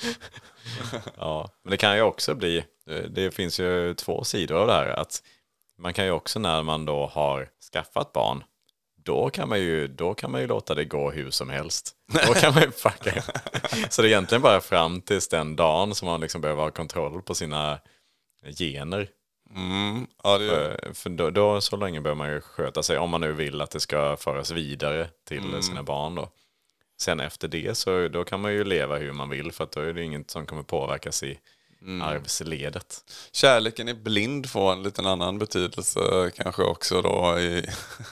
ja, 1.16 1.50
men 1.62 1.70
det 1.70 1.76
kan 1.76 1.96
ju 1.96 2.02
också 2.02 2.34
bli, 2.34 2.64
det, 2.86 3.08
det 3.08 3.30
finns 3.34 3.60
ju 3.60 3.94
två 3.94 4.24
sidor 4.24 4.58
av 4.58 4.66
det 4.66 4.72
här. 4.72 4.86
Att 4.88 5.22
man 5.80 5.92
kan 5.92 6.04
ju 6.04 6.10
också 6.10 6.38
när 6.38 6.62
man 6.62 6.84
då 6.84 7.06
har 7.06 7.48
skaffat 7.72 8.12
barn, 8.12 8.44
då 9.04 9.30
kan 9.30 9.48
man 9.48 9.60
ju, 9.60 9.88
då 9.88 10.14
kan 10.14 10.30
man 10.30 10.40
ju 10.40 10.46
låta 10.46 10.74
det 10.74 10.84
gå 10.84 11.10
hur 11.10 11.30
som 11.30 11.50
helst. 11.50 11.94
Då 12.26 12.34
kan 12.34 12.54
man 12.54 12.62
ju 12.62 12.70
fucka. 12.76 13.22
Så 13.90 14.02
det 14.02 14.08
är 14.08 14.10
egentligen 14.10 14.42
bara 14.42 14.60
fram 14.60 15.00
tills 15.00 15.28
den 15.28 15.56
dagen 15.56 15.94
som 15.94 16.08
man 16.08 16.20
liksom 16.20 16.40
behöver 16.40 16.62
ha 16.62 16.70
kontroll 16.70 17.22
på 17.22 17.34
sina 17.34 17.78
gener. 18.58 19.08
Mm. 19.56 20.06
Ja, 20.22 20.38
det 20.38 20.48
För, 20.48 20.92
för 20.94 21.10
då, 21.10 21.30
då 21.30 21.60
så 21.60 21.76
länge 21.76 22.00
behöver 22.00 22.18
man 22.18 22.30
ju 22.30 22.40
sköta 22.40 22.82
sig 22.82 22.98
om 22.98 23.10
man 23.10 23.20
nu 23.20 23.32
vill 23.32 23.60
att 23.60 23.70
det 23.70 23.80
ska 23.80 24.16
föras 24.16 24.50
vidare 24.50 25.08
till 25.28 25.62
sina 25.62 25.82
barn 25.82 26.14
då. 26.14 26.28
Sen 27.00 27.20
efter 27.20 27.48
det 27.48 27.74
så 27.74 28.08
då 28.08 28.24
kan 28.24 28.40
man 28.40 28.52
ju 28.52 28.64
leva 28.64 28.96
hur 28.96 29.12
man 29.12 29.28
vill 29.28 29.52
för 29.52 29.64
att 29.64 29.72
då 29.72 29.80
är 29.80 29.92
det 29.92 30.02
inget 30.02 30.30
som 30.30 30.46
kommer 30.46 30.62
påverkas 30.62 31.22
i 31.22 31.38
arvsledet. 32.02 33.04
Kärleken 33.32 33.88
är 33.88 33.94
blind 33.94 34.50
får 34.50 34.72
en 34.72 34.82
liten 34.82 35.06
annan 35.06 35.38
betydelse 35.38 36.30
kanske 36.36 36.62
också 36.62 37.02
då. 37.02 37.38
I, 37.38 37.66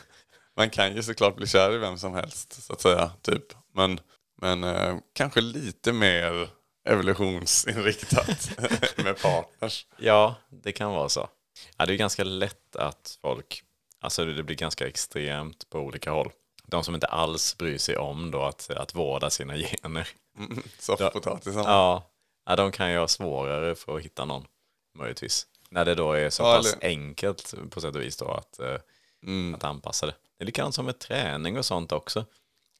man 0.56 0.70
kan 0.70 0.94
ju 0.94 1.02
såklart 1.02 1.36
bli 1.36 1.46
kär 1.46 1.74
i 1.74 1.78
vem 1.78 1.98
som 1.98 2.14
helst 2.14 2.62
så 2.62 2.72
att 2.72 2.80
säga. 2.80 3.10
Typ. 3.22 3.44
Men, 3.74 4.00
men 4.40 4.64
eh, 4.64 4.96
kanske 5.12 5.40
lite 5.40 5.92
mer 5.92 6.48
evolutionsinriktat 6.88 8.50
med 8.96 9.22
partners. 9.22 9.86
Ja, 9.96 10.34
det 10.48 10.72
kan 10.72 10.90
vara 10.90 11.08
så. 11.08 11.28
Ja, 11.76 11.86
det 11.86 11.92
är 11.92 11.96
ganska 11.96 12.24
lätt 12.24 12.76
att 12.76 13.18
folk, 13.22 13.62
alltså 14.00 14.24
det 14.24 14.42
blir 14.42 14.56
ganska 14.56 14.88
extremt 14.88 15.70
på 15.70 15.78
olika 15.78 16.10
håll. 16.10 16.30
De 16.66 16.84
som 16.84 16.94
inte 16.94 17.06
alls 17.06 17.58
bryr 17.58 17.78
sig 17.78 17.96
om 17.96 18.30
då 18.30 18.42
att, 18.42 18.70
att 18.70 18.94
vårda 18.94 19.30
sina 19.30 19.56
gener. 19.56 20.08
Mm, 20.38 20.62
Soffpotatisen. 20.78 21.62
Ja, 21.64 22.10
ja, 22.48 22.56
de 22.56 22.72
kan 22.72 22.90
ju 22.92 22.98
ha 22.98 23.08
svårare 23.08 23.74
för 23.74 23.96
att 23.96 24.02
hitta 24.02 24.24
någon, 24.24 24.46
möjligtvis. 24.94 25.46
När 25.70 25.84
det 25.84 25.94
då 25.94 26.12
är 26.12 26.30
så 26.30 26.42
Ja, 26.42 26.56
pass 26.56 26.72
eller- 26.72 26.86
enkelt 26.86 27.54
på 27.70 27.80
sätt 27.80 27.94
och 27.94 28.02
vis 28.02 28.16
då 28.16 28.30
att, 28.30 28.58
eh, 28.58 28.76
Mm. 29.22 29.54
att 29.54 29.64
anpassa 29.64 30.06
det. 30.06 30.14
Det 30.38 30.44
är 30.44 30.46
likadant 30.46 30.74
som 30.74 30.84
med 30.86 30.98
träning 30.98 31.58
och 31.58 31.64
sånt 31.66 31.92
också. 31.92 32.24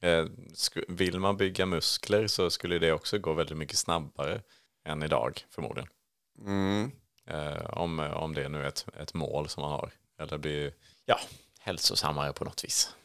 Eh, 0.01 0.25
vill 0.87 1.19
man 1.19 1.37
bygga 1.37 1.65
muskler 1.65 2.27
så 2.27 2.49
skulle 2.49 2.79
det 2.79 2.91
också 2.91 3.17
gå 3.17 3.33
väldigt 3.33 3.57
mycket 3.57 3.77
snabbare 3.77 4.41
än 4.85 5.03
idag 5.03 5.45
förmodligen. 5.49 5.89
Mm. 6.45 6.91
Eh, 7.27 7.65
om, 7.69 7.99
om 7.99 8.33
det 8.33 8.49
nu 8.49 8.63
är 8.63 8.67
ett, 8.67 8.85
ett 8.99 9.13
mål 9.13 9.49
som 9.49 9.61
man 9.61 9.71
har. 9.71 9.91
Eller 10.19 10.37
blir 10.37 10.73
ja, 11.05 11.19
hälsosammare 11.59 12.33
på 12.33 12.43
något 12.45 12.63
vis. 12.63 12.95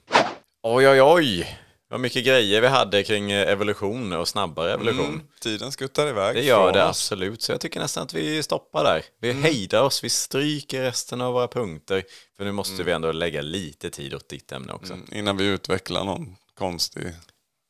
Oj, 0.62 0.88
oj, 0.88 1.02
oj! 1.02 1.58
Vad 1.94 2.00
mycket 2.00 2.24
grejer 2.24 2.60
vi 2.60 2.66
hade 2.66 3.02
kring 3.02 3.30
eh, 3.32 3.52
evolution 3.52 4.12
och 4.12 4.28
snabbare 4.28 4.72
evolution. 4.72 5.06
Mm. 5.06 5.20
Tiden 5.40 5.72
skuttar 5.72 6.06
iväg 6.06 6.36
Det 6.36 6.42
gör 6.42 6.72
det 6.72 6.82
oss. 6.82 6.88
absolut, 6.88 7.42
så 7.42 7.52
jag 7.52 7.60
tycker 7.60 7.80
nästan 7.80 8.04
att 8.04 8.14
vi 8.14 8.42
stoppar 8.42 8.84
där. 8.84 9.02
Vi 9.20 9.30
Mm. 9.30 9.42
hejdar 9.42 9.82
oss, 9.82 10.04
vi 10.04 10.08
stryker 10.10 10.82
resten 10.82 11.20
av 11.20 11.32
våra 11.32 11.48
punkter. 11.48 12.02
För 12.36 12.44
nu 12.44 12.52
måste 12.52 12.82
vi 12.82 12.92
ändå 12.92 13.12
lägga 13.12 13.42
lite 13.42 13.90
tid 13.90 14.14
åt 14.14 14.28
ditt 14.28 14.52
ämne 14.52 14.72
också. 14.72 14.92
Mm, 14.92 15.06
Innan 15.12 15.36
vi 15.36 15.44
utvecklar 15.46 16.04
någon 16.04 16.36
konstig... 16.58 17.12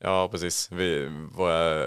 Ja, 0.03 0.29
precis. 0.29 0.69
Vi, 0.73 1.09
våra 1.35 1.87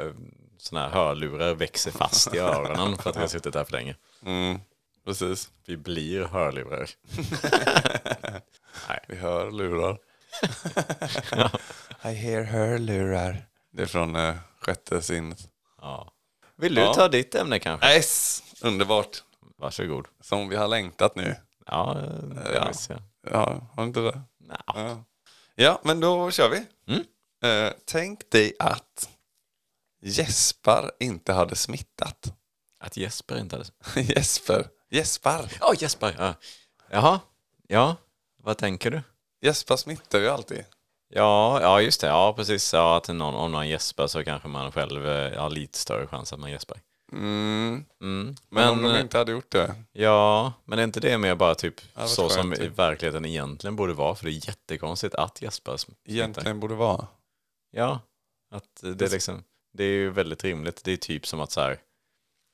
såna 0.59 0.81
här 0.81 0.89
hörlurar 0.89 1.55
växer 1.55 1.91
fast 1.91 2.35
i 2.35 2.39
öronen 2.39 2.97
för 2.97 3.09
att 3.09 3.15
vi 3.15 3.19
har 3.21 3.27
suttit 3.27 3.53
där 3.53 3.63
för 3.63 3.71
länge. 3.71 3.95
Mm. 4.25 4.59
Precis. 5.05 5.49
Vi 5.65 5.77
blir 5.77 6.23
hörlurar. 6.23 6.89
Vi 9.07 9.15
hör 9.15 9.51
lurar. 9.51 9.97
I 12.03 12.13
hear 12.13 12.43
her 12.43 12.77
lurar. 12.79 13.45
Det 13.71 13.81
är 13.81 13.85
från 13.85 14.15
eh, 14.15 14.35
sjätte 14.61 15.01
sinnet. 15.01 15.39
Ja. 15.81 16.11
Vill 16.55 16.75
du 16.75 16.81
Ja. 16.81 16.93
ta 16.93 17.07
ditt 17.07 17.35
ämne 17.35 17.59
kanske? 17.59 17.95
Yes! 17.95 18.43
Underbart. 18.61 19.23
Varsågod. 19.57 20.07
Som 20.21 20.49
vi 20.49 20.55
har 20.55 20.67
längtat 20.67 21.15
nu. 21.15 21.35
Ja, 21.65 21.93
det 21.93 22.53
Ja. 22.53 22.67
visst, 22.67 22.89
ja. 22.89 22.97
Ja, 23.31 23.67
har 23.75 23.83
inte 23.83 23.99
det? 23.99 24.21
Nja. 24.39 24.61
Ja. 24.65 25.03
ja, 25.55 25.81
men 25.83 25.99
då 25.99 26.31
kör 26.31 26.49
vi. 26.49 26.65
Mm. 26.93 27.03
Eh, 27.43 27.73
tänk 27.85 28.31
dig 28.31 28.53
att 28.59 29.09
Jesper 30.01 30.91
inte 30.99 31.33
hade 31.33 31.55
smittat. 31.55 32.33
Att 32.79 32.97
Jesper 32.97 33.37
inte 33.39 33.55
hade... 33.55 34.01
Jesper. 34.01 34.67
Jesper. 34.89 35.51
Ja, 35.59 35.73
Jesper! 35.77 36.15
Ja. 36.19 36.33
Jaha, 36.89 37.19
ja. 37.67 37.95
Vad 38.43 38.57
tänker 38.57 38.91
du? 38.91 39.01
Jesper 39.41 39.75
smittar 39.75 40.19
ju 40.19 40.27
alltid. 40.29 40.65
Ja, 41.09 41.61
ja 41.61 41.81
just 41.81 42.01
det. 42.01 42.07
Ja, 42.07 42.33
precis. 42.33 42.73
Ja, 42.73 42.97
att 42.97 43.07
någon, 43.07 43.35
om 43.35 43.51
någon 43.51 43.67
gäspar 43.69 44.07
så 44.07 44.23
kanske 44.23 44.47
man 44.47 44.71
själv 44.71 45.07
eh, 45.07 45.41
har 45.41 45.49
lite 45.49 45.77
större 45.77 46.07
chans 46.07 46.33
att 46.33 46.39
man 46.39 46.51
gäspar. 46.51 46.77
Mm. 47.11 47.85
Mm. 48.01 48.35
Men, 48.49 48.69
om 48.69 48.77
Men, 48.81 48.89
de 48.91 48.95
eh, 48.95 49.01
inte 49.01 49.17
hade 49.17 49.31
gjort 49.31 49.51
det. 49.51 49.75
ja, 49.91 50.53
men 50.65 50.79
är 50.79 50.83
inte 50.83 50.99
det 50.99 51.17
mer 51.17 51.35
bara 51.35 51.55
typ 51.55 51.81
Ja, 51.95 52.07
så 52.07 52.29
som 52.29 52.53
i 52.53 52.55
typ. 52.55 52.79
verkligheten 52.79 53.25
egentligen 53.25 53.75
borde 53.75 53.93
vara? 53.93 54.15
För 54.15 54.25
det 54.25 54.31
är 54.31 54.47
jättekonstigt 54.47 55.15
att 55.15 55.41
gäspa 55.41 55.77
smittar. 55.77 56.01
Egentligen 56.11 56.59
borde 56.59 56.75
vara. 56.75 57.07
Ja, 57.71 57.99
att 58.51 58.81
det, 58.81 59.05
är 59.05 59.09
liksom, 59.09 59.43
det 59.73 59.83
är 59.83 59.87
ju 59.91 60.09
väldigt 60.09 60.43
rimligt. 60.43 60.83
Det 60.83 60.91
är 60.91 60.97
typ 60.97 61.27
som 61.27 61.39
att 61.41 61.51
så 61.51 61.61
här, 61.61 61.79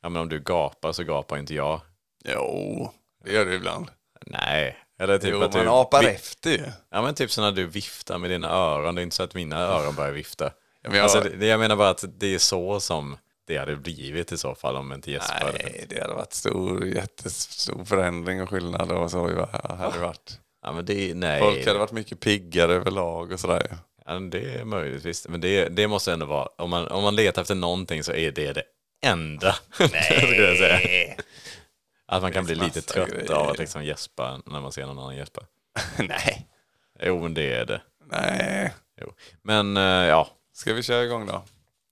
ja 0.02 0.10
men 0.10 0.22
om 0.22 0.30
du 0.30 0.40
gapar 0.40 0.92
så 0.92 1.04
gapar 1.04 1.38
inte 1.38 1.54
jag. 1.54 1.82
Jo, 2.26 2.92
det 3.24 3.32
gör 3.34 3.46
det 3.46 3.56
ibland. 3.56 3.92
Nej. 4.26 4.78
Eller 5.04 5.18
typ 5.18 5.30
jo, 5.32 5.42
att 5.42 5.54
man 5.54 5.66
du, 5.66 5.72
apar 5.72 6.04
efter 6.04 6.52
ju. 6.52 6.66
Ja 6.92 7.02
men 7.02 7.16
typ 7.16 7.32
så 7.32 7.42
när 7.42 7.52
du 7.52 7.66
viftar 7.66 8.18
med 8.18 8.30
dina 8.30 8.50
öron, 8.50 8.96
det 8.96 9.02
är 9.02 9.04
inte 9.04 9.16
så 9.16 9.24
att 9.24 9.34
mina 9.34 9.60
öron 9.60 9.96
börjar 9.96 10.12
vifta. 10.12 10.46
Ja, 10.82 10.90
men 10.90 10.98
jag, 10.98 11.04
Alltså, 11.04 11.30
det, 11.38 11.46
jag 11.46 11.60
menar 11.60 11.76
bara 11.76 11.90
att 11.90 12.04
det 12.20 12.34
är 12.34 12.40
så 12.40 12.80
som 12.80 13.18
det 13.48 13.58
hade 13.58 13.76
blivit 13.76 14.32
i 14.32 14.38
så 14.38 14.56
fall 14.56 14.76
om 14.76 14.94
inte 14.94 15.12
Jesper 15.12 15.52
nej, 15.54 15.86
det 15.90 16.02
hade 16.02 16.14
varit 16.14 16.34
stor, 16.34 16.88
jättestor 16.88 17.86
förändring 17.86 18.42
och 18.42 18.50
skillnad 18.50 18.92
och 18.92 19.12
så 19.12 19.20
hade 19.20 19.94
det 19.94 20.00
varit. 20.00 20.40
Ja 20.64 20.72
men 20.72 20.86
det 20.86 21.14
nej. 21.16 21.42
Folk 21.42 21.68
hade 21.68 21.80
varit 21.80 21.92
mycket 21.92 22.20
piggare 22.20 22.74
överlag 22.74 23.32
och 23.32 23.40
sådär. 23.40 23.78
Ja, 24.06 24.14
det 24.14 24.56
är 24.56 24.66
möjligt 24.66 25.06
visst. 25.06 25.28
Men 25.30 25.42
det, 25.42 25.70
det 25.70 25.88
måste 25.88 26.14
ändå 26.14 26.26
vara, 26.26 26.48
om 26.58 26.70
man, 26.70 26.88
om 26.88 27.04
man 27.04 27.16
letar 27.16 27.42
efter 27.42 27.56
någonting 27.56 28.04
så 28.04 28.14
är 28.14 28.32
det 28.32 28.54
det 28.54 28.64
enda. 29.06 29.56
säga. 29.78 31.16
Att 32.16 32.22
man 32.22 32.32
kan 32.32 32.46
bli 32.46 32.56
lite 32.56 32.82
trött 32.82 33.10
grejer. 33.10 33.32
av 33.32 33.50
att 33.50 33.58
liksom 33.58 33.84
gäspa 33.86 34.42
när 34.46 34.62
man 34.62 34.72
ser 34.72 34.86
någon 34.86 35.00
annan 35.00 35.16
gäspa. 35.16 35.42
nej. 35.98 36.48
Jo 37.04 37.22
men 37.22 37.34
det 37.34 37.54
är 37.54 37.66
det. 37.66 37.82
Nej. 38.12 38.74
Jo. 39.02 39.14
Men 39.44 39.78
eh, 39.78 39.84
ja, 39.84 40.28
Ska 40.56 40.74
vi 40.74 40.84
köra 40.84 41.04
igång 41.04 41.26
då? 41.26 41.44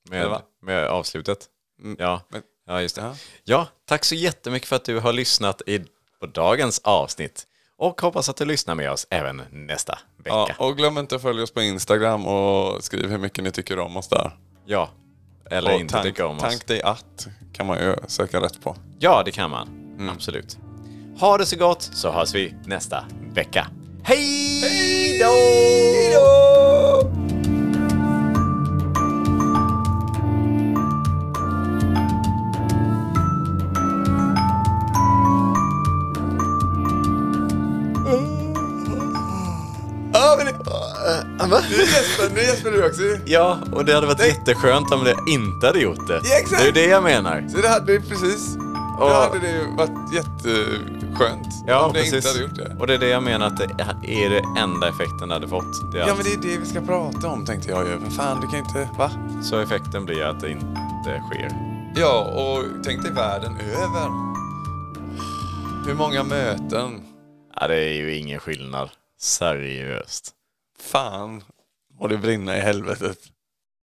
Med, 0.09 0.41
med 0.61 0.88
avslutet. 0.88 1.45
Mm, 1.84 1.95
Ja. 1.99 2.22
men- 2.30 2.41
ja, 2.67 2.82
just 2.82 2.95
det. 2.95 3.01
Ja. 3.01 3.15
Ja, 3.43 3.67
tack 3.86 4.05
så 4.05 4.15
jättemycket 4.15 4.69
för 4.69 4.76
att 4.76 4.86
du 4.86 4.99
har 4.99 5.13
lyssnat 5.13 5.61
i, 5.67 5.80
på 6.19 6.26
dagens 6.26 6.80
avsnitt. 6.84 7.47
Och 7.78 8.01
hoppas 8.01 8.30
att 8.30 8.36
du 8.38 8.45
lyssnar 8.45 8.76
med 8.76 8.91
oss 8.91 9.07
även 9.09 9.41
nästa 9.51 9.99
Ja, 10.24 10.45
vecka. 10.45 10.63
och 10.63 10.78
glöm 10.78 10.97
inte 10.97 11.15
att 11.15 11.22
följa 11.22 11.43
oss 11.43 11.51
på 11.53 11.61
Instagram 11.61 12.28
och 12.28 12.84
skriv 12.84 13.09
hur 13.09 13.17
mycket 13.17 13.43
ni 13.43 13.51
tycker 13.51 13.80
om 13.80 13.97
oss 13.97 14.07
där. 14.07 14.38
Ja. 14.65 14.89
Eller 15.49 15.74
och 15.74 15.80
inte 15.80 15.91
tank, 15.93 16.03
tycka 16.05 16.28
om 16.28 16.36
oss. 16.38 16.43
Tank 16.43 16.67
dig 16.67 16.82
att 16.82 17.28
kan 17.53 17.65
man 17.65 17.78
ju 17.80 17.95
söka 18.07 18.41
rätt 18.41 18.61
på. 18.61 18.76
Ja, 18.99 19.22
det 19.26 19.32
kan 19.32 19.49
man. 19.49 19.91
Mm. 20.02 20.14
Absolut. 20.16 20.58
Ha 21.20 21.38
det 21.38 21.45
så 21.45 21.56
gott 21.56 21.89
så 21.93 22.12
hörs 22.12 22.36
vi 22.36 22.54
nästa 22.66 23.06
vecka. 23.34 23.68
Hej 24.04 25.20
då! 25.20 25.32
Ja, 41.39 41.47
men 41.47 41.64
Nu 41.70 41.78
gäspar, 41.78 42.36
nu 42.36 42.41
gäspar 42.41 42.72
du 42.72 42.88
också. 42.88 43.02
Ja, 43.26 43.60
och 43.72 43.86
det 43.86 43.93
hade 43.93 44.08
varit 44.08 44.26
jätteskönt 44.26 44.91
om 44.91 45.04
det 45.04 45.16
inte 45.28 45.68
hade 45.68 45.80
gjort 45.80 46.08
det. 46.08 46.22
Ja, 46.24 46.39
exakt. 46.39 46.62
Det 46.62 46.64
är 46.64 46.66
ju 46.66 46.72
det 46.72 46.86
jag 46.86 47.04
menar. 47.04 47.47
Så 47.49 47.58
det 47.58 47.70
hade 47.70 47.93
ju 47.93 48.02
precis. 48.02 48.58
Då 49.02 49.08
Och- 49.08 49.14
hade 49.14 49.39
det 49.39 49.66
varit 49.78 50.14
jätteskönt 50.14 51.47
Ja, 51.68 51.86
om 51.86 51.93
det 51.93 51.99
precis. 51.99 52.14
inte 52.16 52.28
hade 52.28 52.41
gjort 52.41 52.56
det. 52.56 52.76
Och 52.80 52.88
det 52.88 52.93
är 52.93 52.97
det 52.99 53.08
jag 53.10 53.24
menar 53.24 53.47
att 53.47 53.58
det 53.58 53.64
är 54.24 54.30
det 54.30 54.43
enda 54.62 54.88
effekten 54.89 55.28
det 55.30 55.34
hade 55.34 55.47
fått. 55.47 55.91
Det 55.91 55.97
Ja 55.97 56.12
att- 56.12 56.18
men 56.18 56.26
det 56.26 56.34
är 56.34 56.52
det 56.52 56.58
vi 56.58 56.66
ska 56.66 56.82
prata 56.82 57.28
om 57.28 57.45
tänkte 57.45 57.70
jag 57.72 57.88
ju. 57.88 57.99
Men 57.99 58.12
fan 58.12 58.41
du 58.41 58.47
kan 58.47 58.60
inte, 58.60 58.89
va? 58.97 59.12
Så 59.43 59.58
effekten 59.60 60.06
blir 60.06 60.24
att 60.24 60.39
det 60.39 60.49
inte 60.52 61.24
sker. 61.32 61.52
Ja 61.95 62.22
och 62.22 62.84
tänk 62.84 63.04
dig 63.04 63.12
världen 63.12 63.56
över. 63.60 64.10
Hur 65.88 65.93
många 65.95 66.24
möten? 66.24 67.02
Ja, 67.56 67.68
det 67.68 67.76
är 67.76 67.93
ju 67.93 68.16
ingen 68.16 68.39
skillnad. 68.39 68.89
Seriöst. 69.20 70.32
Fan. 70.80 71.43
Och 71.99 72.10
det 72.10 72.18
brinner 72.18 72.56
i 72.58 72.60
helvetet. 72.60 73.18